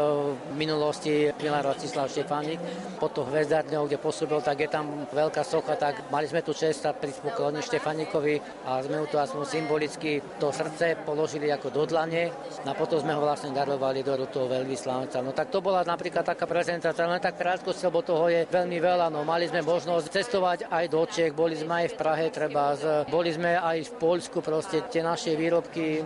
v 0.49 0.53
minulosti 0.57 1.29
Milan 1.37 1.61
Rostislav 1.61 2.09
Štefánik. 2.09 2.57
Pod 2.97 3.13
to 3.13 3.21
hvezdárňou, 3.29 3.85
kde 3.85 4.01
pôsobil, 4.01 4.41
tak 4.41 4.57
je 4.65 4.69
tam 4.73 5.05
veľká 5.13 5.45
socha, 5.45 5.77
tak 5.77 6.09
mali 6.09 6.25
sme 6.25 6.41
tu 6.41 6.57
čest 6.57 6.81
a 6.89 6.97
pri 6.97 7.13
pokloni 7.13 7.61
Štefánikovi 7.61 8.65
a 8.65 8.81
sme 8.81 9.05
mu 9.05 9.07
to 9.07 9.21
aspoň 9.21 9.43
symbolicky 9.45 10.19
to 10.41 10.49
srdce 10.49 10.97
položili 11.05 11.53
ako 11.53 11.69
do 11.69 11.83
dlane 11.85 12.33
a 12.65 12.71
potom 12.73 13.03
sme 13.03 13.13
ho 13.13 13.21
vlastne 13.21 13.53
darovali 13.53 14.01
do 14.01 14.25
toho 14.25 14.49
veľvyslanca. 14.49 15.21
No 15.21 15.35
tak 15.35 15.53
to 15.53 15.61
bola 15.61 15.83
napríklad 15.83 16.23
taká 16.23 16.47
prezentácia, 16.47 17.05
len 17.05 17.21
tak 17.21 17.37
krátkosti, 17.37 17.85
lebo 17.85 18.01
toho 18.01 18.31
je 18.31 18.47
veľmi 18.47 18.79
veľa. 18.79 19.11
No 19.11 19.26
mali 19.27 19.43
sme 19.51 19.59
možnosť 19.59 20.07
cestovať 20.07 20.59
aj 20.71 20.85
do 20.87 21.03
Čech, 21.03 21.35
boli 21.35 21.59
sme 21.59 21.83
aj 21.83 21.87
v 21.91 21.95
Prahe, 21.99 22.25
treba, 22.31 22.79
boli 23.11 23.35
sme 23.35 23.59
aj 23.59 23.91
v 23.91 23.91
Poľsku, 23.99 24.39
proste 24.39 24.87
tie 24.87 25.03
naše 25.03 25.35
výrobky, 25.35 25.99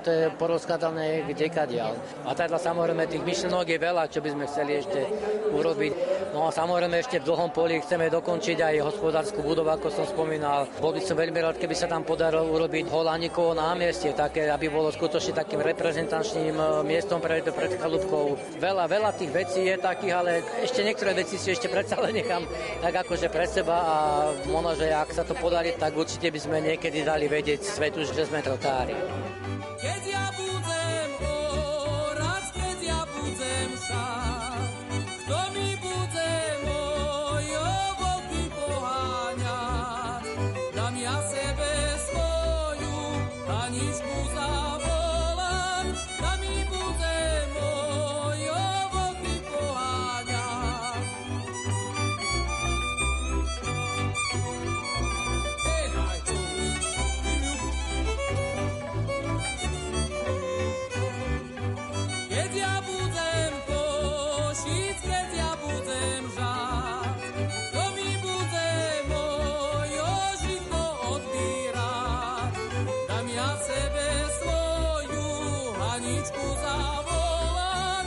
to 0.00 0.08
je 0.08 0.32
porozkladané 0.40 1.28
kdekadiaľ. 1.28 1.92
A 2.24 2.32
teda 2.32 2.56
samozrejme 2.56 3.04
tých 3.04 3.20
myšlenok 3.20 3.68
je 3.68 3.78
veľa, 3.78 4.08
čo 4.08 4.24
by 4.24 4.32
sme 4.32 4.48
chceli 4.48 4.80
ešte 4.80 5.00
urobiť. 5.52 5.92
No 6.32 6.48
a 6.48 6.50
samozrejme 6.50 6.96
ešte 6.98 7.20
v 7.20 7.28
dlhom 7.28 7.52
poli 7.52 7.84
chceme 7.84 8.08
dokončiť 8.08 8.58
aj 8.64 8.74
hospodárskú 8.80 9.44
budovu, 9.44 9.68
ako 9.68 9.92
som 9.92 10.08
spomínal. 10.08 10.64
Bol 10.80 10.96
by 10.96 11.04
som 11.04 11.20
veľmi 11.20 11.38
rád, 11.44 11.60
keby 11.60 11.76
sa 11.76 11.86
tam 11.86 12.02
podarilo 12.02 12.48
urobiť 12.48 12.88
Holanikovo 12.88 13.52
námestie, 13.52 14.16
také, 14.16 14.48
aby 14.48 14.72
bolo 14.72 14.88
skutočne 14.88 15.36
takým 15.36 15.60
reprezentačným 15.60 16.56
eh, 16.56 16.68
miestom 16.82 17.20
pre, 17.20 17.44
pred 17.44 17.76
Chalúbkou. 17.76 18.56
Veľa, 18.56 18.88
veľa 18.88 19.10
tých 19.14 19.30
vecí 19.30 19.68
je 19.68 19.76
takých, 19.76 20.14
ale 20.16 20.32
ešte 20.64 20.80
niektoré 20.80 21.12
veci 21.12 21.36
si 21.36 21.52
ešte 21.52 21.68
predsa 21.68 22.00
len 22.00 22.18
nechám 22.18 22.53
tak 22.82 22.94
akože 23.06 23.28
pre 23.32 23.46
seba 23.48 23.76
a 23.80 23.96
možno, 24.50 24.76
že 24.76 24.92
ak 24.92 25.10
sa 25.10 25.24
to 25.24 25.32
podarí, 25.38 25.72
tak 25.74 25.96
určite 25.96 26.28
by 26.28 26.40
sme 26.40 26.56
niekedy 26.60 27.00
dali 27.00 27.26
vedieť 27.26 27.60
svetu, 27.64 28.04
že 28.04 28.28
sme 28.28 28.44
trotári. 28.44 28.94
Keď 29.80 30.02
ja 30.08 30.43
pesničku 76.14 76.46
zavolať. 76.62 78.06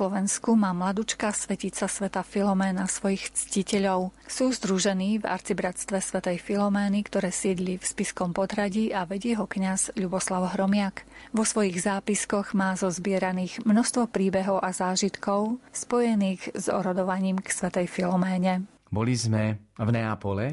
Slovensku 0.00 0.56
má 0.56 0.72
mladučka 0.72 1.28
svetica 1.28 1.84
sveta 1.84 2.24
Filoména 2.24 2.88
svojich 2.88 3.36
ctiteľov. 3.36 4.16
Sú 4.24 4.48
združení 4.48 5.20
v 5.20 5.28
arcibratstve 5.28 6.00
svetej 6.00 6.40
Filomény, 6.40 7.04
ktoré 7.04 7.28
sídli 7.28 7.76
v 7.76 7.84
spiskom 7.84 8.32
potradí 8.32 8.96
a 8.96 9.04
vedie 9.04 9.36
ho 9.36 9.44
kňaz 9.44 9.92
Ľuboslav 10.00 10.56
Hromiak. 10.56 11.04
Vo 11.36 11.44
svojich 11.44 11.84
zápiskoch 11.84 12.56
má 12.56 12.72
zo 12.80 12.88
zbieraných 12.88 13.60
množstvo 13.68 14.08
príbehov 14.08 14.64
a 14.64 14.72
zážitkov 14.72 15.60
spojených 15.68 16.48
s 16.56 16.72
orodovaním 16.72 17.36
k 17.36 17.52
svetej 17.52 17.84
Filoméne. 17.84 18.64
Boli 18.88 19.12
sme 19.12 19.68
v 19.76 19.88
Neapole 19.92 20.46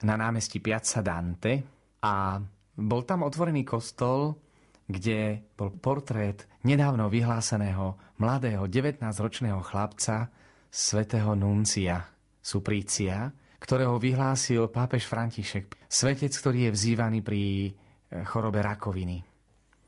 na 0.00 0.16
námestí 0.16 0.64
Piazza 0.64 1.04
Dante 1.04 1.60
a 2.00 2.40
bol 2.72 3.04
tam 3.04 3.28
otvorený 3.28 3.68
kostol, 3.68 4.43
kde 4.84 5.48
bol 5.56 5.72
portrét 5.72 6.44
nedávno 6.64 7.08
vyhláseného 7.08 7.96
mladého 8.20 8.68
19-ročného 8.68 9.60
chlapca 9.64 10.28
svätého 10.68 11.32
Nuncia 11.32 12.04
Suprícia, 12.44 13.32
ktorého 13.56 13.96
vyhlásil 13.96 14.68
pápež 14.68 15.08
František, 15.08 15.88
svetec, 15.88 16.28
ktorý 16.36 16.68
je 16.68 16.74
vzývaný 16.76 17.24
pri 17.24 17.42
eh, 17.42 17.72
chorobe 18.28 18.60
rakoviny. 18.60 19.24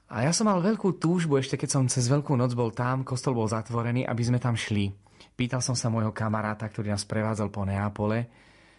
A 0.07 0.23
ja 0.23 0.33
som 0.33 0.47
mal 0.47 0.63
veľkú 0.63 1.03
túžbu, 1.03 1.37
ešte 1.43 1.59
keď 1.59 1.69
som 1.69 1.85
cez 1.91 2.07
Veľkú 2.07 2.39
noc 2.39 2.55
bol 2.55 2.71
tam, 2.71 3.03
kostol 3.03 3.35
bol 3.35 3.51
zatvorený, 3.51 4.07
aby 4.07 4.23
sme 4.23 4.39
tam 4.39 4.55
šli. 4.55 4.95
Pýtal 5.35 5.59
som 5.59 5.75
sa 5.75 5.91
môjho 5.91 6.15
kamaráta, 6.15 6.71
ktorý 6.71 6.95
nás 6.95 7.03
prevádzal 7.03 7.51
po 7.51 7.67
Neapole, 7.67 8.31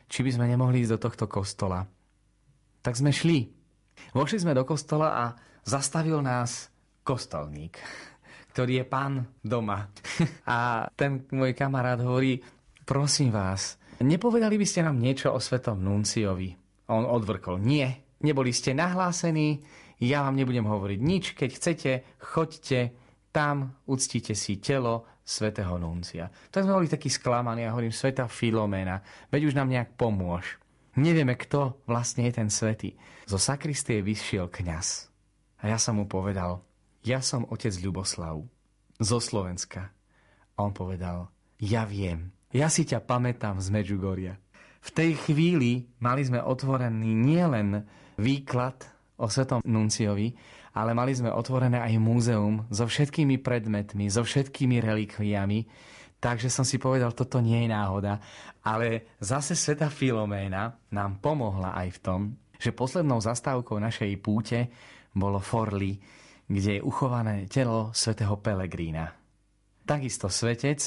či 0.07 0.24
by 0.24 0.32
sme 0.34 0.47
nemohli 0.47 0.88
ísť 0.88 0.95
do 0.95 1.03
tohto 1.03 1.28
kostola. 1.28 1.84
Tak 2.80 2.95
sme 2.95 3.11
šli. 3.11 3.51
Vošli 4.15 4.39
sme 4.39 4.55
do 4.55 4.63
kostola 4.63 5.07
a 5.13 5.24
zastavil 5.68 6.24
nás 6.24 6.72
kostolník, 7.03 7.76
ktorý 8.55 8.82
je 8.82 8.86
pán 8.88 9.28
doma. 9.43 9.91
A 10.47 10.88
ten 10.95 11.28
môj 11.36 11.51
kamarát 11.51 11.99
hovorí, 11.99 12.39
prosím 12.88 13.36
vás, 13.36 13.76
nepovedali 13.99 14.55
by 14.55 14.65
ste 14.65 14.88
nám 14.88 14.95
niečo 14.95 15.36
o 15.36 15.43
svetom 15.43 15.84
Nunciovi? 15.84 16.55
On 16.88 17.03
odvrkol, 17.03 17.59
nie, 17.59 17.84
neboli 18.24 18.55
ste 18.55 18.72
nahlásení, 18.72 19.59
ja 19.99 20.24
vám 20.24 20.39
nebudem 20.39 20.63
hovoriť 20.63 20.99
nič, 21.03 21.24
keď 21.36 21.49
chcete, 21.51 21.91
choďte 22.24 22.95
tam, 23.36 23.76
uctíte 23.91 24.34
si 24.39 24.63
telo 24.63 25.03
svätého 25.28 25.76
Nuncia. 25.76 26.32
Tak 26.47 26.63
sme 26.63 26.80
boli 26.80 26.88
takí 26.88 27.11
sklamaní 27.11 27.68
a 27.68 27.76
hovorím, 27.76 27.91
sveta 27.91 28.32
Filomena, 28.32 29.03
veď 29.28 29.51
už 29.51 29.57
nám 29.59 29.68
nejak 29.68 29.99
pomôž. 29.99 30.55
Nevieme, 30.97 31.36
kto 31.36 31.84
vlastne 31.86 32.26
je 32.26 32.34
ten 32.34 32.49
svetý. 32.49 32.95
Zo 33.28 33.38
sakristie 33.38 33.99
vyšiel 33.99 34.47
kňaz. 34.47 35.16
A 35.62 35.74
ja 35.74 35.78
som 35.82 35.97
mu 35.97 36.05
povedal, 36.05 36.62
ja 37.01 37.24
som 37.24 37.47
otec 37.49 37.74
Ľuboslav 37.74 38.45
zo 39.01 39.18
Slovenska. 39.22 39.89
A 40.58 40.66
on 40.66 40.74
povedal, 40.74 41.30
ja 41.62 41.86
viem, 41.86 42.34
ja 42.53 42.70
si 42.70 42.86
ťa 42.86 43.01
pamätám 43.05 43.62
z 43.62 43.68
Medžugoria. 43.70 44.38
V 44.82 44.89
tej 44.93 45.12
chvíli 45.20 45.89
mali 45.99 46.26
sme 46.26 46.41
otvorený 46.41 47.12
nielen 47.12 47.86
výklad 48.18 48.88
o 49.18 49.26
Svetom 49.28 49.62
Nunciovi, 49.66 50.34
ale 50.78 50.93
mali 50.93 51.14
sme 51.18 51.34
otvorené 51.34 51.82
aj 51.82 51.97
múzeum 51.97 52.70
so 52.70 52.86
všetkými 52.86 53.41
predmetmi, 53.41 54.05
so 54.14 54.22
všetkými 54.22 54.78
relikviami, 54.78 55.66
takže 56.22 56.53
som 56.53 56.62
si 56.62 56.78
povedal, 56.78 57.18
toto 57.18 57.41
nie 57.41 57.66
je 57.66 57.74
náhoda. 57.74 58.22
Ale 58.62 59.18
zase 59.18 59.58
Sveta 59.58 59.89
Filoména 59.89 60.78
nám 60.93 61.18
pomohla 61.18 61.74
aj 61.74 61.97
v 61.97 62.01
tom, 62.01 62.20
že 62.58 62.74
poslednou 62.74 63.22
zastávkou 63.22 63.78
našej 63.82 64.12
púte 64.22 64.70
bolo 65.18 65.41
Forli, 65.41 65.97
kde 66.47 66.80
je 66.80 66.86
uchované 66.86 67.49
telo 67.51 67.91
svätého 67.91 68.39
Pelegrína. 68.39 69.11
Takisto 69.84 70.32
svetec, 70.32 70.80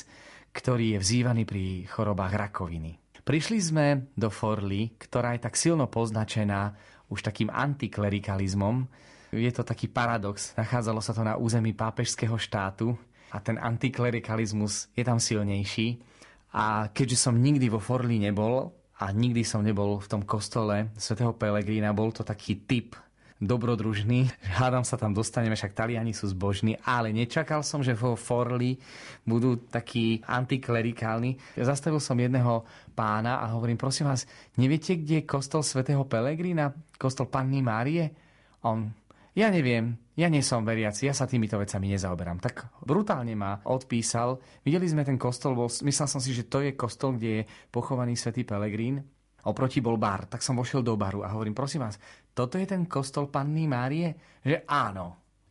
ktorý 0.51 0.97
je 0.97 0.99
vzývaný 0.99 1.43
pri 1.45 1.85
chorobách 1.87 2.35
rakoviny. 2.35 2.97
Prišli 3.21 3.59
sme 3.63 3.87
do 4.19 4.27
Forli, 4.27 4.99
ktorá 4.99 5.39
je 5.39 5.45
tak 5.47 5.55
silno 5.55 5.87
poznačená 5.87 6.75
už 7.13 7.23
takým 7.23 7.47
antiklerikalizmom. 7.47 8.91
Je 9.31 9.53
to 9.55 9.63
taký 9.63 9.87
paradox. 9.87 10.57
Nachádzalo 10.59 10.99
sa 10.99 11.15
to 11.15 11.23
na 11.23 11.39
území 11.39 11.71
pápežského 11.71 12.35
štátu 12.35 12.99
a 13.31 13.39
ten 13.39 13.55
antiklerikalizmus 13.61 14.91
je 14.99 15.07
tam 15.07 15.23
silnejší. 15.23 16.03
A 16.51 16.91
keďže 16.91 17.31
som 17.31 17.39
nikdy 17.39 17.71
vo 17.71 17.79
Forli 17.79 18.19
nebol 18.19 18.75
a 18.99 19.15
nikdy 19.15 19.47
som 19.47 19.63
nebol 19.63 20.03
v 20.03 20.11
tom 20.11 20.27
kostole 20.27 20.91
svätého 20.99 21.31
Pelegrína, 21.31 21.95
bol 21.95 22.11
to 22.11 22.27
taký 22.27 22.67
typ 22.67 22.99
dobrodružný. 23.41 24.29
Hádam 24.61 24.85
sa 24.85 25.01
tam 25.01 25.17
dostaneme, 25.17 25.57
však 25.57 25.73
Taliani 25.73 26.13
sú 26.13 26.29
zbožní, 26.29 26.77
ale 26.85 27.11
nečakal 27.11 27.65
som, 27.65 27.81
že 27.81 27.97
vo 27.97 28.13
Forli 28.13 28.77
budú 29.25 29.57
takí 29.73 30.21
antiklerikálni. 30.29 31.41
Zastavil 31.57 31.99
som 32.05 32.21
jedného 32.21 32.69
pána 32.93 33.41
a 33.41 33.49
hovorím, 33.57 33.81
prosím 33.81 34.13
vás, 34.13 34.29
neviete, 34.61 35.01
kde 35.01 35.25
je 35.25 35.29
kostol 35.29 35.65
svätého 35.65 36.05
Pelegrína? 36.05 36.77
Kostol 37.01 37.33
Panny 37.33 37.65
Márie? 37.65 38.13
On, 38.61 38.93
ja 39.33 39.49
neviem, 39.49 39.97
ja 40.21 40.29
nie 40.29 40.45
som 40.45 40.61
veriaci, 40.61 41.09
ja 41.09 41.17
sa 41.17 41.25
týmito 41.25 41.57
vecami 41.57 41.97
nezaoberám. 41.97 42.45
Tak 42.45 42.85
brutálne 42.85 43.33
ma 43.33 43.65
odpísal. 43.65 44.37
Videli 44.61 44.85
sme 44.85 45.01
ten 45.01 45.17
kostol, 45.17 45.57
bol, 45.57 45.73
myslel 45.73 46.09
som 46.13 46.21
si, 46.21 46.37
že 46.37 46.45
to 46.45 46.61
je 46.61 46.77
kostol, 46.77 47.17
kde 47.17 47.31
je 47.41 47.43
pochovaný 47.73 48.21
svätý 48.21 48.45
Pelegrín. 48.45 49.01
Oproti 49.49 49.81
bol 49.81 49.97
bar, 49.97 50.29
tak 50.29 50.45
som 50.45 50.59
vošiel 50.59 50.85
do 50.85 50.99
baru 50.99 51.25
a 51.25 51.33
hovorím, 51.33 51.57
prosím 51.57 51.87
vás, 51.87 51.97
toto 52.37 52.61
je 52.61 52.67
ten 52.69 52.85
kostol 52.85 53.33
Panny 53.33 53.65
Márie? 53.65 54.41
Že 54.45 54.69
áno, 54.69 55.07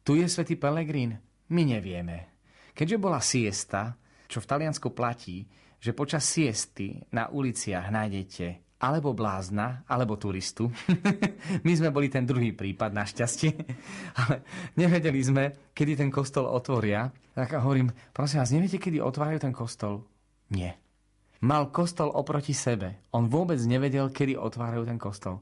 tu 0.05 0.17
je 0.17 0.29
svätý 0.29 0.57
Pelegrín. 0.57 1.17
My 1.49 1.65
nevieme. 1.65 2.37
Keďže 2.77 3.01
bola 3.01 3.19
siesta, 3.19 3.97
čo 4.29 4.37
v 4.39 4.49
Taliansku 4.49 4.93
platí, 4.93 5.49
že 5.81 5.95
počas 5.97 6.27
siesty 6.27 7.01
na 7.09 7.31
uliciach 7.33 7.89
nájdete 7.89 8.69
alebo 8.79 9.11
blázna, 9.11 9.83
alebo 9.91 10.15
turistu. 10.15 10.71
My 11.67 11.73
sme 11.75 11.91
boli 11.91 12.07
ten 12.07 12.23
druhý 12.23 12.55
prípad, 12.55 12.95
našťastie. 12.95 13.51
Ale 14.23 14.47
nevedeli 14.79 15.19
sme, 15.19 15.43
kedy 15.75 15.99
ten 15.99 16.07
kostol 16.07 16.47
otvoria. 16.47 17.11
Tak 17.35 17.59
hovorím, 17.59 17.91
prosím 18.15 18.39
vás, 18.39 18.55
neviete, 18.55 18.79
kedy 18.79 19.03
otvárajú 19.03 19.43
ten 19.43 19.51
kostol? 19.51 20.07
Nie. 20.55 20.79
Mal 21.39 21.71
kostol 21.71 22.11
oproti 22.11 22.51
sebe. 22.51 23.07
On 23.15 23.23
vôbec 23.23 23.55
nevedel, 23.63 24.11
kedy 24.11 24.35
otvárajú 24.35 24.83
ten 24.83 24.99
kostol. 24.99 25.39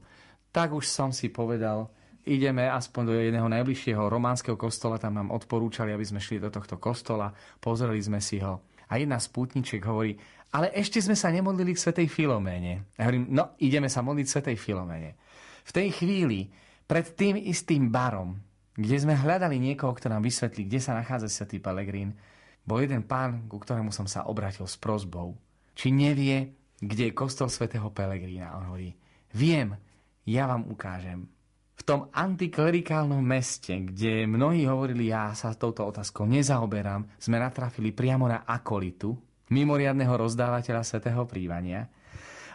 Tak 0.54 0.70
už 0.70 0.86
som 0.86 1.10
si 1.10 1.26
povedal, 1.26 1.90
ideme 2.22 2.70
aspoň 2.70 3.02
do 3.02 3.14
jedného 3.18 3.50
najbližšieho 3.50 4.06
románskeho 4.06 4.54
kostola, 4.54 5.02
tam 5.02 5.18
nám 5.18 5.34
odporúčali, 5.34 5.90
aby 5.90 6.06
sme 6.06 6.22
šli 6.22 6.38
do 6.38 6.54
tohto 6.54 6.78
kostola, 6.78 7.34
pozreli 7.58 7.98
sme 7.98 8.22
si 8.22 8.38
ho. 8.38 8.62
A 8.88 9.02
jedna 9.02 9.18
z 9.18 9.26
pútničiek 9.26 9.82
hovorí, 9.82 10.14
ale 10.54 10.70
ešte 10.70 11.02
sme 11.02 11.18
sa 11.18 11.34
nemodlili 11.34 11.74
k 11.74 11.82
Svetej 11.82 12.06
Filoméne. 12.06 12.94
Ja 12.94 13.10
hovorím, 13.10 13.34
no 13.34 13.58
ideme 13.58 13.90
sa 13.90 14.00
modliť 14.00 14.26
Svetej 14.30 14.56
Filoméne. 14.56 15.18
V 15.66 15.74
tej 15.74 15.92
chvíli, 15.98 16.48
pred 16.86 17.10
tým 17.12 17.36
istým 17.36 17.90
barom, 17.90 18.38
kde 18.78 18.96
sme 19.02 19.18
hľadali 19.18 19.58
niekoho, 19.58 19.92
kto 19.98 20.14
nám 20.14 20.22
vysvetlí, 20.22 20.70
kde 20.70 20.78
sa 20.78 20.94
nachádza 20.94 21.26
Svetý 21.26 21.58
Pelegrín, 21.58 22.14
bol 22.62 22.86
jeden 22.86 23.02
pán, 23.02 23.50
ku 23.50 23.58
ktorému 23.58 23.90
som 23.90 24.06
sa 24.06 24.24
obratil 24.30 24.64
s 24.64 24.78
prozbou 24.78 25.36
či 25.78 25.94
nevie, 25.94 26.58
kde 26.82 27.10
je 27.10 27.14
kostol 27.14 27.46
svätého 27.46 27.86
Pelegrína. 27.94 28.58
On 28.58 28.66
hovorí, 28.66 28.90
viem, 29.30 29.78
ja 30.26 30.50
vám 30.50 30.66
ukážem. 30.66 31.30
V 31.78 31.86
tom 31.86 32.10
antiklerikálnom 32.10 33.22
meste, 33.22 33.78
kde 33.86 34.26
mnohí 34.26 34.66
hovorili, 34.66 35.14
ja 35.14 35.30
sa 35.38 35.54
touto 35.54 35.86
otázkou 35.86 36.26
nezaoberám, 36.26 37.06
sme 37.22 37.38
natrafili 37.38 37.94
priamo 37.94 38.26
na 38.26 38.42
akolitu, 38.42 39.14
mimoriadného 39.54 40.18
rozdávateľa 40.18 40.82
svätého 40.82 41.22
prívania. 41.30 41.86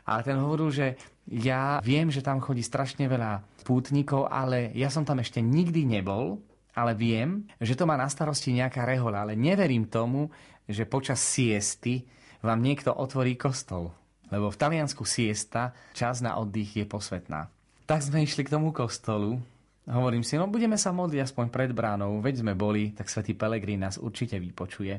A 0.03 0.19
ten 0.19 0.36
hovoril, 0.36 0.69
že 0.76 0.88
ja 1.32 1.80
viem, 1.80 2.11
že 2.11 2.19
tam 2.19 2.43
chodí 2.43 2.59
strašne 2.59 3.07
veľa 3.07 3.63
pútnikov, 3.63 4.28
ale 4.28 4.76
ja 4.76 4.91
som 4.91 5.07
tam 5.07 5.24
ešte 5.24 5.39
nikdy 5.39 5.88
nebol, 5.88 6.43
ale 6.76 6.91
viem, 6.99 7.47
že 7.63 7.80
to 7.80 7.88
má 7.88 7.95
na 7.95 8.11
starosti 8.11 8.51
nejaká 8.51 8.84
rehoľa, 8.84 9.24
ale 9.24 9.39
neverím 9.39 9.88
tomu, 9.88 10.28
že 10.67 10.84
počas 10.84 11.24
siesty 11.24 12.03
vám 12.43 12.59
niekto 12.59 12.91
otvorí 12.91 13.39
kostol. 13.39 13.95
Lebo 14.27 14.51
v 14.51 14.59
Taliansku 14.59 15.07
siesta, 15.07 15.71
čas 15.95 16.19
na 16.19 16.35
oddych 16.35 16.75
je 16.75 16.85
posvetná. 16.85 17.47
Tak 17.87 18.03
sme 18.03 18.27
išli 18.27 18.43
k 18.43 18.53
tomu 18.53 18.75
kostolu. 18.75 19.39
Hovorím 19.83 20.23
si, 20.23 20.39
no 20.39 20.47
budeme 20.47 20.79
sa 20.79 20.95
modliť 20.95 21.23
aspoň 21.23 21.45
pred 21.51 21.71
bránou, 21.75 22.23
veď 22.23 22.43
sme 22.43 22.53
boli, 22.55 22.95
tak 22.95 23.11
svätý 23.11 23.35
Pelegrín 23.35 23.83
nás 23.83 23.99
určite 23.99 24.39
vypočuje. 24.39 24.95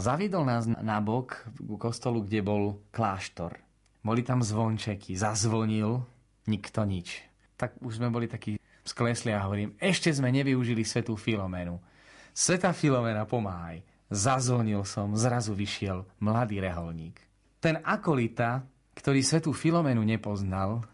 Zaviedol 0.00 0.48
nás 0.48 0.64
na 0.64 0.98
bok 1.04 1.46
ku 1.60 1.76
kostolu, 1.76 2.24
kde 2.24 2.40
bol 2.40 2.80
kláštor. 2.88 3.60
Boli 4.00 4.24
tam 4.24 4.40
zvončeky, 4.40 5.14
zazvonil, 5.14 6.00
nikto 6.48 6.82
nič. 6.82 7.22
Tak 7.60 7.76
už 7.84 8.00
sme 8.00 8.08
boli 8.08 8.26
takí 8.26 8.56
sklesli 8.82 9.30
a 9.30 9.44
hovorím, 9.46 9.76
ešte 9.78 10.10
sme 10.10 10.32
nevyužili 10.32 10.82
svetú 10.82 11.14
Filomenu. 11.14 11.78
Sveta 12.32 12.72
Filomena, 12.72 13.28
pomáhaj. 13.28 13.91
Zazvonil 14.12 14.84
som, 14.84 15.16
zrazu 15.16 15.56
vyšiel 15.56 16.04
mladý 16.20 16.60
reholník. 16.60 17.16
Ten 17.64 17.80
akolita, 17.80 18.60
ktorý 18.92 19.24
svetú 19.24 19.56
Filomenu 19.56 20.04
nepoznal, 20.04 20.84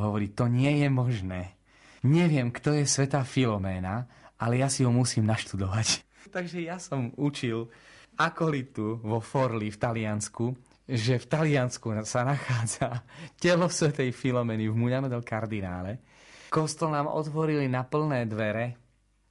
hovorí, 0.00 0.32
to 0.32 0.48
nie 0.48 0.80
je 0.80 0.88
možné. 0.88 1.52
Neviem, 2.00 2.48
kto 2.48 2.72
je 2.72 2.88
sveta 2.88 3.28
Filoména, 3.28 4.08
ale 4.40 4.64
ja 4.64 4.72
si 4.72 4.88
ho 4.88 4.92
musím 4.92 5.28
naštudovať. 5.28 6.00
Takže 6.34 6.64
ja 6.64 6.80
som 6.80 7.12
učil 7.20 7.68
akolitu 8.16 9.04
vo 9.04 9.20
Forli 9.20 9.68
v 9.68 9.76
Taliansku, 9.76 10.56
že 10.88 11.20
v 11.20 11.26
Taliansku 11.28 11.92
sa 12.08 12.24
nachádza 12.24 13.04
telo 13.42 13.68
svetej 13.68 14.16
Filomeny 14.16 14.72
v 14.72 14.78
Muliano 14.80 15.12
del 15.12 15.26
Cardinale. 15.28 16.00
Kostol 16.48 16.96
nám 16.96 17.12
otvorili 17.12 17.68
na 17.68 17.84
plné 17.84 18.24
dvere 18.24 18.80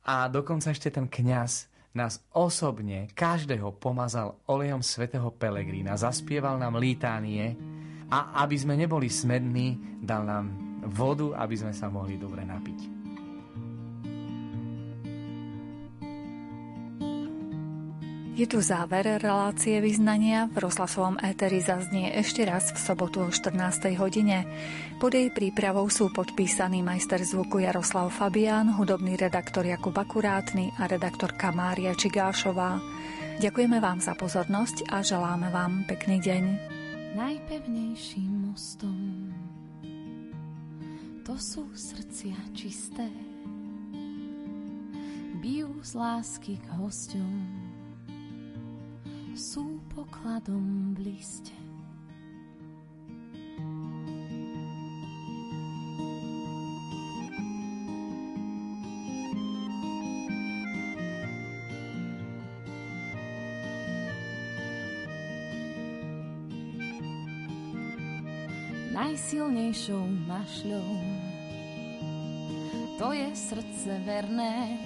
a 0.05 0.29
dokonca 0.29 0.69
ešte 0.69 0.93
ten 0.93 1.09
kňaz 1.09 1.73
nás 1.95 2.19
osobne, 2.35 3.07
každého 3.15 3.79
pomazal 3.79 4.35
olejom 4.51 4.83
svätého 4.83 5.31
Pelegrína, 5.31 5.95
zaspieval 5.95 6.59
nám 6.59 6.75
lítánie 6.75 7.55
a 8.11 8.43
aby 8.43 8.55
sme 8.59 8.75
neboli 8.75 9.07
smední, 9.07 9.99
dal 10.03 10.27
nám 10.27 10.45
vodu, 10.91 11.33
aby 11.39 11.55
sme 11.55 11.73
sa 11.73 11.87
mohli 11.87 12.19
dobre 12.19 12.43
napiť. 12.43 13.04
Je 18.35 18.43
tu 18.43 18.59
záver 18.59 19.07
relácie 19.23 19.79
vyznania. 19.79 20.51
V 20.51 20.67
rozhlasovom 20.67 21.15
éteri 21.23 21.63
zaznie 21.63 22.11
ešte 22.19 22.43
raz 22.43 22.67
v 22.75 22.79
sobotu 22.83 23.23
o 23.23 23.31
14. 23.31 23.95
hodine. 23.95 24.43
Pod 24.99 25.15
jej 25.15 25.31
prípravou 25.31 25.87
sú 25.87 26.11
podpísaný 26.11 26.83
majster 26.83 27.23
zvuku 27.23 27.63
Jaroslav 27.63 28.11
Fabián, 28.11 28.75
hudobný 28.75 29.15
redaktor 29.15 29.63
Jakub 29.63 29.95
Akurátny 29.95 30.75
a 30.75 30.83
redaktorka 30.83 31.55
Mária 31.55 31.95
Čigášová. 31.95 32.83
Ďakujeme 33.39 33.79
vám 33.79 34.03
za 34.03 34.11
pozornosť 34.19 34.91
a 34.91 34.99
želáme 34.99 35.47
vám 35.55 35.87
pekný 35.87 36.19
deň. 36.19 36.43
Najpevnejším 37.15 38.51
mostom 38.51 39.31
to 41.25 41.33
sú 41.41 41.65
srdcia 41.73 42.37
čisté, 42.53 43.09
bijú 45.41 45.73
z 45.81 45.91
lásky 45.97 46.61
k 46.61 46.67
hosťom 46.77 47.64
sú 49.35 49.83
pokladom 49.91 50.95
v 50.95 51.11
liste. 51.11 51.51
Najsilnejšou 68.95 70.03
mašľou 70.31 70.87
to 72.95 73.11
je 73.11 73.27
srdce 73.35 73.91
verné, 74.07 74.79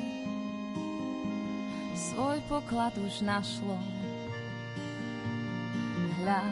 svoj 1.93 2.41
poklad 2.50 2.97
už 2.97 3.22
našlo 3.22 3.78
hľa 6.30 6.46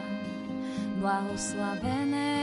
blahoslavené. 0.98 2.34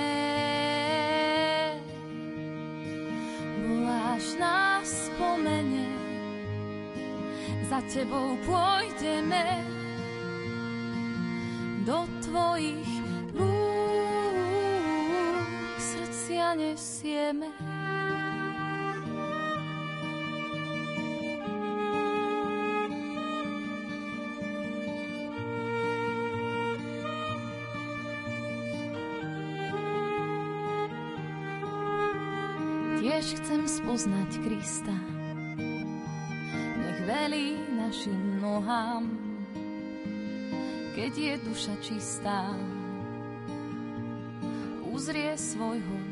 Voláš 3.59 4.39
nás 4.39 4.87
spomene, 5.11 5.91
za 7.67 7.83
tebou 7.91 8.39
pôjdeme 8.47 9.67
do 11.83 12.07
tvojich 12.23 12.87
rúk, 13.35 14.39
srdcia 15.75 16.55
nesieme. 16.55 17.74
Spoznať 33.85 34.41
Krista. 34.41 34.97
Nech 36.81 36.99
velí 37.05 37.53
našim 37.77 38.41
nohám, 38.41 39.05
keď 40.97 41.13
je 41.13 41.33
duša 41.45 41.75
čistá, 41.85 42.49
uzrie 44.89 45.37
svojho. 45.37 46.04